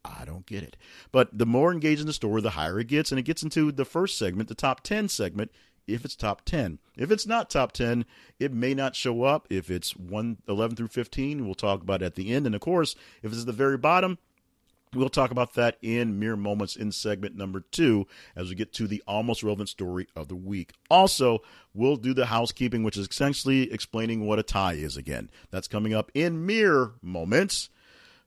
I 0.03 0.25
don't 0.25 0.45
get 0.45 0.63
it. 0.63 0.77
But 1.11 1.37
the 1.37 1.45
more 1.45 1.71
engaged 1.71 2.01
in 2.01 2.07
the 2.07 2.13
story, 2.13 2.41
the 2.41 2.51
higher 2.51 2.79
it 2.79 2.87
gets, 2.87 3.11
and 3.11 3.19
it 3.19 3.23
gets 3.23 3.43
into 3.43 3.71
the 3.71 3.85
first 3.85 4.17
segment, 4.17 4.49
the 4.49 4.55
top 4.55 4.81
10 4.81 5.09
segment, 5.09 5.51
if 5.87 6.05
it's 6.05 6.15
top 6.15 6.43
10. 6.45 6.79
If 6.97 7.11
it's 7.11 7.27
not 7.27 7.49
top 7.49 7.71
10, 7.71 8.05
it 8.39 8.53
may 8.53 8.73
not 8.73 8.95
show 8.95 9.23
up. 9.23 9.47
If 9.49 9.69
it's 9.69 9.95
1 9.95 10.37
11 10.47 10.75
through 10.75 10.87
15, 10.87 11.45
we'll 11.45 11.55
talk 11.55 11.81
about 11.81 12.01
it 12.01 12.05
at 12.05 12.15
the 12.15 12.33
end. 12.33 12.45
And 12.45 12.55
of 12.55 12.61
course, 12.61 12.95
if 13.21 13.31
it's 13.31 13.41
at 13.41 13.47
the 13.47 13.53
very 13.53 13.77
bottom, 13.77 14.17
We'll 14.93 15.07
talk 15.07 15.31
about 15.31 15.53
that 15.53 15.77
in 15.81 16.19
mere 16.19 16.35
moments 16.35 16.75
in 16.75 16.91
segment 16.91 17.33
number 17.33 17.61
two 17.61 18.07
as 18.35 18.49
we 18.49 18.55
get 18.55 18.73
to 18.73 18.87
the 18.87 19.01
almost 19.07 19.41
relevant 19.41 19.69
story 19.69 20.07
of 20.17 20.27
the 20.27 20.35
week. 20.35 20.73
Also, 20.89 21.39
we'll 21.73 21.95
do 21.95 22.13
the 22.13 22.25
housekeeping, 22.25 22.83
which 22.83 22.97
is 22.97 23.07
essentially 23.07 23.71
explaining 23.71 24.27
what 24.27 24.37
a 24.37 24.43
tie 24.43 24.73
is 24.73 24.97
again. 24.97 25.29
That's 25.49 25.69
coming 25.69 25.93
up 25.93 26.11
in 26.13 26.45
mere 26.45 26.91
moments 27.01 27.69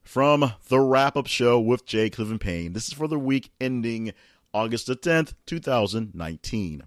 from 0.01 0.53
the 0.69 0.79
wrap 0.79 1.15
up 1.15 1.27
show 1.27 1.59
with 1.59 1.85
Jay 1.85 2.09
Cleveland 2.09 2.41
Payne. 2.41 2.73
This 2.73 2.87
is 2.87 2.93
for 2.93 3.07
the 3.07 3.19
week 3.19 3.51
ending 3.61 4.11
August 4.51 4.87
the 4.87 4.95
10th, 4.95 5.33
2019. 5.45 6.81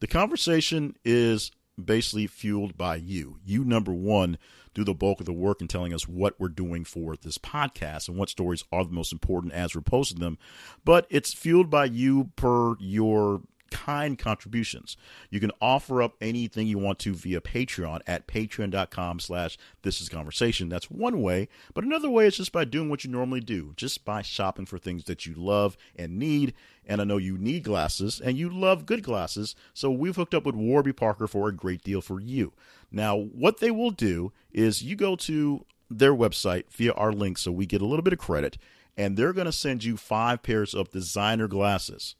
The 0.00 0.06
conversation 0.06 0.96
is 1.04 1.50
basically 1.82 2.26
fueled 2.26 2.76
by 2.76 2.96
you. 2.96 3.38
You, 3.44 3.64
number 3.64 3.92
one, 3.92 4.38
do 4.74 4.84
the 4.84 4.94
bulk 4.94 5.20
of 5.20 5.26
the 5.26 5.32
work 5.32 5.60
in 5.60 5.68
telling 5.68 5.92
us 5.92 6.06
what 6.06 6.38
we're 6.38 6.48
doing 6.48 6.84
for 6.84 7.16
this 7.16 7.38
podcast 7.38 8.08
and 8.08 8.16
what 8.16 8.28
stories 8.28 8.64
are 8.70 8.84
the 8.84 8.92
most 8.92 9.12
important 9.12 9.52
as 9.52 9.74
we're 9.74 9.80
posting 9.80 10.20
them. 10.20 10.38
But 10.84 11.06
it's 11.10 11.32
fueled 11.32 11.70
by 11.70 11.86
you 11.86 12.30
per 12.36 12.76
your 12.78 13.42
kind 13.70 14.18
contributions. 14.18 14.96
You 15.30 15.40
can 15.40 15.52
offer 15.60 16.02
up 16.02 16.16
anything 16.20 16.66
you 16.66 16.78
want 16.78 16.98
to 17.00 17.14
via 17.14 17.40
Patreon 17.40 18.00
at 18.06 18.26
patreon.com 18.26 19.20
slash 19.20 19.58
this 19.82 20.00
is 20.00 20.08
conversation. 20.08 20.68
That's 20.68 20.90
one 20.90 21.22
way. 21.22 21.48
But 21.74 21.84
another 21.84 22.10
way 22.10 22.26
is 22.26 22.36
just 22.36 22.52
by 22.52 22.64
doing 22.64 22.88
what 22.88 23.04
you 23.04 23.10
normally 23.10 23.40
do, 23.40 23.72
just 23.76 24.04
by 24.04 24.22
shopping 24.22 24.66
for 24.66 24.78
things 24.78 25.04
that 25.04 25.26
you 25.26 25.34
love 25.34 25.76
and 25.96 26.18
need. 26.18 26.54
And 26.86 27.00
I 27.00 27.04
know 27.04 27.16
you 27.16 27.36
need 27.38 27.64
glasses 27.64 28.20
and 28.20 28.36
you 28.36 28.48
love 28.48 28.86
good 28.86 29.02
glasses. 29.02 29.54
So 29.74 29.90
we've 29.90 30.16
hooked 30.16 30.34
up 30.34 30.44
with 30.44 30.54
Warby 30.54 30.92
Parker 30.92 31.26
for 31.26 31.48
a 31.48 31.54
great 31.54 31.82
deal 31.82 32.00
for 32.00 32.20
you. 32.20 32.52
Now, 32.90 33.16
what 33.16 33.58
they 33.58 33.70
will 33.70 33.90
do 33.90 34.32
is 34.52 34.82
you 34.82 34.96
go 34.96 35.16
to 35.16 35.64
their 35.90 36.14
website 36.14 36.70
via 36.70 36.92
our 36.92 37.12
link 37.12 37.38
so 37.38 37.50
we 37.50 37.66
get 37.66 37.82
a 37.82 37.86
little 37.86 38.02
bit 38.02 38.12
of 38.12 38.18
credit 38.18 38.58
and 38.96 39.16
they're 39.16 39.32
going 39.32 39.46
to 39.46 39.52
send 39.52 39.84
you 39.84 39.96
five 39.96 40.42
pairs 40.42 40.74
of 40.74 40.90
designer 40.90 41.48
glasses 41.48 42.16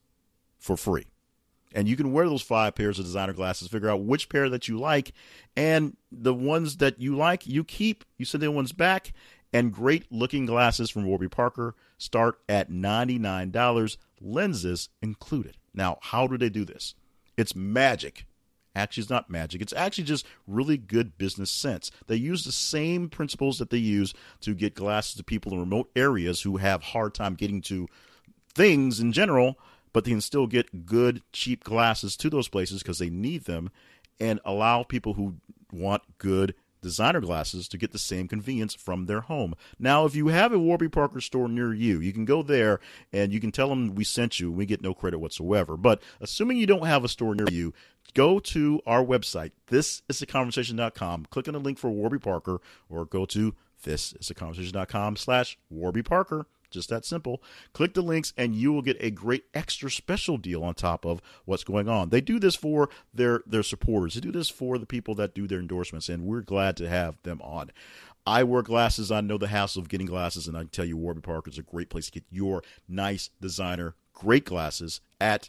for 0.59 0.76
free 0.76 1.07
and 1.74 1.88
you 1.88 1.96
can 1.96 2.12
wear 2.12 2.28
those 2.28 2.42
five 2.42 2.74
pairs 2.74 2.98
of 2.98 3.04
designer 3.04 3.32
glasses 3.32 3.68
figure 3.68 3.90
out 3.90 4.02
which 4.02 4.28
pair 4.28 4.48
that 4.48 4.68
you 4.68 4.78
like. 4.78 5.12
And 5.56 5.96
the 6.10 6.34
ones 6.34 6.78
that 6.78 7.00
you 7.00 7.16
like 7.16 7.46
you 7.46 7.64
keep 7.64 8.04
you 8.16 8.24
send 8.24 8.42
the 8.42 8.50
ones 8.50 8.72
back. 8.72 9.12
And 9.50 9.72
great 9.72 10.12
looking 10.12 10.44
glasses 10.44 10.90
from 10.90 11.06
warby 11.06 11.28
parker 11.28 11.74
start 11.96 12.38
at 12.50 12.70
$99 12.70 13.96
lenses 14.20 14.90
included. 15.00 15.56
Now 15.74 15.98
how 16.02 16.26
do 16.26 16.36
they 16.36 16.50
do 16.50 16.64
this? 16.64 16.94
It's 17.36 17.56
magic. 17.56 18.26
Actually 18.74 19.02
it's 19.02 19.10
not 19.10 19.30
magic. 19.30 19.62
It's 19.62 19.72
actually 19.72 20.04
just 20.04 20.26
really 20.46 20.76
good 20.76 21.16
business 21.16 21.50
sense. 21.50 21.90
They 22.06 22.16
use 22.16 22.44
the 22.44 22.52
same 22.52 23.08
principles 23.08 23.58
that 23.58 23.70
they 23.70 23.78
use 23.78 24.12
to 24.42 24.54
get 24.54 24.74
glasses 24.74 25.14
to 25.14 25.24
people 25.24 25.52
in 25.52 25.60
remote 25.60 25.90
areas 25.96 26.42
who 26.42 26.58
have 26.58 26.82
hard 26.82 27.14
time 27.14 27.34
getting 27.34 27.62
to 27.62 27.88
things 28.54 29.00
in 29.00 29.12
general 29.12 29.58
but 29.93 30.05
they 30.05 30.11
can 30.11 30.20
still 30.20 30.47
get 30.47 30.86
good, 30.86 31.22
cheap 31.32 31.64
glasses 31.64 32.16
to 32.18 32.30
those 32.30 32.49
places 32.49 32.82
because 32.82 32.99
they 32.99 33.11
need 33.11 33.45
them 33.45 33.70
and 34.20 34.41
allow 34.45 34.82
people 34.82 35.14
who 35.14 35.36
want 35.72 36.03
good 36.18 36.55
designer 36.80 37.20
glasses 37.20 37.68
to 37.68 37.78
get 37.78 37.93
the 37.93 37.99
same 37.99 38.28
convenience 38.28 38.74
from 38.74 39.07
their 39.07 39.22
home. 39.22 39.55
Now, 39.78 40.05
if 40.05 40.14
you 40.14 40.28
have 40.28 40.53
a 40.53 40.59
Warby 40.59 40.89
Parker 40.89 41.20
store 41.20 41.49
near 41.49 41.72
you, 41.74 42.01
you 42.01 42.12
can 42.12 42.24
go 42.24 42.43
there 42.43 42.80
and 43.12 43.32
you 43.32 43.41
can 43.41 43.53
tell 43.53 43.68
them 43.68 43.95
we 43.95 44.05
sent 44.05 44.39
you. 44.39 44.51
We 44.51 44.66
get 44.66 44.82
no 44.82 44.95
credit 44.95 45.18
whatsoever. 45.18 45.76
But 45.76 46.03
assuming 46.20 46.59
you 46.59 46.66
don't 46.66 46.86
have 46.86 47.05
a 47.05 47.09
store 47.09 47.34
near 47.34 47.49
you, 47.51 47.74
go 48.14 48.39
to 48.41 48.80
our 48.86 49.05
website, 49.05 49.53
thisisaconversation.com, 49.70 51.26
click 51.30 51.49
on 51.49 51.55
the 51.55 51.61
link 51.61 51.78
for 51.78 51.91
Warby 51.91 52.18
Parker, 52.18 52.61
or 52.89 53.05
go 53.05 53.26
to 53.26 53.55
thisisaconversation.com 53.84 55.16
slash 55.16 55.59
Warby 55.70 56.03
Parker 56.03 56.47
just 56.70 56.88
that 56.90 57.04
simple. 57.04 57.42
Click 57.72 57.94
the 57.94 58.02
links 58.02 58.32
and 58.36 58.54
you 58.54 58.72
will 58.72 58.82
get 58.82 58.96
a 59.00 59.10
great 59.10 59.44
extra 59.54 59.90
special 59.90 60.36
deal 60.36 60.62
on 60.62 60.74
top 60.74 61.04
of 61.04 61.20
what's 61.44 61.64
going 61.64 61.88
on. 61.88 62.10
They 62.10 62.20
do 62.20 62.38
this 62.38 62.54
for 62.54 62.88
their 63.12 63.42
their 63.46 63.62
supporters. 63.62 64.14
They 64.14 64.20
do 64.20 64.32
this 64.32 64.48
for 64.48 64.78
the 64.78 64.86
people 64.86 65.14
that 65.16 65.34
do 65.34 65.46
their 65.46 65.60
endorsements 65.60 66.08
and 66.08 66.24
we're 66.24 66.40
glad 66.40 66.76
to 66.78 66.88
have 66.88 67.22
them 67.22 67.40
on. 67.42 67.70
I 68.28 68.42
wear 68.42 68.60
glasses. 68.60 69.10
I 69.10 69.22
know 69.22 69.38
the 69.38 69.48
hassle 69.48 69.80
of 69.80 69.88
getting 69.88 70.06
glasses, 70.06 70.46
and 70.46 70.54
I 70.54 70.60
can 70.60 70.68
tell 70.68 70.84
you, 70.84 70.98
Warby 70.98 71.22
Parker 71.22 71.48
is 71.48 71.56
a 71.56 71.62
great 71.62 71.88
place 71.88 72.06
to 72.06 72.12
get 72.12 72.24
your 72.30 72.62
nice 72.86 73.30
designer, 73.40 73.94
great 74.12 74.44
glasses 74.44 75.00
at 75.18 75.48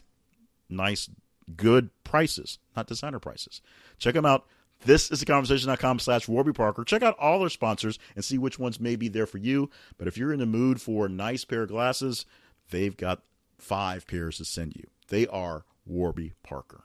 nice, 0.70 1.10
good 1.56 1.90
prices, 2.04 2.58
not 2.74 2.86
designer 2.86 3.18
prices. 3.18 3.60
Check 3.98 4.14
them 4.14 4.24
out. 4.24 4.46
This 4.82 5.10
is 5.10 5.20
the 5.20 5.26
conversation.com 5.26 5.98
slash 5.98 6.26
Warby 6.26 6.52
Parker. 6.52 6.84
Check 6.84 7.02
out 7.02 7.18
all 7.18 7.40
their 7.40 7.48
sponsors 7.48 7.98
and 8.14 8.24
see 8.24 8.38
which 8.38 8.58
ones 8.58 8.80
may 8.80 8.96
be 8.96 9.08
there 9.08 9.26
for 9.26 9.38
you. 9.38 9.68
But 9.98 10.08
if 10.08 10.16
you're 10.16 10.32
in 10.32 10.40
the 10.40 10.46
mood 10.46 10.80
for 10.80 11.06
a 11.06 11.10
nice 11.10 11.44
pair 11.44 11.62
of 11.62 11.68
glasses, 11.68 12.24
they've 12.70 12.96
got 12.96 13.22
five 13.58 14.06
pairs 14.06 14.38
to 14.38 14.44
send 14.44 14.74
you. 14.76 14.86
They 15.08 15.26
are 15.26 15.64
Warby 15.84 16.32
Parker. 16.42 16.84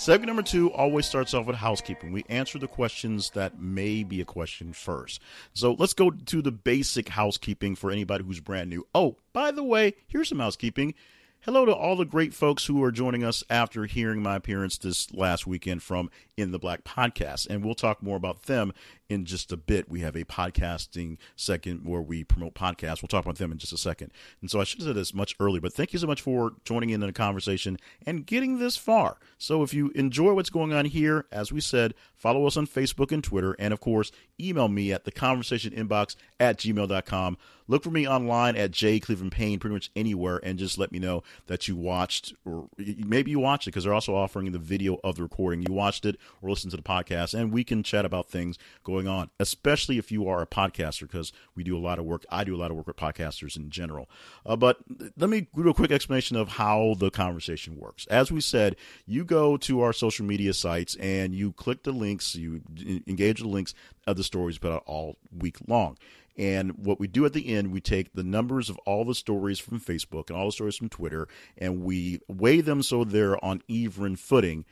Segment 0.00 0.28
number 0.28 0.42
two 0.42 0.72
always 0.72 1.04
starts 1.04 1.34
off 1.34 1.44
with 1.44 1.56
housekeeping. 1.56 2.10
We 2.10 2.24
answer 2.30 2.58
the 2.58 2.66
questions 2.66 3.28
that 3.32 3.60
may 3.60 4.02
be 4.02 4.22
a 4.22 4.24
question 4.24 4.72
first. 4.72 5.20
So 5.52 5.76
let's 5.78 5.92
go 5.92 6.10
to 6.10 6.40
the 6.40 6.50
basic 6.50 7.10
housekeeping 7.10 7.76
for 7.76 7.90
anybody 7.90 8.24
who's 8.24 8.40
brand 8.40 8.70
new. 8.70 8.86
Oh, 8.94 9.18
by 9.34 9.50
the 9.50 9.62
way, 9.62 9.92
here's 10.06 10.30
some 10.30 10.38
housekeeping. 10.38 10.94
Hello 11.40 11.66
to 11.66 11.74
all 11.74 11.96
the 11.96 12.06
great 12.06 12.32
folks 12.32 12.64
who 12.64 12.82
are 12.82 12.90
joining 12.90 13.24
us 13.24 13.44
after 13.50 13.84
hearing 13.84 14.22
my 14.22 14.36
appearance 14.36 14.78
this 14.78 15.12
last 15.12 15.46
weekend 15.46 15.82
from 15.82 16.10
In 16.34 16.50
the 16.50 16.58
Black 16.58 16.82
podcast. 16.82 17.46
And 17.50 17.62
we'll 17.62 17.74
talk 17.74 18.02
more 18.02 18.16
about 18.16 18.44
them 18.44 18.72
in 19.10 19.24
just 19.24 19.52
a 19.52 19.56
bit. 19.56 19.90
We 19.90 20.00
have 20.00 20.14
a 20.14 20.24
podcasting 20.24 21.18
second 21.34 21.84
where 21.84 22.00
we 22.00 22.22
promote 22.24 22.54
podcasts. 22.54 23.02
We'll 23.02 23.08
talk 23.08 23.24
about 23.24 23.36
them 23.36 23.52
in 23.52 23.58
just 23.58 23.72
a 23.72 23.78
second. 23.78 24.12
And 24.40 24.50
so 24.50 24.60
I 24.60 24.64
should 24.64 24.80
have 24.80 24.86
said 24.86 24.96
this 24.96 25.12
much 25.12 25.34
earlier, 25.40 25.60
but 25.60 25.74
thank 25.74 25.92
you 25.92 25.98
so 25.98 26.06
much 26.06 26.22
for 26.22 26.52
joining 26.64 26.90
in 26.90 27.00
the 27.00 27.12
conversation 27.12 27.76
and 28.06 28.24
getting 28.24 28.58
this 28.58 28.76
far. 28.76 29.18
So 29.36 29.62
if 29.62 29.74
you 29.74 29.90
enjoy 29.96 30.32
what's 30.32 30.48
going 30.48 30.72
on 30.72 30.84
here, 30.84 31.26
as 31.32 31.52
we 31.52 31.60
said, 31.60 31.94
follow 32.14 32.46
us 32.46 32.56
on 32.56 32.68
Facebook 32.68 33.10
and 33.10 33.22
Twitter. 33.22 33.56
And 33.58 33.74
of 33.74 33.80
course, 33.80 34.12
email 34.38 34.68
me 34.68 34.92
at 34.92 35.04
the 35.04 35.12
conversation 35.12 35.72
inbox 35.72 36.14
at 36.38 36.58
gmail.com. 36.58 37.36
Look 37.70 37.84
for 37.84 37.92
me 37.92 38.08
online 38.08 38.56
at 38.56 38.72
J 38.72 38.98
Cleveland 38.98 39.30
Payne, 39.30 39.60
pretty 39.60 39.74
much 39.74 39.92
anywhere, 39.94 40.40
and 40.42 40.58
just 40.58 40.76
let 40.76 40.90
me 40.90 40.98
know 40.98 41.22
that 41.46 41.68
you 41.68 41.76
watched, 41.76 42.34
or 42.44 42.68
maybe 42.76 43.30
you 43.30 43.38
watched 43.38 43.68
it 43.68 43.70
because 43.70 43.84
they're 43.84 43.94
also 43.94 44.16
offering 44.16 44.50
the 44.50 44.58
video 44.58 44.98
of 45.04 45.14
the 45.14 45.22
recording. 45.22 45.62
You 45.62 45.72
watched 45.72 46.04
it 46.04 46.16
or 46.42 46.50
listened 46.50 46.72
to 46.72 46.76
the 46.76 46.82
podcast, 46.82 47.32
and 47.32 47.52
we 47.52 47.62
can 47.62 47.84
chat 47.84 48.04
about 48.04 48.28
things 48.28 48.58
going 49.02 49.14
on, 49.14 49.30
especially 49.38 49.98
if 49.98 50.12
you 50.12 50.28
are 50.28 50.42
a 50.42 50.46
podcaster, 50.46 51.02
because 51.02 51.32
we 51.54 51.64
do 51.64 51.76
a 51.76 51.80
lot 51.80 51.98
of 51.98 52.04
work. 52.04 52.24
I 52.30 52.44
do 52.44 52.54
a 52.54 52.58
lot 52.58 52.70
of 52.70 52.76
work 52.76 52.86
with 52.86 52.96
podcasters 52.96 53.56
in 53.56 53.70
general. 53.70 54.08
Uh, 54.44 54.56
but 54.56 54.78
let 55.16 55.30
me 55.30 55.48
do 55.54 55.68
a 55.68 55.74
quick 55.74 55.90
explanation 55.90 56.36
of 56.36 56.48
how 56.48 56.94
the 56.98 57.10
conversation 57.10 57.76
works. 57.76 58.06
As 58.06 58.30
we 58.30 58.40
said, 58.40 58.76
you 59.06 59.24
go 59.24 59.56
to 59.58 59.80
our 59.80 59.92
social 59.92 60.26
media 60.26 60.52
sites 60.52 60.96
and 60.96 61.34
you 61.34 61.52
click 61.52 61.82
the 61.82 61.92
links, 61.92 62.34
you 62.34 62.62
engage 63.06 63.40
the 63.40 63.48
links 63.48 63.74
of 64.06 64.16
the 64.16 64.24
stories 64.24 64.58
put 64.58 64.72
out 64.72 64.82
all 64.86 65.16
week 65.36 65.58
long. 65.66 65.96
And 66.36 66.72
what 66.78 66.98
we 66.98 67.06
do 67.06 67.26
at 67.26 67.32
the 67.32 67.54
end, 67.54 67.70
we 67.72 67.80
take 67.80 68.14
the 68.14 68.22
numbers 68.22 68.70
of 68.70 68.78
all 68.86 69.04
the 69.04 69.14
stories 69.14 69.58
from 69.58 69.80
Facebook 69.80 70.30
and 70.30 70.38
all 70.38 70.46
the 70.46 70.52
stories 70.52 70.76
from 70.76 70.88
Twitter, 70.88 71.28
and 71.58 71.82
we 71.82 72.20
weigh 72.28 72.60
them 72.60 72.82
so 72.82 73.04
they're 73.04 73.42
on 73.44 73.62
even 73.68 74.16
footing, 74.16 74.64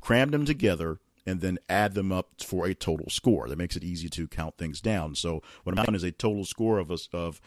cram 0.00 0.30
them 0.30 0.44
together, 0.44 0.98
and 1.26 1.40
then 1.40 1.58
add 1.68 1.94
them 1.94 2.12
up 2.12 2.42
for 2.42 2.66
a 2.66 2.74
total 2.74 3.08
score. 3.08 3.48
That 3.48 3.58
makes 3.58 3.76
it 3.76 3.84
easy 3.84 4.08
to 4.10 4.26
count 4.26 4.56
things 4.58 4.80
down. 4.80 5.14
So 5.14 5.42
what 5.64 5.78
I'm 5.78 5.84
doing 5.84 5.94
is 5.94 6.02
a 6.02 6.12
total 6.12 6.44
score 6.44 6.78
of 6.78 6.90
us 6.90 7.08
of 7.12 7.40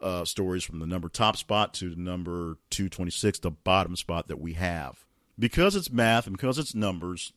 uh, 0.00 0.24
stories 0.24 0.64
from 0.64 0.78
the 0.78 0.86
number 0.86 1.08
top 1.08 1.36
spot 1.36 1.74
to 1.74 1.94
number 1.96 2.58
226, 2.70 3.40
the 3.40 3.50
bottom 3.50 3.96
spot 3.96 4.28
that 4.28 4.40
we 4.40 4.54
have. 4.54 5.04
Because 5.38 5.76
it's 5.76 5.90
math 5.90 6.26
and 6.26 6.36
because 6.36 6.58
it's 6.58 6.74
numbers, 6.74 7.32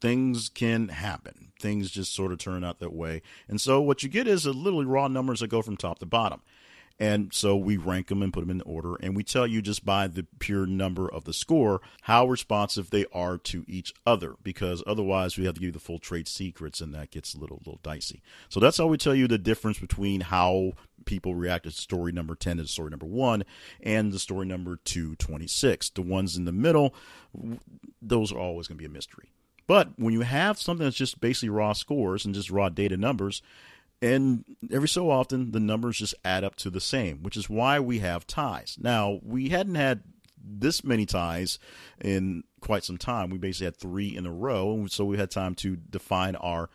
things 0.00 0.48
can 0.48 0.88
happen. 0.88 1.52
Things 1.60 1.90
just 1.90 2.14
sort 2.14 2.32
of 2.32 2.38
turn 2.38 2.64
out 2.64 2.80
that 2.80 2.92
way. 2.92 3.22
And 3.48 3.60
so 3.60 3.80
what 3.80 4.02
you 4.02 4.08
get 4.08 4.26
is 4.26 4.46
a 4.46 4.52
literally 4.52 4.86
raw 4.86 5.08
numbers 5.08 5.40
that 5.40 5.48
go 5.48 5.62
from 5.62 5.76
top 5.76 5.98
to 6.00 6.06
bottom. 6.06 6.42
And 7.02 7.34
so 7.34 7.56
we 7.56 7.76
rank 7.78 8.06
them 8.06 8.22
and 8.22 8.32
put 8.32 8.42
them 8.42 8.50
in 8.50 8.60
order, 8.60 8.94
and 8.94 9.16
we 9.16 9.24
tell 9.24 9.44
you 9.44 9.60
just 9.60 9.84
by 9.84 10.06
the 10.06 10.24
pure 10.38 10.66
number 10.66 11.12
of 11.12 11.24
the 11.24 11.32
score 11.32 11.80
how 12.02 12.28
responsive 12.28 12.90
they 12.90 13.06
are 13.12 13.38
to 13.38 13.64
each 13.66 13.92
other, 14.06 14.36
because 14.44 14.84
otherwise 14.86 15.36
we 15.36 15.44
have 15.44 15.54
to 15.54 15.60
give 15.60 15.66
you 15.66 15.72
the 15.72 15.80
full 15.80 15.98
trade 15.98 16.28
secrets, 16.28 16.80
and 16.80 16.94
that 16.94 17.10
gets 17.10 17.34
a 17.34 17.38
little 17.38 17.56
little 17.56 17.80
dicey. 17.82 18.22
So 18.48 18.60
that's 18.60 18.78
how 18.78 18.86
we 18.86 18.98
tell 18.98 19.16
you 19.16 19.26
the 19.26 19.36
difference 19.36 19.80
between 19.80 20.20
how 20.20 20.74
people 21.04 21.34
react 21.34 21.64
to 21.64 21.72
story 21.72 22.12
number 22.12 22.36
10 22.36 22.58
to 22.58 22.68
story 22.68 22.90
number 22.90 23.06
1 23.06 23.42
and 23.80 24.12
the 24.12 24.20
story 24.20 24.46
number 24.46 24.76
226 24.84 25.90
the 25.90 26.02
ones 26.02 26.36
in 26.36 26.44
the 26.44 26.52
middle 26.52 26.94
those 28.00 28.30
are 28.30 28.38
always 28.38 28.68
going 28.68 28.78
to 28.78 28.82
be 28.82 28.86
a 28.86 28.88
mystery. 28.88 29.32
But 29.66 29.88
when 29.96 30.12
you 30.12 30.20
have 30.20 30.60
something 30.60 30.84
that's 30.84 30.96
just 30.96 31.20
basically 31.20 31.48
raw 31.48 31.72
scores 31.72 32.24
and 32.24 32.32
just 32.32 32.50
raw 32.50 32.68
data 32.68 32.96
numbers, 32.96 33.42
and 34.02 34.44
every 34.70 34.88
so 34.88 35.10
often 35.10 35.52
the 35.52 35.60
numbers 35.60 35.98
just 35.98 36.14
add 36.24 36.44
up 36.44 36.56
to 36.56 36.70
the 36.70 36.80
same, 36.80 37.22
which 37.22 37.36
is 37.36 37.48
why 37.48 37.78
we 37.80 38.00
have 38.00 38.26
ties. 38.26 38.76
Now, 38.80 39.20
we 39.22 39.50
hadn't 39.50 39.76
had 39.76 40.02
this 40.44 40.82
many 40.82 41.06
ties 41.06 41.58
in 42.00 42.42
quite 42.60 42.84
some 42.84 42.98
time. 42.98 43.30
We 43.30 43.38
basically 43.38 43.66
had 43.66 43.76
three 43.76 44.14
in 44.14 44.26
a 44.26 44.32
row, 44.32 44.72
and 44.72 44.90
so 44.90 45.04
we 45.04 45.16
had 45.16 45.30
time 45.30 45.54
to 45.56 45.76
define 45.76 46.34
our 46.36 46.68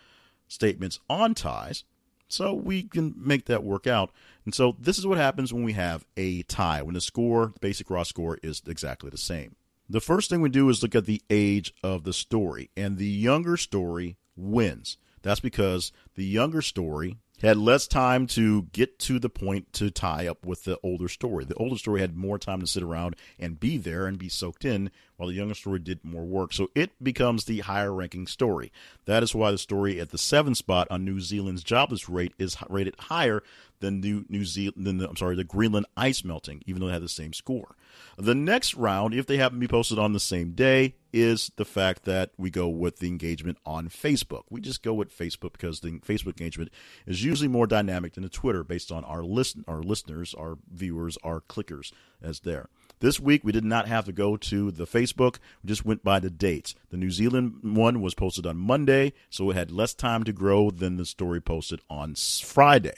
statements 0.47 0.99
on 1.09 1.33
ties. 1.33 1.83
So 2.29 2.53
we 2.53 2.83
can 2.83 3.13
make 3.17 3.45
that 3.45 3.63
work 3.63 3.87
out. 3.87 4.11
And 4.43 4.53
so 4.53 4.75
this 4.79 4.97
is 4.97 5.07
what 5.07 5.17
happens 5.17 5.53
when 5.53 5.63
we 5.63 5.73
have 5.73 6.05
a 6.17 6.43
tie, 6.43 6.81
when 6.81 6.93
the 6.93 7.01
score, 7.01 7.51
the 7.53 7.59
basic 7.59 7.89
raw 7.89 8.03
score, 8.03 8.37
is 8.43 8.61
exactly 8.67 9.09
the 9.09 9.17
same. 9.17 9.55
The 9.89 10.01
first 10.01 10.29
thing 10.29 10.41
we 10.41 10.49
do 10.49 10.67
is 10.69 10.83
look 10.83 10.95
at 10.95 11.05
the 11.05 11.21
age 11.29 11.73
of 11.83 12.03
the 12.03 12.11
story, 12.11 12.69
and 12.75 12.97
the 12.97 13.05
younger 13.05 13.55
story 13.55 14.17
wins. 14.35 14.97
That's 15.27 15.41
because 15.41 15.91
the 16.15 16.23
younger 16.23 16.61
story 16.61 17.17
had 17.41 17.57
less 17.57 17.85
time 17.85 18.27
to 18.27 18.63
get 18.71 18.97
to 18.97 19.19
the 19.19 19.29
point 19.29 19.73
to 19.73 19.91
tie 19.91 20.25
up 20.25 20.45
with 20.45 20.63
the 20.63 20.79
older 20.81 21.09
story. 21.09 21.43
The 21.43 21.53
older 21.55 21.77
story 21.77 21.99
had 21.99 22.15
more 22.15 22.39
time 22.39 22.61
to 22.61 22.65
sit 22.65 22.81
around 22.81 23.17
and 23.37 23.59
be 23.59 23.77
there 23.77 24.07
and 24.07 24.17
be 24.17 24.29
soaked 24.29 24.63
in, 24.63 24.89
while 25.17 25.27
the 25.27 25.35
younger 25.35 25.53
story 25.53 25.79
did 25.79 26.05
more 26.05 26.23
work. 26.23 26.53
So 26.53 26.69
it 26.75 26.91
becomes 27.03 27.43
the 27.43 27.59
higher 27.59 27.93
ranking 27.93 28.25
story. 28.25 28.71
That 29.03 29.21
is 29.21 29.35
why 29.35 29.51
the 29.51 29.57
story 29.57 29.99
at 29.99 30.11
the 30.11 30.17
seventh 30.17 30.57
spot 30.57 30.87
on 30.89 31.03
New 31.03 31.19
Zealand's 31.19 31.61
jobless 31.61 32.07
rate 32.07 32.33
is 32.39 32.55
rated 32.69 32.95
higher 32.97 33.43
than 33.81 33.99
New 33.99 34.25
New 34.29 34.45
Zealand 34.45 34.87
than 34.87 34.97
the, 34.97 35.09
I'm 35.09 35.17
sorry 35.17 35.35
the 35.35 35.43
Greenland 35.43 35.87
ice 35.97 36.23
melting, 36.23 36.63
even 36.65 36.79
though 36.79 36.87
they 36.87 36.93
had 36.93 37.03
the 37.03 37.09
same 37.09 37.33
score. 37.33 37.75
The 38.17 38.33
next 38.33 38.75
round, 38.75 39.13
if 39.13 39.27
they 39.27 39.37
happen 39.37 39.57
to 39.57 39.59
be 39.59 39.67
posted 39.67 39.99
on 39.99 40.13
the 40.13 40.19
same 40.21 40.53
day, 40.53 40.95
is 41.21 41.51
the 41.55 41.65
fact 41.65 42.03
that 42.05 42.31
we 42.37 42.49
go 42.49 42.67
with 42.67 42.99
the 42.99 43.07
engagement 43.07 43.57
on 43.65 43.89
Facebook. 43.89 44.43
We 44.49 44.61
just 44.61 44.83
go 44.83 44.93
with 44.93 45.17
Facebook 45.17 45.53
because 45.53 45.79
the 45.79 45.99
Facebook 45.99 46.39
engagement 46.39 46.71
is 47.05 47.23
usually 47.23 47.47
more 47.47 47.67
dynamic 47.67 48.13
than 48.13 48.23
the 48.23 48.29
Twitter 48.29 48.63
based 48.63 48.91
on 48.91 49.03
our 49.03 49.23
listen 49.23 49.63
our 49.67 49.81
listeners, 49.81 50.33
our 50.33 50.57
viewers, 50.71 51.17
our 51.23 51.41
clickers 51.41 51.91
as 52.21 52.41
there. 52.41 52.69
This 52.99 53.19
week 53.19 53.43
we 53.43 53.51
did 53.51 53.63
not 53.63 53.87
have 53.87 54.05
to 54.05 54.11
go 54.11 54.37
to 54.37 54.71
the 54.71 54.87
Facebook. 54.87 55.37
We 55.63 55.67
just 55.67 55.85
went 55.85 56.03
by 56.03 56.19
the 56.19 56.29
dates. 56.29 56.73
The 56.89 56.97
New 56.97 57.11
Zealand 57.11 57.59
one 57.61 58.01
was 58.01 58.15
posted 58.15 58.45
on 58.45 58.57
Monday, 58.57 59.13
so 59.29 59.49
it 59.51 59.55
had 59.55 59.71
less 59.71 59.93
time 59.93 60.23
to 60.23 60.33
grow 60.33 60.71
than 60.71 60.97
the 60.97 61.05
story 61.05 61.41
posted 61.41 61.81
on 61.89 62.15
Friday. 62.15 62.97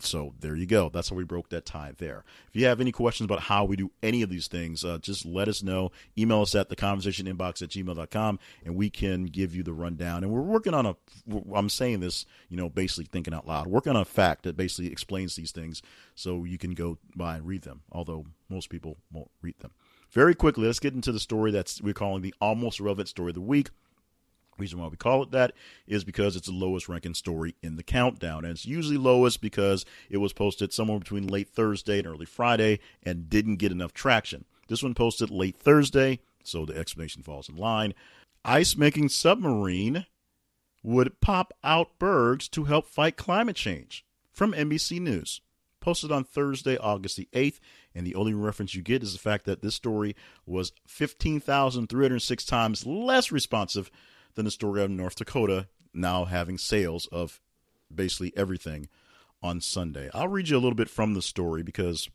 So 0.00 0.34
there 0.40 0.56
you 0.56 0.66
go. 0.66 0.88
That's 0.88 1.08
how 1.10 1.16
we 1.16 1.24
broke 1.24 1.48
that 1.50 1.66
tie 1.66 1.92
there. 1.96 2.24
If 2.48 2.56
you 2.56 2.66
have 2.66 2.80
any 2.80 2.92
questions 2.92 3.26
about 3.26 3.40
how 3.40 3.64
we 3.64 3.76
do 3.76 3.90
any 4.02 4.22
of 4.22 4.30
these 4.30 4.48
things, 4.48 4.84
uh, 4.84 4.98
just 4.98 5.24
let 5.24 5.48
us 5.48 5.62
know. 5.62 5.90
Email 6.16 6.42
us 6.42 6.54
at 6.54 6.68
the 6.68 6.76
conversation 6.76 7.26
inbox 7.26 7.62
at 7.62 7.70
gmail.com 7.70 8.38
and 8.64 8.76
we 8.76 8.90
can 8.90 9.24
give 9.24 9.54
you 9.54 9.62
the 9.62 9.72
rundown. 9.72 10.22
And 10.24 10.32
we're 10.32 10.40
working 10.40 10.74
on 10.74 10.86
a, 10.86 10.96
I'm 11.54 11.68
saying 11.68 12.00
this, 12.00 12.26
you 12.48 12.56
know, 12.56 12.68
basically 12.68 13.06
thinking 13.06 13.34
out 13.34 13.46
loud, 13.46 13.66
working 13.66 13.94
on 13.94 14.02
a 14.02 14.06
fact 14.06 14.42
that 14.44 14.56
basically 14.56 14.90
explains 14.90 15.36
these 15.36 15.52
things 15.52 15.82
so 16.14 16.44
you 16.44 16.58
can 16.58 16.74
go 16.74 16.98
by 17.16 17.36
and 17.36 17.46
read 17.46 17.62
them, 17.62 17.82
although 17.90 18.26
most 18.48 18.70
people 18.70 18.96
won't 19.10 19.30
read 19.40 19.58
them. 19.60 19.72
Very 20.10 20.34
quickly, 20.34 20.66
let's 20.66 20.78
get 20.78 20.94
into 20.94 21.10
the 21.10 21.20
story 21.20 21.50
that's 21.50 21.80
we're 21.80 21.94
calling 21.94 22.22
the 22.22 22.34
almost 22.40 22.80
relevant 22.80 23.08
story 23.08 23.30
of 23.30 23.34
the 23.34 23.40
week 23.40 23.70
reason 24.62 24.78
why 24.78 24.88
we 24.88 24.96
call 24.96 25.22
it 25.22 25.30
that 25.32 25.52
is 25.86 26.04
because 26.04 26.36
it's 26.36 26.46
the 26.46 26.52
lowest 26.52 26.88
ranking 26.88 27.14
story 27.14 27.54
in 27.62 27.76
the 27.76 27.82
countdown. 27.82 28.44
And 28.44 28.52
it's 28.52 28.66
usually 28.66 28.96
lowest 28.96 29.40
because 29.40 29.84
it 30.08 30.18
was 30.18 30.32
posted 30.32 30.72
somewhere 30.72 30.98
between 30.98 31.26
late 31.26 31.48
thursday 31.48 31.98
and 31.98 32.06
early 32.06 32.26
friday 32.26 32.78
and 33.02 33.28
didn't 33.28 33.56
get 33.56 33.72
enough 33.72 33.92
traction. 33.92 34.44
This 34.68 34.82
one 34.82 34.94
posted 34.94 35.30
late 35.30 35.56
thursday 35.56 36.20
so 36.44 36.64
the 36.64 36.76
explanation 36.76 37.22
falls 37.22 37.48
in 37.48 37.56
line. 37.56 37.94
Ice 38.44 38.76
making 38.76 39.08
submarine 39.08 40.06
would 40.82 41.20
pop 41.20 41.52
out 41.62 41.98
bergs 41.98 42.48
to 42.48 42.64
help 42.64 42.86
fight 42.86 43.16
climate 43.16 43.56
change 43.56 44.04
from 44.32 44.52
nbc 44.52 45.00
news. 45.00 45.40
Posted 45.80 46.12
on 46.12 46.24
thursday 46.24 46.76
august 46.76 47.16
the 47.16 47.28
8th 47.32 47.60
and 47.94 48.06
the 48.06 48.14
only 48.14 48.34
reference 48.34 48.74
you 48.74 48.82
get 48.82 49.02
is 49.02 49.12
the 49.12 49.18
fact 49.18 49.44
that 49.44 49.62
this 49.62 49.74
story 49.74 50.16
was 50.46 50.72
15,306 50.86 52.44
times 52.44 52.86
less 52.86 53.30
responsive 53.30 53.90
than 54.34 54.44
the 54.44 54.50
story 54.50 54.82
of 54.82 54.90
North 54.90 55.16
Dakota 55.16 55.68
now 55.94 56.24
having 56.24 56.58
sales 56.58 57.06
of 57.06 57.40
basically 57.94 58.32
everything 58.36 58.88
on 59.42 59.60
Sunday. 59.60 60.10
I'll 60.14 60.28
read 60.28 60.48
you 60.48 60.56
a 60.56 60.60
little 60.60 60.74
bit 60.74 60.88
from 60.88 61.14
the 61.14 61.22
story 61.22 61.62
because 61.62 62.08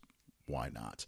why 0.46 0.70
not? 0.72 1.06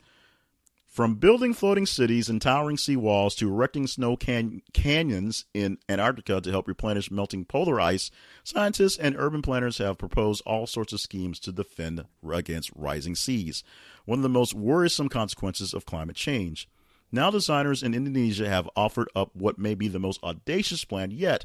From 0.86 1.14
building 1.14 1.54
floating 1.54 1.86
cities 1.86 2.28
and 2.28 2.42
towering 2.42 2.76
sea 2.76 2.96
walls 2.96 3.36
to 3.36 3.48
erecting 3.48 3.86
snow 3.86 4.16
can- 4.16 4.62
canyons 4.72 5.44
in 5.54 5.78
Antarctica 5.88 6.40
to 6.40 6.50
help 6.50 6.66
replenish 6.66 7.12
melting 7.12 7.44
polar 7.44 7.80
ice, 7.80 8.10
scientists 8.42 8.98
and 8.98 9.14
urban 9.16 9.40
planners 9.40 9.78
have 9.78 9.98
proposed 9.98 10.42
all 10.44 10.66
sorts 10.66 10.92
of 10.92 11.00
schemes 11.00 11.38
to 11.40 11.52
defend 11.52 12.04
against 12.28 12.72
rising 12.74 13.14
seas, 13.14 13.62
one 14.04 14.18
of 14.18 14.24
the 14.24 14.28
most 14.28 14.52
worrisome 14.52 15.08
consequences 15.08 15.72
of 15.72 15.86
climate 15.86 16.16
change. 16.16 16.68
Now, 17.12 17.30
designers 17.30 17.82
in 17.82 17.94
Indonesia 17.94 18.48
have 18.48 18.68
offered 18.76 19.08
up 19.16 19.34
what 19.34 19.58
may 19.58 19.74
be 19.74 19.88
the 19.88 19.98
most 19.98 20.22
audacious 20.22 20.84
plan 20.84 21.10
yet. 21.10 21.44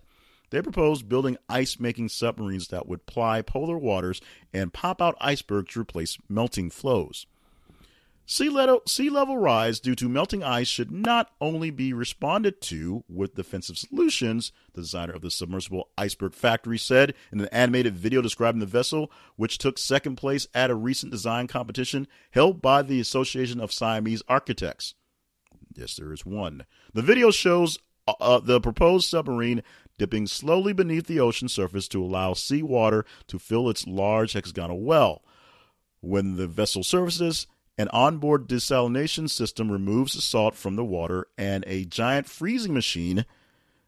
They 0.52 0.62
propose 0.62 1.02
building 1.02 1.38
ice 1.50 1.80
making 1.80 2.10
submarines 2.10 2.68
that 2.68 2.88
would 2.88 3.08
ply 3.08 3.42
polar 3.42 3.78
waters 3.78 4.22
and 4.54 4.72
pop 4.72 5.02
out 5.02 5.18
icebergs 5.20 5.74
to 5.74 5.82
replace 5.82 6.20
melting 6.30 6.70
floes. 6.70 7.26
Sea 8.28 8.50
level, 8.50 8.82
sea 8.88 9.10
level 9.12 9.38
rise 9.38 9.80
due 9.80 9.94
to 9.96 10.10
melting 10.10 10.44
ice 10.44 10.68
should 10.68 10.92
not 10.92 11.32
only 11.40 11.70
be 11.70 11.94
responded 11.94 12.60
to 12.62 13.04
with 13.08 13.36
defensive 13.36 13.78
solutions, 13.78 14.52
the 14.74 14.82
designer 14.82 15.14
of 15.14 15.22
the 15.22 15.30
submersible 15.30 15.90
Iceberg 15.96 16.34
Factory 16.34 16.80
said 16.80 17.14
in 17.32 17.40
an 17.40 17.50
animated 17.52 17.96
video 17.96 18.24
describing 18.24 18.62
the 18.62 18.66
vessel, 18.66 19.12
which 19.36 19.60
took 19.60 19.78
second 19.78 20.16
place 20.16 20.48
at 20.56 20.72
a 20.72 20.76
recent 20.76 21.12
design 21.12 21.46
competition 21.46 22.08
held 22.32 22.64
by 22.64 22.82
the 22.82 23.00
Association 23.00 23.60
of 23.60 23.72
Siamese 23.72 24.24
Architects. 24.28 24.96
Yes, 25.76 25.96
there 25.96 26.14
is 26.14 26.26
one. 26.26 26.66
The 26.94 27.02
video 27.02 27.32
shows 27.32 27.80
uh, 28.08 28.14
uh 28.20 28.40
the 28.40 28.62
proposed 28.62 29.10
submarine 29.10 29.64
dipping 29.98 30.28
slowly 30.28 30.74
beneath 30.74 31.08
the 31.08 31.20
ocean 31.20 31.48
surface 31.48 31.88
to 31.90 32.04
allow 32.04 32.34
seawater 32.34 33.06
to 33.28 33.40
fill 33.40 33.70
its 33.70 33.88
large 33.88 34.34
hexagonal 34.34 34.82
well. 34.82 35.24
When 36.02 36.36
the 36.38 36.48
vessel 36.48 36.84
surfaces, 36.84 37.48
an 37.78 37.88
onboard 37.90 38.48
desalination 38.48 39.30
system 39.30 39.72
removes 39.72 40.14
the 40.14 40.22
salt 40.22 40.56
from 40.56 40.76
the 40.76 40.86
water, 40.86 41.28
and 41.38 41.64
a 41.68 41.86
giant 41.86 42.28
freezing 42.28 42.74
machine 42.74 43.26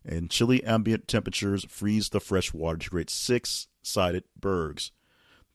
and 0.03 0.29
chilly 0.29 0.63
ambient 0.63 1.07
temperatures 1.07 1.65
freeze 1.69 2.09
the 2.09 2.19
fresh 2.19 2.53
water 2.53 2.77
to 2.77 2.89
create 2.89 3.09
six 3.09 3.67
sided 3.81 4.23
bergs. 4.39 4.91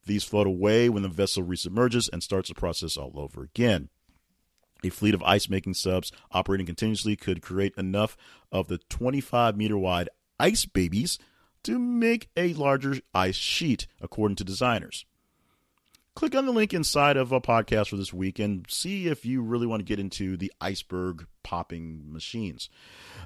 These 0.05 0.23
float 0.23 0.47
away 0.47 0.89
when 0.89 1.03
the 1.03 1.09
vessel 1.09 1.43
resubmerges 1.43 2.09
and 2.11 2.21
starts 2.21 2.49
the 2.49 2.55
process 2.55 2.97
all 2.97 3.13
over 3.15 3.43
again. 3.43 3.89
A 4.83 4.89
fleet 4.89 5.13
of 5.13 5.23
ice 5.23 5.49
making 5.49 5.75
subs 5.75 6.11
operating 6.31 6.65
continuously 6.65 7.15
could 7.15 7.41
create 7.41 7.73
enough 7.77 8.17
of 8.51 8.67
the 8.67 8.77
25 8.77 9.55
meter 9.55 9.77
wide 9.77 10.09
ice 10.39 10.65
babies 10.65 11.17
to 11.63 11.79
make 11.79 12.29
a 12.35 12.53
larger 12.53 12.97
ice 13.13 13.35
sheet, 13.35 13.87
according 14.01 14.35
to 14.35 14.43
designers 14.43 15.05
click 16.15 16.35
on 16.35 16.45
the 16.45 16.51
link 16.51 16.73
inside 16.73 17.17
of 17.17 17.31
a 17.31 17.41
podcast 17.41 17.89
for 17.89 17.97
this 17.97 18.13
week 18.13 18.39
and 18.39 18.65
see 18.69 19.07
if 19.07 19.25
you 19.25 19.41
really 19.41 19.65
want 19.65 19.79
to 19.79 19.85
get 19.85 19.99
into 19.99 20.37
the 20.37 20.51
iceberg 20.61 21.25
popping 21.43 22.11
machines. 22.11 22.69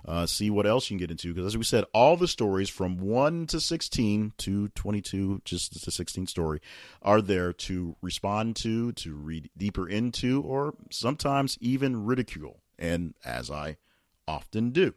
Uh, 0.06 0.26
see 0.26 0.50
what 0.50 0.66
else 0.66 0.90
you 0.90 0.96
can 0.96 1.00
get 1.00 1.12
into 1.12 1.34
because, 1.34 1.48
as 1.48 1.58
we 1.58 1.64
said, 1.64 1.86
all 1.94 2.16
the 2.16 2.28
stories 2.28 2.70
from 2.70 2.98
1 2.98 3.48
to 3.48 3.60
16 3.60 4.34
to 4.38 4.68
22, 4.70 5.42
just 5.44 5.86
the 5.86 5.92
16 5.92 6.28
story, 6.28 6.62
are 7.02 7.22
there 7.22 7.52
to 7.52 7.96
respond 8.02 8.56
to, 8.56 8.92
to 8.94 9.16
read 9.16 9.50
deeper 9.58 9.88
into, 9.88 10.42
or 10.42 10.74
sometimes 10.90 11.58
even 11.60 12.06
ridicule. 12.06 12.62
And 12.80 13.16
as 13.26 13.50
I 13.52 13.78
often 14.28 14.72
do. 14.72 14.94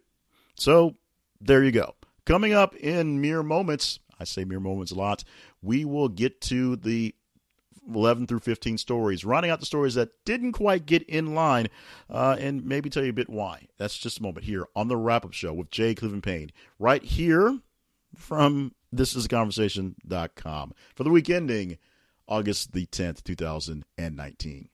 So 0.55 0.97
there 1.41 1.65
you 1.65 1.73
go. 1.73 1.95
Coming 2.27 2.53
up 2.53 2.75
in 2.77 3.21
mere 3.21 3.43
moments, 3.43 3.99
I 4.19 4.25
say 4.25 4.45
mere 4.45 4.61
moments 4.61 4.93
a 4.93 4.97
lot, 4.97 5.25
we 5.63 5.85
will 5.85 6.09
get 6.09 6.41
to 6.43 6.77
the 6.77 7.15
11 7.89 8.27
through 8.27 8.41
15 8.41 8.79
stories, 8.79 9.25
rounding 9.25 9.51
out 9.51 9.61
the 9.61 9.67
stories 9.67 9.95
that 9.95 10.11
didn't 10.25 10.53
quite 10.53 10.87
get 10.87 11.03
in 11.05 11.35
line, 11.35 11.69
uh, 12.09 12.37
and 12.39 12.65
maybe 12.65 12.91
tell 12.91 13.05
you 13.05 13.11
a 13.11 13.15
bit 13.15 13.31
why. 13.31 13.67
That's 13.79 13.99
just 13.99 14.19
a 14.19 14.23
moment 14.23 14.45
here 14.45 14.67
on 14.77 14.89
the 14.89 14.97
wrap 14.97 15.25
up 15.25 15.33
show 15.33 15.53
with 15.53 15.71
Jay 15.71 15.95
Cleveland 15.95 16.23
Payne, 16.23 16.53
right 16.79 17.03
here 17.03 17.61
from 18.15 18.75
thisisconversation.com 18.95 20.75
for 20.95 21.05
the 21.05 21.11
week 21.11 21.31
ending 21.31 21.79
August 22.29 22.73
the 22.73 22.87
10th, 22.87 23.25
2019. 23.25 24.69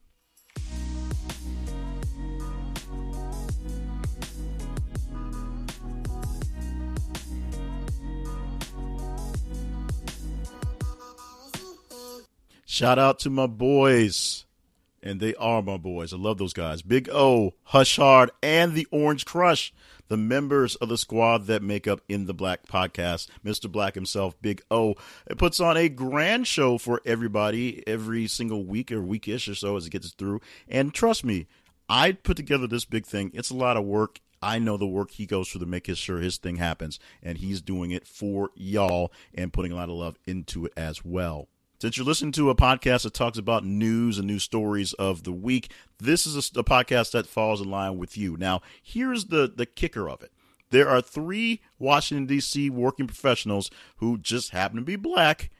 Shout 12.68 12.98
out 12.98 13.20
to 13.20 13.30
my 13.30 13.46
boys. 13.46 14.44
And 15.00 15.20
they 15.20 15.36
are 15.36 15.62
my 15.62 15.76
boys. 15.76 16.12
I 16.12 16.16
love 16.16 16.38
those 16.38 16.52
guys. 16.52 16.82
Big 16.82 17.08
O, 17.10 17.54
Hush 17.62 17.94
Hard, 17.94 18.32
and 18.42 18.74
the 18.74 18.88
Orange 18.90 19.24
Crush, 19.24 19.72
the 20.08 20.16
members 20.16 20.74
of 20.74 20.88
the 20.88 20.98
squad 20.98 21.46
that 21.46 21.62
make 21.62 21.86
up 21.86 22.00
In 22.08 22.26
the 22.26 22.34
Black 22.34 22.66
podcast. 22.66 23.28
Mr. 23.44 23.70
Black 23.70 23.94
himself, 23.94 24.34
Big 24.42 24.62
O, 24.68 24.96
it 25.28 25.38
puts 25.38 25.60
on 25.60 25.76
a 25.76 25.88
grand 25.88 26.48
show 26.48 26.76
for 26.76 27.00
everybody 27.06 27.86
every 27.86 28.26
single 28.26 28.64
week 28.64 28.90
or 28.90 29.00
weekish 29.00 29.48
or 29.48 29.54
so 29.54 29.76
as 29.76 29.86
it 29.86 29.90
gets 29.90 30.10
through. 30.10 30.40
And 30.66 30.92
trust 30.92 31.24
me, 31.24 31.46
I 31.88 32.12
put 32.12 32.36
together 32.36 32.66
this 32.66 32.84
big 32.84 33.06
thing. 33.06 33.30
It's 33.32 33.50
a 33.50 33.56
lot 33.56 33.76
of 33.76 33.84
work. 33.84 34.18
I 34.42 34.58
know 34.58 34.76
the 34.76 34.88
work 34.88 35.12
he 35.12 35.24
goes 35.24 35.48
through 35.48 35.60
to 35.60 35.66
make 35.66 35.86
sure 35.94 36.18
his 36.18 36.36
thing 36.36 36.56
happens, 36.56 36.98
and 37.22 37.38
he's 37.38 37.60
doing 37.60 37.92
it 37.92 38.08
for 38.08 38.50
y'all 38.56 39.12
and 39.32 39.52
putting 39.52 39.70
a 39.70 39.76
lot 39.76 39.88
of 39.88 39.94
love 39.94 40.18
into 40.26 40.66
it 40.66 40.72
as 40.76 41.04
well. 41.04 41.46
Since 41.78 41.98
you're 41.98 42.06
listening 42.06 42.32
to 42.32 42.48
a 42.48 42.54
podcast 42.54 43.02
that 43.02 43.12
talks 43.12 43.36
about 43.36 43.62
news 43.62 44.16
and 44.16 44.26
news 44.26 44.42
stories 44.42 44.94
of 44.94 45.24
the 45.24 45.32
week, 45.32 45.70
this 45.98 46.26
is 46.26 46.34
a, 46.34 46.60
a 46.60 46.64
podcast 46.64 47.12
that 47.12 47.26
falls 47.26 47.60
in 47.60 47.70
line 47.70 47.98
with 47.98 48.16
you. 48.16 48.38
Now, 48.38 48.62
here's 48.82 49.26
the, 49.26 49.52
the 49.54 49.66
kicker 49.66 50.08
of 50.08 50.22
it. 50.22 50.32
There 50.70 50.88
are 50.88 51.02
three 51.02 51.60
Washington, 51.78 52.24
D.C. 52.24 52.70
working 52.70 53.06
professionals 53.06 53.70
who 53.98 54.16
just 54.16 54.50
happen 54.52 54.78
to 54.78 54.82
be 54.82 54.96
black, 54.96 55.50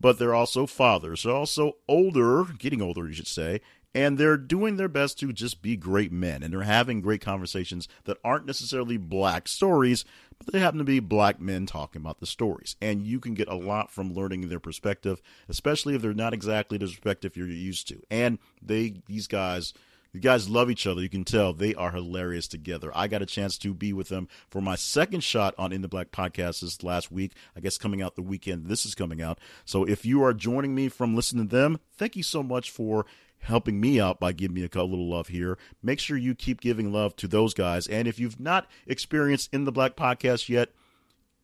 but 0.00 0.20
they're 0.20 0.34
also 0.34 0.66
fathers. 0.66 1.24
They're 1.24 1.32
also 1.32 1.78
older, 1.88 2.44
getting 2.56 2.80
older, 2.80 3.08
you 3.08 3.14
should 3.14 3.26
say, 3.26 3.60
and 3.94 4.16
they're 4.16 4.36
doing 4.36 4.76
their 4.76 4.88
best 4.88 5.18
to 5.20 5.32
just 5.32 5.60
be 5.60 5.76
great 5.76 6.12
men 6.12 6.42
and 6.42 6.52
they're 6.52 6.62
having 6.62 7.00
great 7.00 7.20
conversations 7.20 7.88
that 8.04 8.18
aren't 8.24 8.46
necessarily 8.46 8.96
black 8.96 9.48
stories 9.48 10.04
but 10.38 10.52
they 10.52 10.60
happen 10.60 10.78
to 10.78 10.84
be 10.84 11.00
black 11.00 11.40
men 11.40 11.66
talking 11.66 12.00
about 12.00 12.20
the 12.20 12.26
stories 12.26 12.76
and 12.80 13.06
you 13.06 13.20
can 13.20 13.34
get 13.34 13.48
a 13.48 13.54
lot 13.54 13.90
from 13.90 14.14
learning 14.14 14.48
their 14.48 14.60
perspective 14.60 15.20
especially 15.48 15.94
if 15.94 16.02
they're 16.02 16.14
not 16.14 16.34
exactly 16.34 16.78
the 16.78 16.86
perspective 16.86 17.36
you're 17.36 17.48
used 17.48 17.88
to 17.88 18.00
and 18.10 18.38
they 18.62 18.94
these 19.06 19.26
guys 19.26 19.74
the 20.14 20.20
guys 20.20 20.48
love 20.48 20.70
each 20.70 20.86
other. 20.86 21.02
You 21.02 21.08
can 21.08 21.24
tell 21.24 21.52
they 21.52 21.74
are 21.74 21.90
hilarious 21.90 22.46
together. 22.46 22.92
I 22.94 23.08
got 23.08 23.20
a 23.20 23.26
chance 23.26 23.58
to 23.58 23.74
be 23.74 23.92
with 23.92 24.08
them 24.10 24.28
for 24.48 24.62
my 24.62 24.76
second 24.76 25.24
shot 25.24 25.56
on 25.58 25.72
In 25.72 25.82
the 25.82 25.88
Black 25.88 26.12
podcast 26.12 26.60
this 26.60 26.84
last 26.84 27.10
week. 27.10 27.32
I 27.56 27.60
guess 27.60 27.76
coming 27.78 28.00
out 28.00 28.14
the 28.14 28.22
weekend 28.22 28.66
this 28.66 28.86
is 28.86 28.94
coming 28.94 29.20
out. 29.20 29.40
So 29.64 29.82
if 29.82 30.06
you 30.06 30.22
are 30.22 30.32
joining 30.32 30.72
me 30.72 30.88
from 30.88 31.16
listening 31.16 31.48
to 31.48 31.56
them, 31.56 31.80
thank 31.98 32.14
you 32.14 32.22
so 32.22 32.44
much 32.44 32.70
for 32.70 33.06
helping 33.44 33.80
me 33.80 34.00
out 34.00 34.20
by 34.20 34.32
giving 34.32 34.54
me 34.54 34.62
a 34.62 34.82
little 34.82 35.08
love 35.08 35.28
here. 35.28 35.58
Make 35.82 36.00
sure 36.00 36.16
you 36.16 36.34
keep 36.34 36.60
giving 36.60 36.92
love 36.92 37.14
to 37.16 37.28
those 37.28 37.54
guys. 37.54 37.86
And 37.86 38.08
if 38.08 38.18
you've 38.18 38.40
not 38.40 38.66
experienced 38.86 39.52
In 39.52 39.64
the 39.64 39.72
Black 39.72 39.96
podcast 39.96 40.48
yet, 40.48 40.70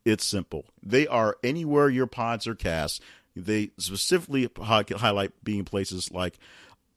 it's 0.05 0.25
simple. 0.25 0.65
They 0.83 1.07
are 1.07 1.37
anywhere 1.43 1.89
your 1.89 2.07
pods 2.07 2.47
are 2.47 2.55
cast. 2.55 3.03
They 3.37 3.71
specifically 3.79 4.49
highlight 4.59 5.33
being 5.45 5.65
places 5.65 6.11
like 6.11 6.39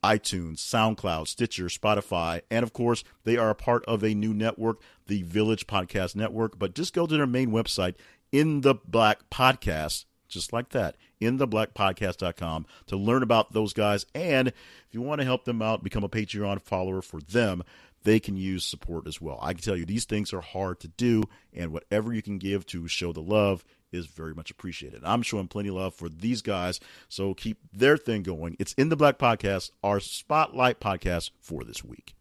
iTunes, 0.04 0.58
SoundCloud, 0.58 1.28
Stitcher, 1.28 1.66
Spotify, 1.66 2.41
and 2.51 2.64
of 2.64 2.74
course, 2.74 3.04
they 3.24 3.38
are 3.38 3.49
a 3.49 3.56
part 3.56 3.86
of 3.86 4.04
a 4.04 4.14
new 4.14 4.34
network, 4.34 4.82
the 5.08 5.22
Village 5.22 5.66
Podcast 5.68 6.16
Network. 6.16 6.60
But 6.60 6.76
just 6.76 6.93
go 6.93 7.08
to 7.08 7.16
their 7.16 7.28
main 7.28 7.51
website, 7.51 7.95
In 8.32 8.62
the 8.62 8.76
Black 8.76 9.30
Podcast, 9.30 10.06
just 10.34 10.53
like 10.53 10.69
that, 10.69 10.95
intheblackpodcast.com 11.21 12.65
to 12.88 12.97
learn 12.97 13.23
about 13.23 13.53
those 13.53 13.73
guys. 13.73 14.05
And 14.13 14.49
if 14.49 14.55
you 14.91 15.01
want 15.01 15.21
to 15.21 15.25
help 15.25 15.45
them 15.45 15.61
out, 15.61 15.84
become 15.84 16.03
a 16.03 16.09
Patreon 16.09 16.61
follower 16.61 17.01
for 17.01 17.21
them, 17.21 17.63
they 18.03 18.19
can 18.19 18.36
use 18.36 18.65
support 18.65 19.07
as 19.07 19.21
well. 19.21 19.39
I 19.41 19.53
can 19.53 19.61
tell 19.61 19.77
you 19.77 19.86
these 19.86 20.05
things 20.05 20.34
are 20.34 20.41
hard 20.41 20.79
to 20.81 20.88
do, 20.88 21.23
and 21.53 21.71
whatever 21.71 22.13
you 22.13 22.21
can 22.21 22.38
give 22.38 22.65
to 22.67 22.88
show 22.88 23.13
the 23.13 23.21
love 23.21 23.63
is 23.91 24.07
very 24.07 24.34
much 24.34 24.51
appreciated. 24.51 25.01
I'm 25.05 25.21
showing 25.21 25.47
plenty 25.47 25.69
of 25.69 25.75
love 25.75 25.95
for 25.95 26.09
these 26.09 26.41
guys, 26.41 26.79
so 27.07 27.34
keep 27.34 27.59
their 27.71 27.97
thing 27.97 28.23
going. 28.23 28.57
It's 28.59 28.73
in 28.73 28.89
the 28.89 28.95
Black 28.95 29.17
Podcast, 29.17 29.71
our 29.84 29.99
spotlight 29.99 30.79
podcast 30.79 31.31
for 31.39 31.63
this 31.63 31.84
week. 31.84 32.15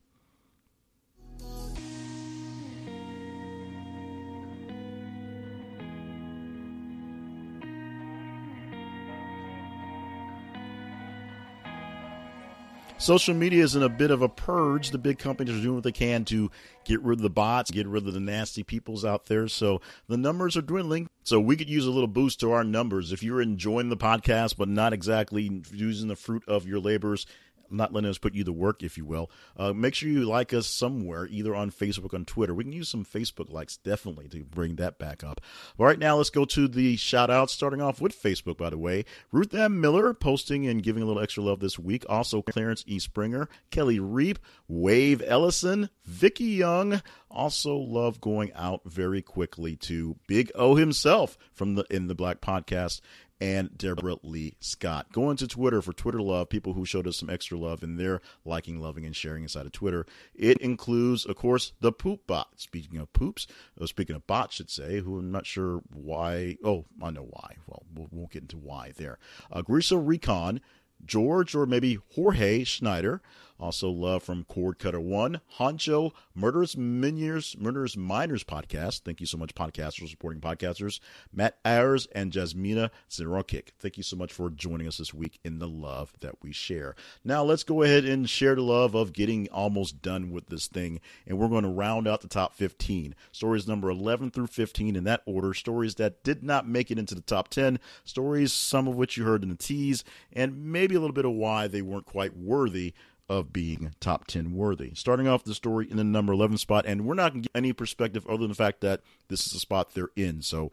Social 13.02 13.34
media 13.34 13.64
is 13.64 13.74
in 13.74 13.82
a 13.82 13.88
bit 13.88 14.12
of 14.12 14.22
a 14.22 14.28
purge. 14.28 14.90
The 14.90 14.98
big 14.98 15.18
companies 15.18 15.58
are 15.58 15.62
doing 15.62 15.74
what 15.74 15.84
they 15.84 15.92
can 15.92 16.24
to 16.26 16.50
get 16.84 17.02
rid 17.02 17.18
of 17.18 17.22
the 17.22 17.30
bots, 17.30 17.70
get 17.70 17.88
rid 17.88 18.06
of 18.06 18.14
the 18.14 18.20
nasty 18.20 18.62
peoples 18.62 19.04
out 19.04 19.26
there. 19.26 19.48
So 19.48 19.80
the 20.08 20.16
numbers 20.16 20.56
are 20.56 20.62
dwindling. 20.62 21.08
So 21.24 21.40
we 21.40 21.56
could 21.56 21.68
use 21.68 21.84
a 21.84 21.90
little 21.90 22.08
boost 22.08 22.40
to 22.40 22.52
our 22.52 22.62
numbers. 22.62 23.12
If 23.12 23.22
you're 23.22 23.42
enjoying 23.42 23.88
the 23.88 23.96
podcast, 23.96 24.56
but 24.56 24.68
not 24.68 24.92
exactly 24.92 25.62
using 25.72 26.08
the 26.08 26.16
fruit 26.16 26.44
of 26.46 26.66
your 26.66 26.78
labors, 26.78 27.26
not 27.72 27.92
letting 27.92 28.10
us 28.10 28.18
put 28.18 28.34
you 28.34 28.44
to 28.44 28.52
work, 28.52 28.82
if 28.82 28.96
you 28.96 29.04
will. 29.04 29.30
Uh, 29.56 29.72
make 29.72 29.94
sure 29.94 30.08
you 30.08 30.24
like 30.24 30.52
us 30.52 30.66
somewhere, 30.66 31.26
either 31.30 31.54
on 31.54 31.70
Facebook, 31.70 32.14
on 32.14 32.24
Twitter. 32.24 32.54
We 32.54 32.64
can 32.64 32.72
use 32.72 32.88
some 32.88 33.04
Facebook 33.04 33.52
likes 33.52 33.76
definitely 33.76 34.28
to 34.28 34.44
bring 34.44 34.76
that 34.76 34.98
back 34.98 35.24
up. 35.24 35.40
But 35.76 35.84
right 35.84 35.98
now, 35.98 36.16
let's 36.16 36.30
go 36.30 36.44
to 36.44 36.68
the 36.68 36.96
shout 36.96 37.30
outs, 37.30 37.52
starting 37.52 37.80
off 37.80 38.00
with 38.00 38.20
Facebook, 38.20 38.56
by 38.56 38.70
the 38.70 38.78
way. 38.78 39.04
Ruth 39.30 39.54
M. 39.54 39.80
Miller 39.80 40.14
posting 40.14 40.66
and 40.66 40.82
giving 40.82 41.02
a 41.02 41.06
little 41.06 41.22
extra 41.22 41.42
love 41.42 41.60
this 41.60 41.78
week. 41.78 42.04
Also, 42.08 42.42
Clarence 42.42 42.84
E. 42.86 42.98
Springer, 42.98 43.48
Kelly 43.70 43.98
Reap, 44.00 44.38
Wave 44.68 45.22
Ellison, 45.26 45.90
Vicky 46.04 46.44
Young. 46.44 47.02
Also, 47.30 47.76
love 47.76 48.20
going 48.20 48.52
out 48.54 48.82
very 48.84 49.22
quickly 49.22 49.76
to 49.76 50.16
Big 50.26 50.50
O 50.54 50.74
himself 50.76 51.38
from 51.52 51.74
the 51.74 51.84
In 51.90 52.08
the 52.08 52.14
Black 52.14 52.40
podcast 52.40 53.00
and 53.42 53.76
Deborah 53.76 54.18
Lee 54.22 54.54
Scott. 54.60 55.10
Going 55.10 55.36
to 55.38 55.48
Twitter 55.48 55.82
for 55.82 55.92
Twitter 55.92 56.22
love, 56.22 56.48
people 56.48 56.74
who 56.74 56.84
showed 56.84 57.08
us 57.08 57.16
some 57.16 57.28
extra 57.28 57.58
love 57.58 57.82
in 57.82 57.96
their 57.96 58.20
liking, 58.44 58.78
loving, 58.78 59.04
and 59.04 59.16
sharing 59.16 59.42
inside 59.42 59.66
of 59.66 59.72
Twitter. 59.72 60.06
It 60.32 60.58
includes, 60.58 61.26
of 61.26 61.34
course, 61.34 61.72
the 61.80 61.90
poop 61.90 62.24
bot. 62.28 62.50
Speaking 62.54 62.98
of 62.98 63.12
poops, 63.12 63.48
or 63.80 63.88
speaking 63.88 64.14
of 64.14 64.28
bots, 64.28 64.54
should 64.54 64.70
say, 64.70 65.00
who 65.00 65.18
I'm 65.18 65.32
not 65.32 65.44
sure 65.44 65.82
why. 65.92 66.56
Oh, 66.64 66.84
I 67.02 67.10
know 67.10 67.26
why. 67.28 67.56
Well, 67.66 67.82
we 67.92 68.06
won't 68.12 68.30
get 68.30 68.42
into 68.42 68.58
why 68.58 68.92
there. 68.96 69.18
Uh, 69.50 69.62
Grisa 69.62 70.00
Recon, 70.00 70.60
George, 71.04 71.56
or 71.56 71.66
maybe 71.66 71.98
Jorge 72.14 72.62
Schneider. 72.62 73.22
Also, 73.58 73.90
love 73.90 74.22
from 74.22 74.44
Cord 74.44 74.78
Cutter 74.78 75.00
One, 75.00 75.40
Honcho, 75.58 76.12
Murderous 76.34 76.76
Minions, 76.76 77.56
Murderous 77.58 77.96
Miners 77.96 78.44
podcast. 78.44 79.02
Thank 79.02 79.20
you 79.20 79.26
so 79.26 79.38
much, 79.38 79.54
podcasters, 79.54 80.10
supporting 80.10 80.40
podcasters. 80.40 80.98
Matt 81.32 81.58
Ayers 81.64 82.06
and 82.12 82.32
Jasmina 82.32 82.90
Zerokik. 83.10 83.68
Thank 83.78 83.96
you 83.96 84.02
so 84.02 84.16
much 84.16 84.32
for 84.32 84.50
joining 84.50 84.88
us 84.88 84.98
this 84.98 85.14
week 85.14 85.38
in 85.44 85.58
the 85.58 85.68
love 85.68 86.12
that 86.20 86.42
we 86.42 86.52
share. 86.52 86.94
Now, 87.24 87.44
let's 87.44 87.62
go 87.62 87.82
ahead 87.82 88.04
and 88.04 88.28
share 88.28 88.54
the 88.54 88.62
love 88.62 88.94
of 88.94 89.12
getting 89.12 89.48
almost 89.50 90.02
done 90.02 90.30
with 90.32 90.48
this 90.48 90.66
thing. 90.66 91.00
And 91.26 91.38
we're 91.38 91.48
going 91.48 91.64
to 91.64 91.68
round 91.68 92.08
out 92.08 92.20
the 92.20 92.28
top 92.28 92.54
15. 92.54 93.14
Stories 93.30 93.68
number 93.68 93.90
11 93.90 94.30
through 94.30 94.48
15 94.48 94.96
in 94.96 95.04
that 95.04 95.22
order. 95.26 95.54
Stories 95.54 95.96
that 95.96 96.24
did 96.24 96.42
not 96.42 96.66
make 96.66 96.90
it 96.90 96.98
into 96.98 97.14
the 97.14 97.20
top 97.20 97.48
10. 97.48 97.78
Stories, 98.04 98.52
some 98.52 98.88
of 98.88 98.96
which 98.96 99.16
you 99.16 99.24
heard 99.24 99.42
in 99.42 99.48
the 99.48 99.54
tease, 99.54 100.04
and 100.32 100.72
maybe 100.72 100.94
a 100.94 101.00
little 101.00 101.14
bit 101.14 101.24
of 101.24 101.32
why 101.32 101.66
they 101.66 101.82
weren't 101.82 102.06
quite 102.06 102.36
worthy 102.36 102.94
of 103.28 103.52
being 103.52 103.94
top 104.00 104.26
10 104.26 104.52
worthy. 104.52 104.92
Starting 104.94 105.28
off 105.28 105.44
the 105.44 105.54
story 105.54 105.90
in 105.90 105.96
the 105.96 106.04
number 106.04 106.32
11 106.32 106.58
spot, 106.58 106.84
and 106.86 107.06
we're 107.06 107.14
not 107.14 107.32
going 107.32 107.42
to 107.42 107.48
get 107.48 107.58
any 107.58 107.72
perspective 107.72 108.26
other 108.26 108.38
than 108.38 108.48
the 108.48 108.54
fact 108.54 108.80
that 108.80 109.00
this 109.28 109.46
is 109.46 109.52
the 109.52 109.58
spot 109.58 109.94
they're 109.94 110.10
in. 110.16 110.42
So 110.42 110.70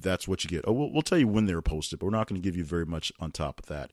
that's 0.00 0.28
what 0.28 0.44
you 0.44 0.50
get. 0.50 0.64
Oh, 0.66 0.72
we'll, 0.72 0.92
we'll 0.92 1.02
tell 1.02 1.18
you 1.18 1.28
when 1.28 1.46
they're 1.46 1.62
posted, 1.62 1.98
but 1.98 2.06
we're 2.06 2.12
not 2.12 2.28
going 2.28 2.40
to 2.40 2.44
give 2.44 2.56
you 2.56 2.64
very 2.64 2.86
much 2.86 3.12
on 3.18 3.32
top 3.32 3.60
of 3.60 3.66
that. 3.66 3.90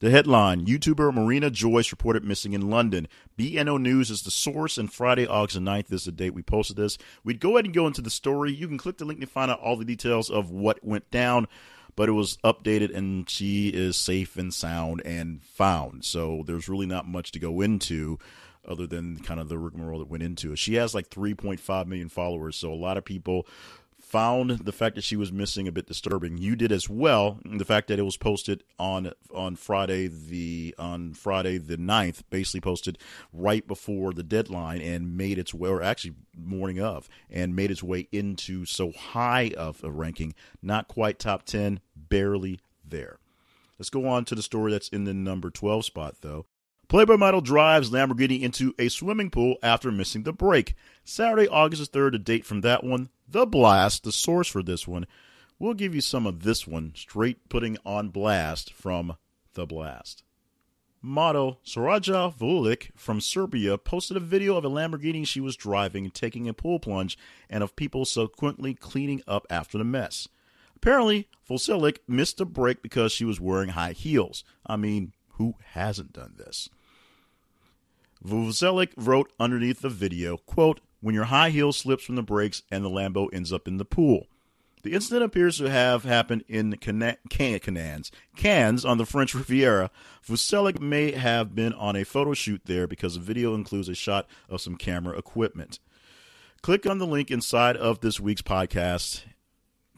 The 0.00 0.10
headline 0.10 0.64
YouTuber 0.64 1.12
Marina 1.12 1.50
Joyce 1.50 1.90
reported 1.90 2.24
missing 2.24 2.52
in 2.52 2.70
London. 2.70 3.08
BNO 3.36 3.80
News 3.80 4.10
is 4.10 4.22
the 4.22 4.30
source, 4.30 4.78
and 4.78 4.92
Friday, 4.92 5.26
August 5.26 5.58
9th 5.58 5.92
is 5.92 6.04
the 6.04 6.12
date 6.12 6.34
we 6.34 6.42
posted 6.42 6.76
this. 6.76 6.98
We'd 7.24 7.40
go 7.40 7.56
ahead 7.56 7.64
and 7.64 7.74
go 7.74 7.88
into 7.88 8.00
the 8.00 8.10
story. 8.10 8.52
You 8.52 8.68
can 8.68 8.78
click 8.78 8.98
the 8.98 9.04
link 9.04 9.20
to 9.20 9.26
find 9.26 9.50
out 9.50 9.58
all 9.58 9.76
the 9.76 9.84
details 9.84 10.30
of 10.30 10.50
what 10.50 10.84
went 10.84 11.10
down 11.10 11.48
but 11.96 12.08
it 12.08 12.12
was 12.12 12.36
updated 12.44 12.94
and 12.94 13.28
she 13.28 13.70
is 13.70 13.96
safe 13.96 14.36
and 14.36 14.54
sound 14.54 15.02
and 15.04 15.42
found. 15.42 16.04
So 16.04 16.44
there's 16.46 16.68
really 16.68 16.86
not 16.86 17.08
much 17.08 17.32
to 17.32 17.40
go 17.40 17.60
into 17.60 18.20
other 18.64 18.86
than 18.86 19.18
kind 19.18 19.40
of 19.40 19.48
the 19.48 19.58
rigmarole 19.58 19.98
that 19.98 20.08
went 20.08 20.22
into 20.22 20.52
it. 20.52 20.60
She 20.60 20.74
has 20.74 20.94
like 20.94 21.10
3.5 21.10 21.86
million 21.88 22.08
followers, 22.08 22.54
so 22.54 22.72
a 22.72 22.74
lot 22.74 22.98
of 22.98 23.04
people 23.04 23.48
found 24.08 24.50
the 24.50 24.72
fact 24.72 24.94
that 24.96 25.04
she 25.04 25.16
was 25.16 25.30
missing 25.30 25.68
a 25.68 25.72
bit 25.72 25.86
disturbing. 25.86 26.38
You 26.38 26.56
did 26.56 26.72
as 26.72 26.88
well. 26.88 27.38
The 27.44 27.64
fact 27.64 27.88
that 27.88 27.98
it 27.98 28.04
was 28.04 28.16
posted 28.16 28.64
on 28.78 29.12
on 29.34 29.56
Friday 29.56 30.06
the 30.06 30.74
on 30.78 31.12
Friday 31.12 31.58
the 31.58 31.76
9th, 31.76 32.22
basically 32.30 32.62
posted 32.62 32.98
right 33.32 33.66
before 33.66 34.12
the 34.12 34.22
deadline 34.22 34.80
and 34.80 35.16
made 35.16 35.38
its 35.38 35.52
way 35.52 35.68
or 35.68 35.82
actually 35.82 36.14
morning 36.34 36.80
of 36.80 37.08
and 37.30 37.54
made 37.54 37.70
its 37.70 37.82
way 37.82 38.08
into 38.10 38.64
so 38.64 38.92
high 38.92 39.52
of 39.56 39.84
a 39.84 39.90
ranking, 39.90 40.34
not 40.62 40.88
quite 40.88 41.18
top 41.18 41.44
10, 41.44 41.80
barely 41.94 42.60
there. 42.82 43.18
Let's 43.78 43.90
go 43.90 44.08
on 44.08 44.24
to 44.24 44.34
the 44.34 44.42
story 44.42 44.72
that's 44.72 44.88
in 44.88 45.04
the 45.04 45.14
number 45.14 45.50
12 45.50 45.84
spot 45.84 46.16
though. 46.22 46.46
Playboy 46.88 47.18
model 47.18 47.42
drives 47.42 47.90
Lamborghini 47.90 48.40
into 48.40 48.74
a 48.78 48.88
swimming 48.88 49.28
pool 49.28 49.56
after 49.62 49.92
missing 49.92 50.22
the 50.22 50.32
brake. 50.32 50.74
Saturday, 51.04 51.46
August 51.46 51.92
3rd, 51.92 52.14
a 52.14 52.18
date 52.18 52.46
from 52.46 52.62
that 52.62 52.82
one. 52.82 53.10
The 53.28 53.44
Blast, 53.44 54.04
the 54.04 54.12
source 54.12 54.48
for 54.48 54.62
this 54.62 54.88
one. 54.88 55.06
We'll 55.58 55.74
give 55.74 55.94
you 55.94 56.00
some 56.00 56.26
of 56.26 56.44
this 56.44 56.66
one, 56.66 56.94
straight 56.96 57.50
putting 57.50 57.76
on 57.84 58.08
blast 58.08 58.72
from 58.72 59.18
The 59.52 59.66
Blast. 59.66 60.22
Model 61.02 61.60
Saraja 61.62 62.34
Vulic 62.34 62.88
from 62.96 63.20
Serbia 63.20 63.76
posted 63.76 64.16
a 64.16 64.20
video 64.20 64.56
of 64.56 64.64
a 64.64 64.70
Lamborghini 64.70 65.26
she 65.26 65.42
was 65.42 65.56
driving 65.56 66.10
taking 66.10 66.48
a 66.48 66.54
pool 66.54 66.80
plunge 66.80 67.18
and 67.50 67.62
of 67.62 67.76
people 67.76 68.06
subsequently 68.06 68.72
cleaning 68.72 69.22
up 69.28 69.46
after 69.50 69.76
the 69.76 69.84
mess. 69.84 70.26
Apparently, 70.74 71.28
Vulic 71.46 71.98
missed 72.08 72.40
a 72.40 72.46
brake 72.46 72.80
because 72.80 73.12
she 73.12 73.26
was 73.26 73.38
wearing 73.38 73.70
high 73.70 73.92
heels. 73.92 74.42
I 74.66 74.76
mean, 74.76 75.12
who 75.32 75.54
hasn't 75.72 76.14
done 76.14 76.32
this? 76.38 76.70
Vulic 78.24 78.90
wrote 78.96 79.32
underneath 79.38 79.80
the 79.80 79.88
video, 79.88 80.36
quote, 80.36 80.80
when 81.00 81.14
your 81.14 81.24
high 81.24 81.50
heel 81.50 81.72
slips 81.72 82.04
from 82.04 82.16
the 82.16 82.22
brakes 82.22 82.62
and 82.70 82.84
the 82.84 82.90
Lambo 82.90 83.28
ends 83.32 83.52
up 83.52 83.68
in 83.68 83.76
the 83.76 83.84
pool. 83.84 84.26
The 84.82 84.92
incident 84.92 85.24
appears 85.24 85.58
to 85.58 85.68
have 85.70 86.04
happened 86.04 86.44
in 86.48 86.76
Cannes, 86.76 88.10
Cannes 88.36 88.84
on 88.84 88.98
the 88.98 89.06
French 89.06 89.34
Riviera. 89.34 89.90
Vucelic 90.26 90.80
may 90.80 91.12
have 91.12 91.54
been 91.54 91.72
on 91.72 91.96
a 91.96 92.04
photo 92.04 92.32
shoot 92.34 92.62
there 92.64 92.86
because 92.86 93.14
the 93.14 93.20
video 93.20 93.54
includes 93.54 93.88
a 93.88 93.94
shot 93.94 94.26
of 94.48 94.60
some 94.60 94.76
camera 94.76 95.16
equipment. 95.16 95.78
Click 96.62 96.86
on 96.86 96.98
the 96.98 97.06
link 97.06 97.30
inside 97.30 97.76
of 97.76 98.00
this 98.00 98.18
week's 98.18 98.42
podcast, 98.42 99.22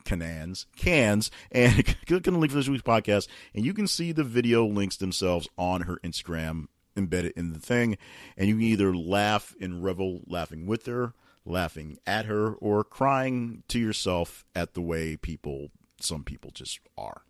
Canans, 0.04 0.66
Cans, 0.76 1.30
and 1.52 1.96
click 2.06 2.26
on 2.26 2.34
the 2.34 2.40
link 2.40 2.52
for 2.52 2.58
this 2.58 2.68
week's 2.68 2.82
podcast, 2.82 3.28
and 3.54 3.64
you 3.64 3.74
can 3.74 3.86
see 3.86 4.12
the 4.12 4.24
video 4.24 4.66
links 4.66 4.96
themselves 4.96 5.48
on 5.56 5.82
her 5.82 5.98
Instagram 6.04 6.68
embedded 7.00 7.32
in 7.36 7.52
the 7.52 7.58
thing, 7.58 7.98
and 8.36 8.48
you 8.48 8.54
can 8.54 8.62
either 8.62 8.94
laugh 8.94 9.54
and 9.60 9.82
revel 9.82 10.20
laughing 10.26 10.66
with 10.66 10.86
her, 10.86 11.12
laughing 11.44 11.98
at 12.06 12.26
her, 12.26 12.54
or 12.54 12.84
crying 12.84 13.62
to 13.68 13.78
yourself 13.78 14.44
at 14.54 14.74
the 14.74 14.80
way 14.80 15.16
people, 15.16 15.70
some 16.00 16.22
people 16.22 16.50
just 16.52 16.78
are. 16.96 17.22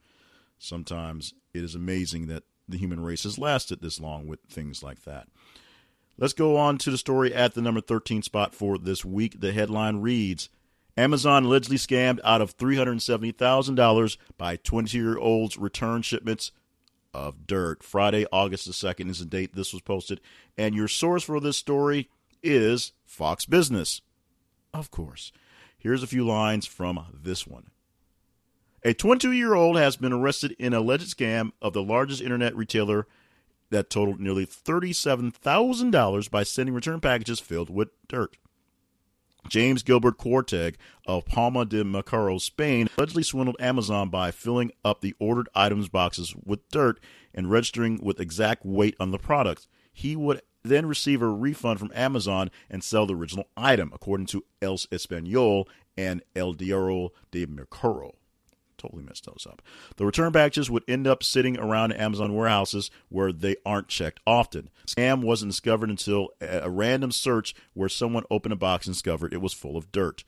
Sometimes 0.59 1.33
it 1.55 1.64
is 1.64 1.75
amazing 1.75 2.27
that 2.27 2.45
the 2.68 2.79
human 2.79 3.01
race 3.01 3.25
has 3.25 3.39
lasted 3.39 3.81
this 3.81 4.01
long 4.01 4.27
with 4.27 4.41
things 4.49 4.83
like 4.83 5.05
that. 5.05 5.29
Let's 6.18 6.35
go 6.35 6.57
on 6.57 6.77
to 6.79 6.91
the 6.91 6.99
story 6.99 7.35
at 7.35 7.55
the 7.55 7.62
number 7.62 7.81
13 7.81 8.23
spot 8.23 8.55
for 8.55 8.77
this 8.77 9.05
week. 9.05 9.41
The 9.41 9.53
headline 9.53 9.97
reads 10.03 10.51
Amazon 10.97 11.45
allegedly 11.45 11.79
scammed 11.79 12.21
out 12.23 12.43
of 12.43 12.57
$370,000 12.59 14.16
by 14.37 14.57
20 14.57 14.99
year 14.99 15.16
olds' 15.16 15.57
return 15.57 16.03
shipments 16.03 16.53
of 17.12 17.46
dirt. 17.46 17.82
Friday, 17.82 18.26
August 18.32 18.66
the 18.66 18.72
2nd 18.72 19.11
is 19.11 19.18
the 19.18 19.24
date 19.24 19.54
this 19.54 19.72
was 19.72 19.82
posted. 19.82 20.20
And 20.56 20.74
your 20.74 20.88
source 20.88 21.24
for 21.24 21.40
this 21.40 21.56
story 21.56 22.08
is 22.42 22.92
Fox 23.04 23.46
Business. 23.46 24.00
Of 24.72 24.90
course. 24.90 25.32
Here's 25.78 26.02
a 26.02 26.08
few 26.08 26.26
lines 26.26 26.66
from 26.66 27.06
this 27.12 27.46
one. 27.46 27.70
A 28.82 28.94
22 28.94 29.32
year 29.32 29.54
old 29.54 29.76
has 29.76 29.96
been 29.96 30.12
arrested 30.12 30.56
in 30.58 30.72
an 30.72 30.80
alleged 30.80 31.16
scam 31.16 31.52
of 31.61 31.72
the 31.72 31.82
largest 31.82 32.22
internet 32.22 32.56
retailer 32.56 33.06
that 33.70 33.90
totaled 33.90 34.20
nearly 34.20 34.46
$37,000 34.46 36.30
by 36.30 36.42
sending 36.42 36.74
return 36.74 37.00
packages 37.00 37.40
filled 37.40 37.70
with 37.70 37.88
dirt. 38.08 38.36
James 39.49 39.82
Gilbert 39.82 40.18
Quarteg 40.18 40.76
of 41.07 41.24
Palma 41.24 41.64
de 41.64 41.84
Macaro, 41.84 42.41
Spain, 42.41 42.88
allegedly 42.97 43.22
swindled 43.22 43.57
Amazon 43.61 44.09
by 44.09 44.30
filling 44.30 44.70
up 44.84 45.01
the 45.01 45.14
ordered 45.18 45.49
items 45.55 45.88
boxes 45.88 46.34
with 46.45 46.68
dirt 46.70 47.01
and 47.34 47.51
registering 47.51 47.99
with 48.03 48.20
exact 48.20 48.64
weight 48.64 48.95
on 49.01 49.11
the 49.11 49.18
products. 49.18 49.68
He 49.93 50.16
would 50.16 50.43
then 50.62 50.86
receive 50.86 51.22
a 51.22 51.28
refund 51.28 51.78
from 51.78 51.93
Amazon 51.95 52.51
and 52.68 52.84
sell 52.84 53.07
the 53.07 53.14
original 53.14 53.49
item, 53.57 53.91
according 53.95 54.26
to 54.26 54.45
El 54.61 54.76
Español 54.76 55.66
and 55.97 56.22
El 56.36 56.53
Diario 56.53 57.11
de 57.30 57.47
Macaro 57.47 58.12
totally 58.81 59.03
messed 59.03 59.26
those 59.26 59.47
up. 59.49 59.62
The 59.97 60.07
return 60.07 60.33
packages 60.33 60.70
would 60.70 60.85
end 60.89 61.07
up 61.07 61.22
sitting 61.22 61.59
around 61.59 61.93
Amazon 61.93 62.35
warehouses 62.35 62.91
where 63.09 63.33
they 63.33 63.57
aren't 63.64 63.89
checked 63.89 64.20
often. 64.26 64.70
Scam 64.87 65.22
wasn't 65.22 65.53
discovered 65.53 65.91
until 65.91 66.31
a 66.41 66.70
random 66.70 67.12
search 67.12 67.55
where 67.74 67.89
someone 67.89 68.24
opened 68.31 68.53
a 68.53 68.57
box 68.57 68.87
and 68.87 68.95
discovered 68.95 69.33
it 69.33 69.43
was 69.43 69.53
full 69.53 69.76
of 69.76 69.93
dirt. 69.93 70.24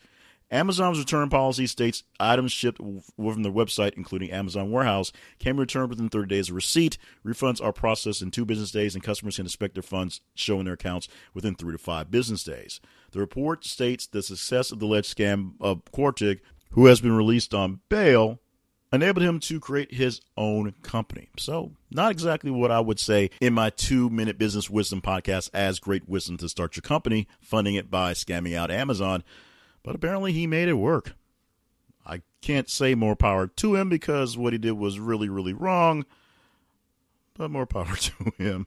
Amazon's 0.52 0.98
return 0.98 1.30
policy 1.30 1.66
states 1.66 2.04
items 2.20 2.52
shipped 2.52 2.76
from 2.76 3.42
their 3.42 3.50
website, 3.50 3.94
including 3.96 4.30
Amazon 4.30 4.70
Warehouse, 4.70 5.10
can 5.38 5.56
be 5.56 5.60
returned 5.60 5.88
within 5.88 6.10
30 6.10 6.28
days 6.28 6.50
of 6.50 6.54
receipt. 6.54 6.98
Refunds 7.24 7.64
are 7.64 7.72
processed 7.72 8.20
in 8.20 8.30
two 8.30 8.44
business 8.44 8.70
days, 8.70 8.94
and 8.94 9.02
customers 9.02 9.36
can 9.36 9.46
expect 9.46 9.72
their 9.74 9.82
funds 9.82 10.20
showing 10.34 10.66
their 10.66 10.74
accounts 10.74 11.08
within 11.32 11.54
three 11.54 11.72
to 11.72 11.78
five 11.78 12.10
business 12.10 12.44
days. 12.44 12.82
The 13.12 13.18
report 13.20 13.64
states 13.64 14.06
the 14.06 14.22
success 14.22 14.70
of 14.70 14.78
the 14.78 14.86
alleged 14.86 15.16
scam 15.16 15.54
of 15.58 15.86
Quartig, 15.90 16.40
who 16.72 16.86
has 16.86 17.00
been 17.00 17.16
released 17.16 17.54
on 17.54 17.80
bail, 17.88 18.40
enabled 18.92 19.24
him 19.24 19.40
to 19.40 19.58
create 19.58 19.94
his 19.94 20.20
own 20.36 20.74
company. 20.82 21.28
So, 21.38 21.72
not 21.90 22.12
exactly 22.12 22.50
what 22.50 22.70
I 22.70 22.80
would 22.80 23.00
say 23.00 23.30
in 23.40 23.54
my 23.54 23.70
two 23.70 24.10
minute 24.10 24.38
business 24.38 24.68
wisdom 24.68 25.00
podcast 25.00 25.50
as 25.54 25.78
great 25.78 26.08
wisdom 26.08 26.36
to 26.38 26.48
start 26.48 26.76
your 26.76 26.82
company, 26.82 27.26
funding 27.40 27.74
it 27.74 27.90
by 27.90 28.12
scamming 28.12 28.54
out 28.54 28.70
Amazon, 28.70 29.24
but 29.82 29.94
apparently 29.94 30.32
he 30.32 30.46
made 30.46 30.68
it 30.68 30.74
work. 30.74 31.14
I 32.04 32.22
can't 32.40 32.68
say 32.68 32.94
more 32.94 33.16
power 33.16 33.46
to 33.46 33.74
him 33.76 33.88
because 33.88 34.36
what 34.36 34.52
he 34.52 34.58
did 34.58 34.72
was 34.72 34.98
really, 34.98 35.28
really 35.28 35.52
wrong, 35.52 36.04
but 37.34 37.50
more 37.50 37.66
power 37.66 37.96
to 37.96 38.32
him. 38.36 38.66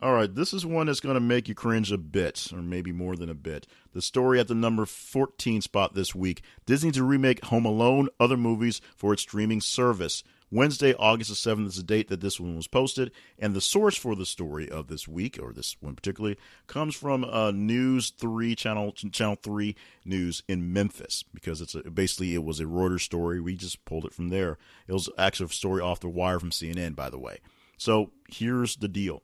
All 0.00 0.12
right, 0.12 0.32
this 0.32 0.54
is 0.54 0.64
one 0.64 0.86
that's 0.86 1.00
going 1.00 1.16
to 1.16 1.20
make 1.20 1.48
you 1.48 1.56
cringe 1.56 1.90
a 1.90 1.98
bit, 1.98 2.52
or 2.52 2.62
maybe 2.62 2.92
more 2.92 3.16
than 3.16 3.28
a 3.28 3.34
bit. 3.34 3.66
The 3.94 4.00
story 4.00 4.38
at 4.38 4.46
the 4.46 4.54
number 4.54 4.86
14 4.86 5.60
spot 5.60 5.94
this 5.94 6.14
week 6.14 6.42
Disney 6.66 6.92
to 6.92 7.02
remake 7.02 7.44
Home 7.46 7.64
Alone, 7.64 8.08
other 8.20 8.36
movies 8.36 8.80
for 8.94 9.12
its 9.12 9.22
streaming 9.22 9.60
service. 9.60 10.22
Wednesday, 10.52 10.94
August 10.94 11.30
the 11.30 11.50
7th 11.50 11.66
is 11.66 11.76
the 11.76 11.82
date 11.82 12.06
that 12.08 12.20
this 12.20 12.38
one 12.38 12.54
was 12.54 12.68
posted, 12.68 13.10
and 13.40 13.54
the 13.54 13.60
source 13.60 13.96
for 13.96 14.14
the 14.14 14.24
story 14.24 14.70
of 14.70 14.86
this 14.86 15.08
week, 15.08 15.36
or 15.42 15.52
this 15.52 15.76
one 15.80 15.96
particularly, 15.96 16.38
comes 16.68 16.94
from 16.94 17.24
uh, 17.24 17.50
News 17.50 18.10
3, 18.10 18.54
Channel 18.54 18.92
Channel 18.92 19.36
3 19.42 19.74
News 20.04 20.44
in 20.46 20.72
Memphis, 20.72 21.24
because 21.34 21.60
it's 21.60 21.74
a, 21.74 21.90
basically 21.90 22.36
it 22.36 22.44
was 22.44 22.60
a 22.60 22.66
Reuters 22.66 23.00
story. 23.00 23.40
We 23.40 23.56
just 23.56 23.84
pulled 23.84 24.04
it 24.04 24.14
from 24.14 24.28
there. 24.28 24.58
It 24.86 24.92
was 24.92 25.10
actually 25.18 25.46
a 25.46 25.48
story 25.48 25.82
off 25.82 25.98
the 25.98 26.08
wire 26.08 26.38
from 26.38 26.50
CNN, 26.50 26.94
by 26.94 27.10
the 27.10 27.18
way. 27.18 27.40
So 27.76 28.12
here's 28.28 28.76
the 28.76 28.88
deal 28.88 29.22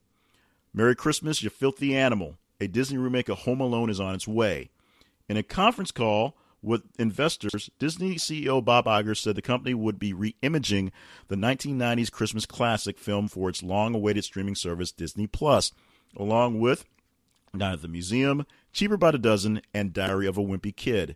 Merry 0.77 0.97
Christmas, 0.97 1.41
you 1.41 1.51
filthy 1.51 1.97
animal. 1.97 2.37
A 2.61 2.67
Disney 2.67 2.99
remake 2.99 3.29
of 3.29 3.39
Home 3.39 3.61
Alone 3.61 3.91
is 3.91 4.01
on 4.01 4.13
its 4.13 4.27
way. 4.27 4.71
In 5.29 5.37
a 5.37 5.45
conference 5.45 5.93
call, 5.93 6.37
with 6.63 6.83
investors, 6.99 7.71
Disney 7.79 8.17
CEO 8.17 8.65
Bob 8.65 8.87
Iger 8.87 9.17
said 9.17 9.37
the 9.37 9.43
company 9.43 9.73
would 9.73 10.01
be 10.01 10.13
re-imaging 10.13 10.91
the 11.29 11.37
1990s 11.37 12.11
Christmas 12.11 12.45
classic 12.45 12.99
film 12.99 13.29
for 13.29 13.49
its 13.49 13.63
long-awaited 13.63 14.25
streaming 14.25 14.57
service 14.57 14.91
Disney 14.91 15.29
Plus, 15.29 15.71
along 16.17 16.59
with 16.59 16.85
Night 17.53 17.75
at 17.75 17.83
the 17.83 17.87
Museum, 17.87 18.45
Cheaper 18.73 18.97
by 18.97 19.13
the 19.13 19.19
Dozen, 19.19 19.63
and 19.73 19.93
Diary 19.93 20.27
of 20.27 20.37
a 20.37 20.43
Wimpy 20.43 20.75
Kid. 20.75 21.15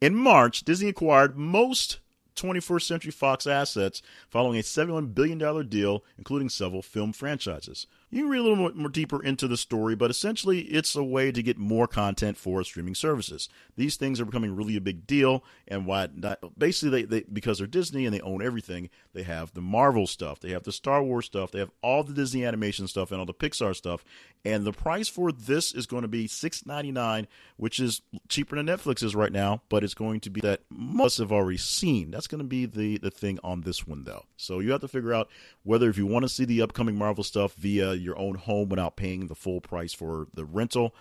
In 0.00 0.14
March, 0.14 0.62
Disney 0.62 0.90
acquired 0.90 1.36
most 1.36 1.98
21st 2.36 2.82
Century 2.82 3.10
Fox 3.10 3.48
assets 3.48 4.00
following 4.28 4.60
a 4.60 4.62
$71 4.62 5.12
billion 5.12 5.68
deal, 5.68 6.04
including 6.16 6.48
several 6.48 6.82
film 6.82 7.12
franchises. 7.12 7.88
You 8.08 8.22
can 8.22 8.30
read 8.30 8.38
a 8.38 8.42
little 8.42 8.56
more, 8.56 8.72
more, 8.72 8.88
deeper 8.88 9.22
into 9.22 9.48
the 9.48 9.56
story, 9.56 9.96
but 9.96 10.10
essentially 10.10 10.60
it's 10.60 10.94
a 10.94 11.02
way 11.02 11.32
to 11.32 11.42
get 11.42 11.58
more 11.58 11.88
content 11.88 12.36
for 12.36 12.62
streaming 12.62 12.94
services. 12.94 13.48
These 13.76 13.96
things 13.96 14.20
are 14.20 14.24
becoming 14.24 14.54
really 14.54 14.76
a 14.76 14.80
big 14.80 15.08
deal, 15.08 15.42
and 15.66 15.86
why 15.86 16.08
not? 16.14 16.38
basically 16.56 17.02
they, 17.02 17.20
they 17.20 17.26
because 17.32 17.58
they're 17.58 17.66
Disney 17.66 18.04
and 18.06 18.14
they 18.14 18.20
own 18.20 18.42
everything, 18.42 18.90
they 19.12 19.24
have 19.24 19.52
the 19.54 19.60
Marvel 19.60 20.06
stuff, 20.06 20.38
they 20.38 20.50
have 20.50 20.62
the 20.62 20.72
Star 20.72 21.02
Wars 21.02 21.26
stuff, 21.26 21.50
they 21.50 21.58
have 21.58 21.72
all 21.82 22.04
the 22.04 22.14
Disney 22.14 22.44
animation 22.44 22.86
stuff 22.86 23.10
and 23.10 23.18
all 23.18 23.26
the 23.26 23.34
Pixar 23.34 23.74
stuff, 23.74 24.04
and 24.44 24.64
the 24.64 24.72
price 24.72 25.08
for 25.08 25.32
this 25.32 25.74
is 25.74 25.86
going 25.86 26.02
to 26.02 26.08
be 26.08 26.28
six 26.28 26.64
ninety 26.64 26.92
nine, 26.92 27.26
which 27.56 27.80
is 27.80 28.02
cheaper 28.28 28.54
than 28.54 28.66
Netflix 28.66 29.02
is 29.02 29.16
right 29.16 29.32
now, 29.32 29.62
but 29.68 29.82
it's 29.82 29.94
going 29.94 30.20
to 30.20 30.30
be 30.30 30.40
that 30.42 30.60
most 30.70 31.18
have 31.18 31.32
already 31.32 31.58
seen. 31.58 32.12
That's 32.12 32.28
going 32.28 32.38
to 32.38 32.44
be 32.44 32.66
the 32.66 32.98
the 32.98 33.10
thing 33.10 33.40
on 33.42 33.62
this 33.62 33.84
one 33.84 34.04
though. 34.04 34.26
So 34.36 34.60
you 34.60 34.70
have 34.70 34.82
to 34.82 34.88
figure 34.88 35.12
out 35.12 35.28
whether 35.64 35.88
if 35.88 35.98
you 35.98 36.06
want 36.06 36.22
to 36.22 36.28
see 36.28 36.44
the 36.44 36.62
upcoming 36.62 36.96
Marvel 36.96 37.24
stuff 37.24 37.54
via 37.54 37.95
your 37.98 38.18
own 38.18 38.36
home 38.36 38.68
without 38.68 38.96
paying 38.96 39.26
the 39.26 39.34
full 39.34 39.60
price 39.60 39.92
for 39.92 40.28
the 40.34 40.44
rental, 40.44 40.94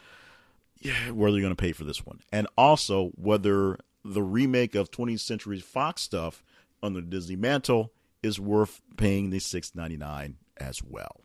yeah, 0.80 1.12
whether 1.12 1.34
you're 1.34 1.42
going 1.42 1.56
to 1.56 1.62
pay 1.62 1.72
for 1.72 1.84
this 1.84 2.06
one, 2.06 2.20
and 2.32 2.48
also 2.58 3.12
whether 3.16 3.80
the 4.04 4.24
remake 4.24 4.76
of 4.76 4.92
20th 4.92 5.22
Century 5.22 5.60
Fox 5.60 6.02
stuff 6.02 6.44
under 6.84 7.02
the 7.02 7.08
Disney 7.08 7.36
mantle 7.36 7.92
is 8.22 8.40
worth 8.40 8.82
paying 8.98 9.30
the 9.30 9.38
6.99 9.38 10.36
as 10.58 10.84
well. 10.84 11.22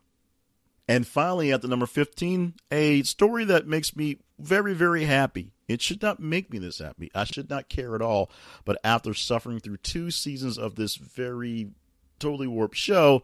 And 0.89 1.07
finally, 1.07 1.53
at 1.53 1.62
the 1.62 1.68
number 1.68 1.87
15, 1.87 2.55
a 2.73 3.03
story 3.05 3.45
that 3.45 3.68
makes 3.68 3.95
me 3.95 4.18
very, 4.41 4.75
very 4.75 5.05
happy. 5.05 5.53
It 5.68 5.81
should 5.81 6.03
not 6.03 6.18
make 6.18 6.53
me 6.53 6.59
this 6.59 6.81
happy. 6.81 7.12
I 7.14 7.23
should 7.25 7.49
not 7.49 7.68
care 7.68 7.95
at 7.95 8.03
all. 8.03 8.29
But 8.64 8.81
after 8.83 9.14
suffering 9.14 9.61
through 9.61 9.77
two 9.77 10.11
seasons 10.11 10.59
of 10.59 10.75
this 10.75 10.97
very 10.97 11.68
totally 12.18 12.49
warped 12.49 12.77
show, 12.77 13.23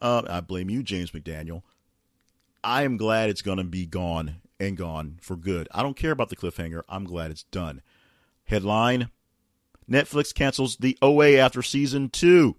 uh, 0.00 0.22
I 0.26 0.40
blame 0.40 0.70
you, 0.70 0.82
James 0.82 1.10
McDaniel. 1.10 1.62
I 2.64 2.82
am 2.82 2.96
glad 2.96 3.30
it's 3.30 3.42
going 3.42 3.58
to 3.58 3.64
be 3.64 3.86
gone 3.86 4.36
and 4.60 4.76
gone 4.76 5.18
for 5.20 5.36
good. 5.36 5.68
I 5.72 5.82
don't 5.82 5.96
care 5.96 6.12
about 6.12 6.28
the 6.28 6.36
cliffhanger. 6.36 6.82
I'm 6.88 7.04
glad 7.04 7.30
it's 7.30 7.44
done. 7.44 7.82
Headline 8.44 9.10
Netflix 9.90 10.34
cancels 10.34 10.76
the 10.76 10.96
OA 11.02 11.32
after 11.36 11.62
season 11.62 12.08
two. 12.08 12.56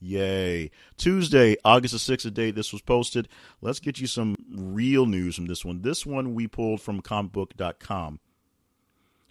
Yay. 0.00 0.70
Tuesday, 0.96 1.56
August 1.64 1.92
the 1.92 2.16
6th, 2.16 2.22
the 2.24 2.30
date 2.30 2.56
this 2.56 2.72
was 2.72 2.82
posted. 2.82 3.28
Let's 3.60 3.78
get 3.78 4.00
you 4.00 4.08
some 4.08 4.34
real 4.52 5.06
news 5.06 5.36
from 5.36 5.46
this 5.46 5.64
one. 5.64 5.82
This 5.82 6.04
one 6.04 6.34
we 6.34 6.48
pulled 6.48 6.80
from 6.80 7.02
comicbook.com. 7.02 8.18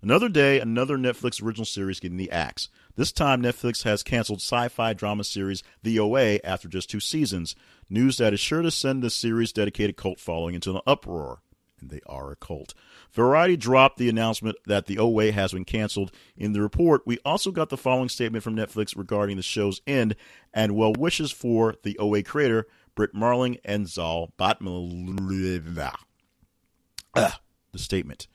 Another 0.01 0.29
day, 0.29 0.59
another 0.59 0.97
Netflix 0.97 1.43
original 1.43 1.65
series 1.65 1.99
getting 1.99 2.17
the 2.17 2.31
axe. 2.31 2.69
This 2.95 3.11
time, 3.11 3.41
Netflix 3.41 3.83
has 3.83 4.03
canceled 4.03 4.39
sci 4.39 4.67
fi 4.67 4.93
drama 4.93 5.23
series 5.23 5.63
The 5.83 5.99
OA 5.99 6.39
after 6.43 6.67
just 6.67 6.89
two 6.89 6.99
seasons. 6.99 7.55
News 7.89 8.17
that 8.17 8.33
is 8.33 8.39
sure 8.39 8.61
to 8.61 8.71
send 8.71 9.01
the 9.01 9.09
series' 9.09 9.53
dedicated 9.53 9.97
cult 9.97 10.19
following 10.19 10.55
into 10.55 10.71
an 10.71 10.81
uproar. 10.85 11.41
And 11.79 11.89
they 11.89 12.01
are 12.05 12.31
a 12.31 12.35
cult. 12.35 12.73
Variety 13.11 13.57
dropped 13.57 13.97
the 13.97 14.09
announcement 14.09 14.55
that 14.67 14.85
the 14.85 14.99
OA 14.99 15.31
has 15.31 15.51
been 15.51 15.65
canceled. 15.65 16.11
In 16.37 16.53
the 16.53 16.61
report, 16.61 17.01
we 17.05 17.17
also 17.25 17.51
got 17.51 17.69
the 17.69 17.77
following 17.77 18.09
statement 18.09 18.43
from 18.43 18.55
Netflix 18.55 18.95
regarding 18.95 19.37
the 19.37 19.43
show's 19.43 19.81
end 19.87 20.15
and 20.53 20.75
well 20.75 20.93
wishes 20.93 21.31
for 21.31 21.75
the 21.83 21.97
OA 21.97 22.21
creator, 22.23 22.67
Brit 22.93 23.13
Marling 23.13 23.57
and 23.65 23.87
Zal 23.87 24.31
Batman. 24.37 25.17
The 27.15 27.79
statement. 27.79 28.27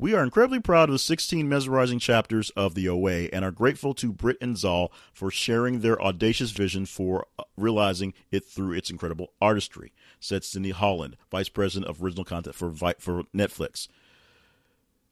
We 0.00 0.14
are 0.14 0.22
incredibly 0.22 0.60
proud 0.60 0.88
of 0.88 0.92
the 0.92 0.98
16 1.00 1.48
mesmerizing 1.48 1.98
chapters 1.98 2.50
of 2.50 2.76
the 2.76 2.88
OA 2.88 3.24
and 3.32 3.44
are 3.44 3.50
grateful 3.50 3.94
to 3.94 4.12
Brit 4.12 4.36
and 4.40 4.56
Zal 4.56 4.92
for 5.12 5.28
sharing 5.28 5.80
their 5.80 6.00
audacious 6.00 6.52
vision 6.52 6.86
for 6.86 7.26
uh, 7.36 7.42
realizing 7.56 8.14
it 8.30 8.44
through 8.44 8.74
its 8.74 8.90
incredible 8.90 9.32
artistry, 9.42 9.92
said 10.20 10.44
Cindy 10.44 10.70
Holland, 10.70 11.16
Vice 11.32 11.48
President 11.48 11.90
of 11.90 12.00
Original 12.00 12.24
Content 12.24 12.54
for, 12.54 12.72
for 12.72 13.24
Netflix. 13.34 13.88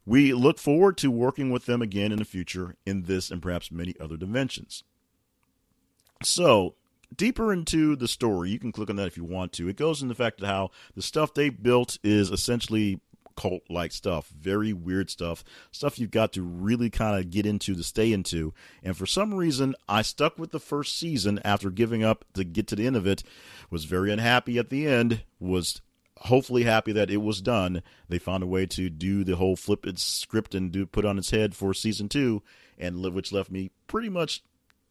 We 0.07 0.32
look 0.32 0.57
forward 0.57 0.97
to 0.99 1.11
working 1.11 1.51
with 1.51 1.66
them 1.66 1.82
again 1.82 2.12
in 2.12 2.18
the 2.18 2.24
future 2.24 2.76
in 2.87 3.03
this 3.03 3.32
and 3.32 3.43
perhaps 3.43 3.72
many 3.72 3.97
other 3.99 4.16
dimensions. 4.16 4.84
So, 6.22 6.76
deeper 7.14 7.53
into 7.53 7.97
the 7.97 8.07
story, 8.07 8.51
you 8.51 8.61
can 8.61 8.70
click 8.70 8.89
on 8.89 8.95
that 8.97 9.09
if 9.09 9.16
you 9.16 9.24
want 9.24 9.53
to. 9.55 9.68
It 9.68 9.76
goes 9.76 10.01
into 10.01 10.14
the 10.14 10.22
fact 10.22 10.41
of 10.41 10.47
how 10.47 10.70
the 10.95 11.03
stuff 11.03 11.34
they 11.34 11.49
built 11.49 11.99
is 12.05 12.30
essentially 12.30 13.01
cult 13.37 13.62
like 13.68 13.93
stuff, 13.93 14.28
very 14.28 14.72
weird 14.72 15.11
stuff, 15.11 15.45
stuff 15.70 15.99
you've 15.99 16.11
got 16.11 16.32
to 16.32 16.43
really 16.43 16.91
kind 16.91 17.18
of 17.18 17.30
get 17.30 17.47
into 17.47 17.74
to 17.74 17.82
stay 17.82 18.12
into. 18.12 18.53
And 18.82 18.97
for 18.97 19.07
some 19.07 19.34
reason, 19.34 19.74
I 19.89 20.03
stuck 20.03 20.39
with 20.39 20.51
the 20.51 20.61
first 20.61 20.99
season 20.99 21.41
after 21.45 21.70
giving 21.70 22.03
up 22.03 22.24
to 22.34 22.45
get 22.45 22.66
to 22.68 22.76
the 22.76 22.87
end 22.87 22.97
of 22.97 23.07
it, 23.07 23.22
was 23.70 23.84
very 23.84 24.12
unhappy 24.12 24.59
at 24.59 24.70
the 24.70 24.87
end, 24.87 25.22
was 25.39 25.80
hopefully 26.20 26.64
happy 26.64 26.93
that 26.93 27.11
it 27.11 27.18
was 27.18 27.41
done. 27.41 27.82
They 28.09 28.18
found 28.18 28.43
a 28.43 28.47
way 28.47 28.66
to 28.66 28.89
do 28.89 29.24
the 29.24 29.37
whole 29.37 29.57
flip 29.57 29.87
its 29.87 30.03
script 30.03 30.55
and 30.55 30.72
do 30.72 30.87
put 30.87 31.05
on 31.05 31.18
its 31.18 31.30
head 31.30 31.55
for 31.55 31.74
season 31.74 32.09
two, 32.09 32.43
and 32.78 32.99
live 32.99 33.14
which 33.14 33.32
left 33.32 33.51
me 33.51 33.70
pretty 33.87 34.09
much 34.09 34.43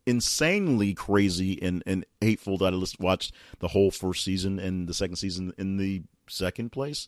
insanely 0.05 0.93
crazy 0.93 1.61
and, 1.61 1.81
and 1.85 2.05
hateful 2.21 2.57
that 2.59 2.73
I 2.73 3.03
watched 3.03 3.33
the 3.59 3.69
whole 3.69 3.91
first 3.91 4.23
season 4.23 4.59
and 4.59 4.87
the 4.87 4.93
second 4.93 5.15
season 5.15 5.53
in 5.57 5.77
the 5.77 6.03
second 6.27 6.71
place. 6.71 7.07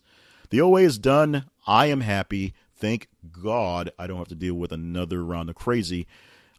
The 0.50 0.62
OA 0.62 0.82
is 0.82 0.98
done. 0.98 1.46
I 1.66 1.88
am 1.88 2.02
happy. 2.02 2.54
Thank 2.76 3.08
God 3.32 3.92
I 3.98 4.08
don't 4.08 4.18
have 4.18 4.28
to 4.30 4.36
deal 4.36 4.54
with 4.54 4.72
another 4.72 5.24
round 5.24 5.50
of 5.50 5.56
crazy. 5.56 6.08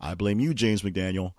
I 0.01 0.14
blame 0.14 0.41
you, 0.41 0.55
James 0.55 0.82
McDaniel, 0.82 1.32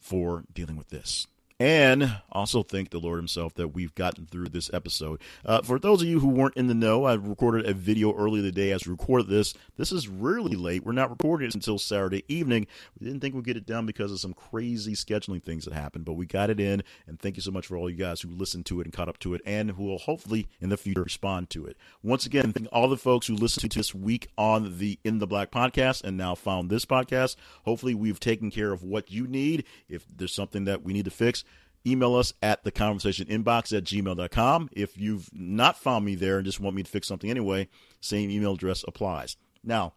for 0.00 0.44
dealing 0.52 0.76
with 0.76 0.88
this 0.88 1.26
and 1.60 2.20
also 2.30 2.62
thank 2.62 2.90
the 2.90 3.00
Lord 3.00 3.18
Himself 3.18 3.54
that 3.54 3.68
we've 3.68 3.94
gotten 3.94 4.26
through 4.26 4.46
this 4.46 4.70
episode. 4.72 5.20
Uh, 5.44 5.60
for 5.62 5.78
those 5.78 6.02
of 6.02 6.08
you 6.08 6.20
who 6.20 6.28
weren't 6.28 6.56
in 6.56 6.68
the 6.68 6.74
know, 6.74 7.04
I 7.04 7.14
recorded 7.14 7.66
a 7.66 7.74
video 7.74 8.14
earlier 8.14 8.42
today 8.42 8.70
as 8.70 8.86
we 8.86 8.92
recorded 8.92 9.28
this. 9.28 9.54
This 9.76 9.90
is 9.90 10.08
really 10.08 10.54
late. 10.56 10.84
We're 10.84 10.92
not 10.92 11.10
recording 11.10 11.48
it 11.48 11.54
until 11.54 11.78
Saturday 11.78 12.24
evening. 12.28 12.68
We 12.98 13.06
didn't 13.06 13.20
think 13.20 13.34
we'd 13.34 13.44
get 13.44 13.56
it 13.56 13.66
done 13.66 13.86
because 13.86 14.12
of 14.12 14.20
some 14.20 14.34
crazy 14.34 14.92
scheduling 14.92 15.42
things 15.42 15.64
that 15.64 15.74
happened, 15.74 16.04
but 16.04 16.12
we 16.12 16.26
got 16.26 16.48
it 16.48 16.60
in. 16.60 16.84
And 17.08 17.18
thank 17.18 17.36
you 17.36 17.42
so 17.42 17.50
much 17.50 17.66
for 17.66 17.76
all 17.76 17.90
you 17.90 17.96
guys 17.96 18.20
who 18.20 18.28
listened 18.30 18.66
to 18.66 18.80
it 18.80 18.86
and 18.86 18.92
caught 18.92 19.08
up 19.08 19.18
to 19.20 19.34
it, 19.34 19.40
and 19.44 19.72
who 19.72 19.84
will 19.84 19.98
hopefully 19.98 20.46
in 20.60 20.68
the 20.68 20.76
future 20.76 21.02
respond 21.02 21.50
to 21.50 21.66
it. 21.66 21.76
Once 22.04 22.24
again, 22.24 22.52
thank 22.52 22.68
all 22.70 22.88
the 22.88 22.96
folks 22.96 23.26
who 23.26 23.34
listened 23.34 23.68
to 23.72 23.78
this 23.78 23.92
week 23.94 24.28
on 24.38 24.78
the 24.78 24.98
In 25.02 25.18
the 25.18 25.26
Black 25.26 25.50
podcast 25.50 26.04
and 26.04 26.16
now 26.16 26.36
found 26.36 26.70
this 26.70 26.84
podcast. 26.84 27.34
Hopefully, 27.64 27.94
we've 27.94 28.20
taken 28.20 28.50
care 28.50 28.72
of 28.72 28.84
what 28.84 29.10
you 29.10 29.26
need. 29.26 29.64
If 29.88 30.06
there's 30.16 30.34
something 30.34 30.64
that 30.66 30.84
we 30.84 30.92
need 30.92 31.06
to 31.06 31.10
fix, 31.10 31.44
email 31.90 32.14
us 32.14 32.32
at 32.42 32.64
the 32.64 32.70
conversation 32.70 33.26
inbox 33.26 33.76
at 33.76 33.84
gmail.com. 33.84 34.70
If 34.72 34.96
you've 34.98 35.28
not 35.32 35.78
found 35.78 36.04
me 36.04 36.14
there 36.14 36.38
and 36.38 36.46
just 36.46 36.60
want 36.60 36.76
me 36.76 36.82
to 36.82 36.90
fix 36.90 37.08
something 37.08 37.30
anyway, 37.30 37.68
same 38.00 38.30
email 38.30 38.54
address 38.54 38.84
applies. 38.86 39.36
Now, 39.64 39.94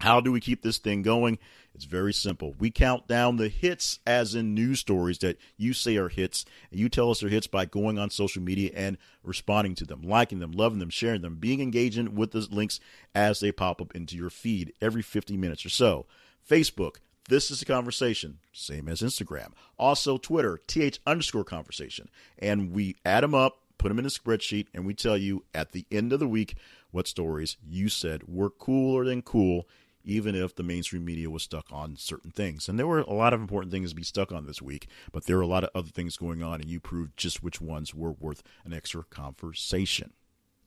how 0.00 0.20
do 0.20 0.30
we 0.30 0.40
keep 0.40 0.62
this 0.62 0.78
thing 0.78 1.02
going? 1.02 1.38
It's 1.74 1.84
very 1.84 2.12
simple. 2.12 2.54
We 2.58 2.70
count 2.70 3.06
down 3.06 3.36
the 3.36 3.48
hits 3.48 3.98
as 4.06 4.34
in 4.34 4.54
news 4.54 4.80
stories 4.80 5.18
that 5.18 5.38
you 5.56 5.72
say 5.72 5.96
are 5.96 6.08
hits, 6.08 6.44
and 6.70 6.80
you 6.80 6.88
tell 6.88 7.10
us 7.10 7.20
they're 7.20 7.30
hits 7.30 7.46
by 7.46 7.64
going 7.64 7.98
on 7.98 8.10
social 8.10 8.42
media 8.42 8.70
and 8.74 8.98
responding 9.22 9.74
to 9.76 9.84
them, 9.84 10.02
liking 10.02 10.38
them, 10.38 10.52
loving 10.52 10.78
them, 10.78 10.90
sharing 10.90 11.22
them, 11.22 11.36
being 11.36 11.60
engaging 11.60 12.14
with 12.14 12.32
the 12.32 12.46
links 12.50 12.80
as 13.14 13.40
they 13.40 13.52
pop 13.52 13.80
up 13.80 13.94
into 13.94 14.16
your 14.16 14.30
feed 14.30 14.72
every 14.80 15.02
50 15.02 15.36
minutes 15.36 15.64
or 15.64 15.70
so. 15.70 16.06
Facebook, 16.48 16.96
this 17.28 17.50
is 17.50 17.62
a 17.62 17.66
conversation, 17.66 18.38
same 18.52 18.88
as 18.88 19.00
Instagram. 19.00 19.52
Also, 19.78 20.16
Twitter, 20.16 20.60
th 20.66 21.00
underscore 21.06 21.44
conversation. 21.44 22.08
And 22.38 22.72
we 22.72 22.96
add 23.04 23.22
them 23.22 23.34
up, 23.34 23.58
put 23.78 23.88
them 23.88 23.98
in 23.98 24.06
a 24.06 24.08
spreadsheet, 24.08 24.66
and 24.74 24.86
we 24.86 24.94
tell 24.94 25.16
you 25.16 25.44
at 25.54 25.72
the 25.72 25.86
end 25.90 26.12
of 26.12 26.20
the 26.20 26.28
week 26.28 26.56
what 26.90 27.08
stories 27.08 27.56
you 27.66 27.88
said 27.88 28.22
were 28.28 28.50
cooler 28.50 29.04
than 29.04 29.22
cool, 29.22 29.68
even 30.04 30.34
if 30.34 30.54
the 30.54 30.62
mainstream 30.62 31.04
media 31.04 31.28
was 31.28 31.42
stuck 31.42 31.66
on 31.72 31.96
certain 31.96 32.30
things. 32.30 32.68
And 32.68 32.78
there 32.78 32.86
were 32.86 33.00
a 33.00 33.12
lot 33.12 33.34
of 33.34 33.40
important 33.40 33.72
things 33.72 33.90
to 33.90 33.96
be 33.96 34.04
stuck 34.04 34.30
on 34.30 34.46
this 34.46 34.62
week, 34.62 34.86
but 35.12 35.26
there 35.26 35.36
were 35.36 35.42
a 35.42 35.48
lot 35.48 35.64
of 35.64 35.70
other 35.74 35.90
things 35.90 36.16
going 36.16 36.42
on, 36.42 36.60
and 36.60 36.70
you 36.70 36.80
proved 36.80 37.16
just 37.16 37.42
which 37.42 37.60
ones 37.60 37.94
were 37.94 38.12
worth 38.12 38.42
an 38.64 38.72
extra 38.72 39.02
conversation. 39.04 40.12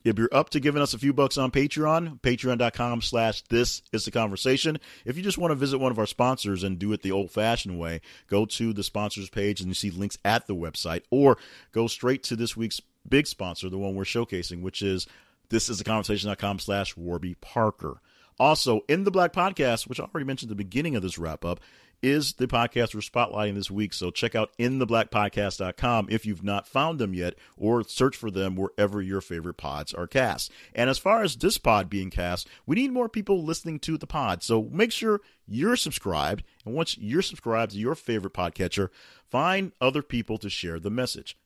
If 0.02 0.18
you're 0.18 0.30
up 0.32 0.48
to 0.50 0.60
giving 0.60 0.80
us 0.80 0.94
a 0.94 0.98
few 0.98 1.12
bucks 1.12 1.36
on 1.36 1.50
Patreon, 1.50 2.20
patreon.com 2.20 3.02
slash 3.02 3.42
this 3.42 3.82
is 3.92 4.06
the 4.06 4.10
conversation. 4.10 4.78
If 5.04 5.16
you 5.16 5.22
just 5.22 5.36
want 5.36 5.50
to 5.50 5.56
visit 5.56 5.78
one 5.78 5.92
of 5.92 5.98
our 5.98 6.06
sponsors 6.06 6.62
and 6.62 6.78
do 6.78 6.92
it 6.92 7.02
the 7.02 7.12
old 7.12 7.30
fashioned 7.30 7.78
way, 7.78 8.00
go 8.26 8.46
to 8.46 8.72
the 8.72 8.82
sponsors 8.82 9.28
page 9.28 9.60
and 9.60 9.68
you 9.68 9.74
see 9.74 9.90
links 9.90 10.16
at 10.24 10.46
the 10.46 10.54
website, 10.54 11.02
or 11.10 11.36
go 11.72 11.86
straight 11.86 12.22
to 12.24 12.36
this 12.36 12.56
week's 12.56 12.80
big 13.06 13.26
sponsor, 13.26 13.68
the 13.68 13.76
one 13.78 13.94
we're 13.94 14.04
showcasing, 14.04 14.62
which 14.62 14.80
is 14.80 15.06
this 15.50 15.68
is 15.68 15.78
the 15.78 15.84
conversation.com 15.84 16.58
slash 16.60 16.96
Warby 16.96 17.34
Parker. 17.40 18.00
Also, 18.38 18.80
in 18.88 19.04
the 19.04 19.10
Black 19.10 19.34
Podcast, 19.34 19.86
which 19.86 20.00
I 20.00 20.04
already 20.04 20.24
mentioned 20.24 20.50
at 20.50 20.56
the 20.56 20.64
beginning 20.64 20.96
of 20.96 21.02
this 21.02 21.18
wrap 21.18 21.44
up, 21.44 21.60
is 22.02 22.34
the 22.34 22.46
podcast 22.46 22.94
we're 22.94 23.00
spotlighting 23.00 23.54
this 23.54 23.70
week. 23.70 23.92
So 23.92 24.10
check 24.10 24.34
out 24.34 24.56
intheblackpodcast.com 24.58 26.08
if 26.10 26.24
you've 26.24 26.42
not 26.42 26.66
found 26.66 26.98
them 26.98 27.14
yet, 27.14 27.34
or 27.56 27.84
search 27.84 28.16
for 28.16 28.30
them 28.30 28.56
wherever 28.56 29.02
your 29.02 29.20
favorite 29.20 29.56
pods 29.56 29.92
are 29.92 30.06
cast. 30.06 30.50
And 30.74 30.88
as 30.88 30.98
far 30.98 31.22
as 31.22 31.36
this 31.36 31.58
pod 31.58 31.90
being 31.90 32.10
cast, 32.10 32.48
we 32.66 32.76
need 32.76 32.92
more 32.92 33.08
people 33.08 33.42
listening 33.42 33.78
to 33.80 33.98
the 33.98 34.06
pod. 34.06 34.42
So 34.42 34.68
make 34.70 34.92
sure 34.92 35.20
you're 35.46 35.76
subscribed. 35.76 36.44
And 36.64 36.74
once 36.74 36.96
you're 36.98 37.22
subscribed 37.22 37.72
to 37.72 37.78
your 37.78 37.94
favorite 37.94 38.34
podcatcher, 38.34 38.88
find 39.28 39.72
other 39.80 40.02
people 40.02 40.38
to 40.38 40.50
share 40.50 40.80
the 40.80 40.90
message 40.90 41.36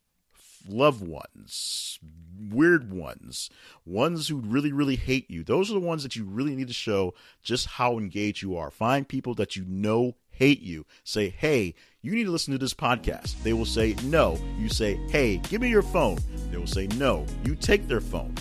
loved 0.68 1.06
ones, 1.06 1.98
weird 2.38 2.92
ones, 2.92 3.50
ones 3.84 4.28
who 4.28 4.36
really, 4.36 4.72
really 4.72 4.96
hate 4.96 5.30
you. 5.30 5.44
Those 5.44 5.70
are 5.70 5.74
the 5.74 5.80
ones 5.80 6.02
that 6.02 6.16
you 6.16 6.24
really 6.24 6.56
need 6.56 6.68
to 6.68 6.74
show 6.74 7.14
just 7.42 7.66
how 7.66 7.98
engaged 7.98 8.42
you 8.42 8.56
are. 8.56 8.70
Find 8.70 9.06
people 9.06 9.34
that 9.34 9.56
you 9.56 9.64
know 9.66 10.14
hate 10.36 10.60
you. 10.60 10.86
Say, 11.04 11.30
hey, 11.30 11.74
you 12.02 12.14
need 12.14 12.24
to 12.24 12.30
listen 12.30 12.52
to 12.52 12.58
this 12.58 12.74
podcast. 12.74 13.42
They 13.42 13.52
will 13.52 13.64
say 13.64 13.96
no. 14.04 14.38
You 14.58 14.68
say, 14.68 14.94
hey, 15.08 15.38
give 15.38 15.60
me 15.60 15.70
your 15.70 15.82
phone. 15.82 16.18
They 16.50 16.58
will 16.58 16.66
say 16.66 16.86
no. 16.98 17.24
You 17.44 17.54
take 17.54 17.88
their 17.88 18.00
phone. 18.00 18.34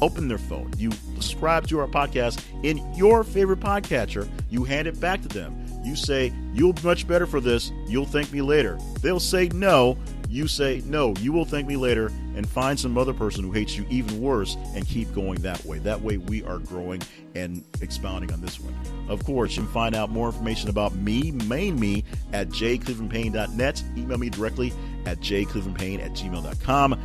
Open 0.00 0.26
their 0.28 0.38
phone. 0.38 0.72
You 0.78 0.90
subscribe 1.14 1.68
to 1.68 1.78
our 1.78 1.86
podcast 1.86 2.42
in 2.64 2.78
your 2.94 3.22
favorite 3.22 3.60
podcatcher. 3.60 4.28
You 4.50 4.64
hand 4.64 4.88
it 4.88 4.98
back 4.98 5.22
to 5.22 5.28
them. 5.28 5.64
You 5.84 5.94
say, 5.96 6.32
You'll 6.52 6.72
be 6.72 6.82
much 6.82 7.06
better 7.06 7.26
for 7.26 7.40
this. 7.40 7.70
You'll 7.86 8.06
thank 8.06 8.32
me 8.32 8.42
later. 8.42 8.78
They'll 9.00 9.20
say 9.20 9.48
no. 9.48 9.96
You 10.32 10.48
say, 10.48 10.82
No, 10.86 11.12
you 11.20 11.30
will 11.30 11.44
thank 11.44 11.66
me 11.66 11.76
later, 11.76 12.10
and 12.34 12.48
find 12.48 12.80
some 12.80 12.96
other 12.96 13.12
person 13.12 13.44
who 13.44 13.52
hates 13.52 13.76
you 13.76 13.84
even 13.90 14.18
worse 14.18 14.56
and 14.74 14.86
keep 14.88 15.12
going 15.14 15.42
that 15.42 15.62
way. 15.66 15.78
That 15.80 16.00
way, 16.00 16.16
we 16.16 16.42
are 16.44 16.56
growing 16.56 17.02
and 17.34 17.62
expounding 17.82 18.32
on 18.32 18.40
this 18.40 18.58
one. 18.58 18.74
Of 19.10 19.26
course, 19.26 19.56
you 19.56 19.64
can 19.64 19.72
find 19.72 19.94
out 19.94 20.08
more 20.08 20.28
information 20.28 20.70
about 20.70 20.94
me, 20.94 21.32
main 21.32 21.78
me, 21.78 22.04
at 22.32 22.48
jclevelandpayne.net. 22.48 23.84
Email 23.94 24.16
me 24.16 24.30
directly 24.30 24.72
at 25.04 25.20
jclevelandpayne 25.20 26.02
at 26.02 26.12
gmail.com 26.12 26.98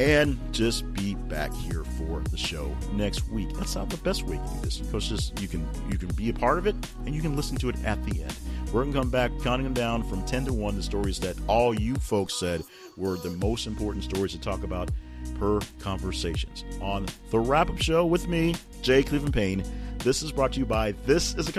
and 0.00 0.38
just 0.52 0.92
be 0.92 1.14
back 1.14 1.52
here 1.52 1.84
for 1.84 2.20
the 2.30 2.36
show 2.36 2.74
next 2.92 3.28
week. 3.28 3.48
That's 3.54 3.76
not 3.76 3.90
the 3.90 3.96
best 3.98 4.24
way 4.24 4.36
to 4.36 4.42
do 4.42 4.60
this 4.62 4.78
because 4.78 5.08
just 5.08 5.40
you 5.40 5.48
can 5.48 5.68
you 5.90 5.98
can 5.98 6.08
be 6.10 6.28
a 6.28 6.32
part 6.32 6.58
of 6.58 6.66
it 6.66 6.74
and 7.04 7.14
you 7.14 7.22
can 7.22 7.36
listen 7.36 7.56
to 7.58 7.68
it 7.68 7.76
at 7.84 8.04
the 8.04 8.22
end. 8.22 8.34
We're 8.72 8.84
gonna 8.84 8.98
come 8.98 9.10
back 9.10 9.30
counting 9.42 9.64
them 9.64 9.74
down 9.74 10.02
from 10.02 10.24
ten 10.26 10.44
to 10.44 10.52
one. 10.52 10.76
The 10.76 10.82
stories 10.82 11.18
that 11.20 11.36
all 11.46 11.72
you 11.72 11.94
folks 11.94 12.34
said 12.34 12.62
were 12.96 13.16
the 13.16 13.30
most 13.30 13.66
important 13.66 14.04
stories 14.04 14.32
to 14.32 14.40
talk 14.40 14.62
about 14.62 14.90
per 15.38 15.58
conversations 15.78 16.64
on 16.82 17.06
the 17.30 17.38
wrap 17.38 17.70
up 17.70 17.80
show 17.80 18.04
with 18.04 18.28
me, 18.28 18.54
Jay 18.82 19.02
Cleveland 19.02 19.34
Payne. 19.34 19.62
This 19.98 20.22
is 20.22 20.32
brought 20.32 20.52
to 20.52 20.60
you 20.60 20.66
by 20.66 20.92
This 21.06 21.34
Is 21.34 21.48
a 21.48 21.52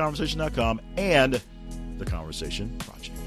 and 0.97 1.41
the 1.97 2.05
Conversation 2.05 2.77
Project. 2.77 3.18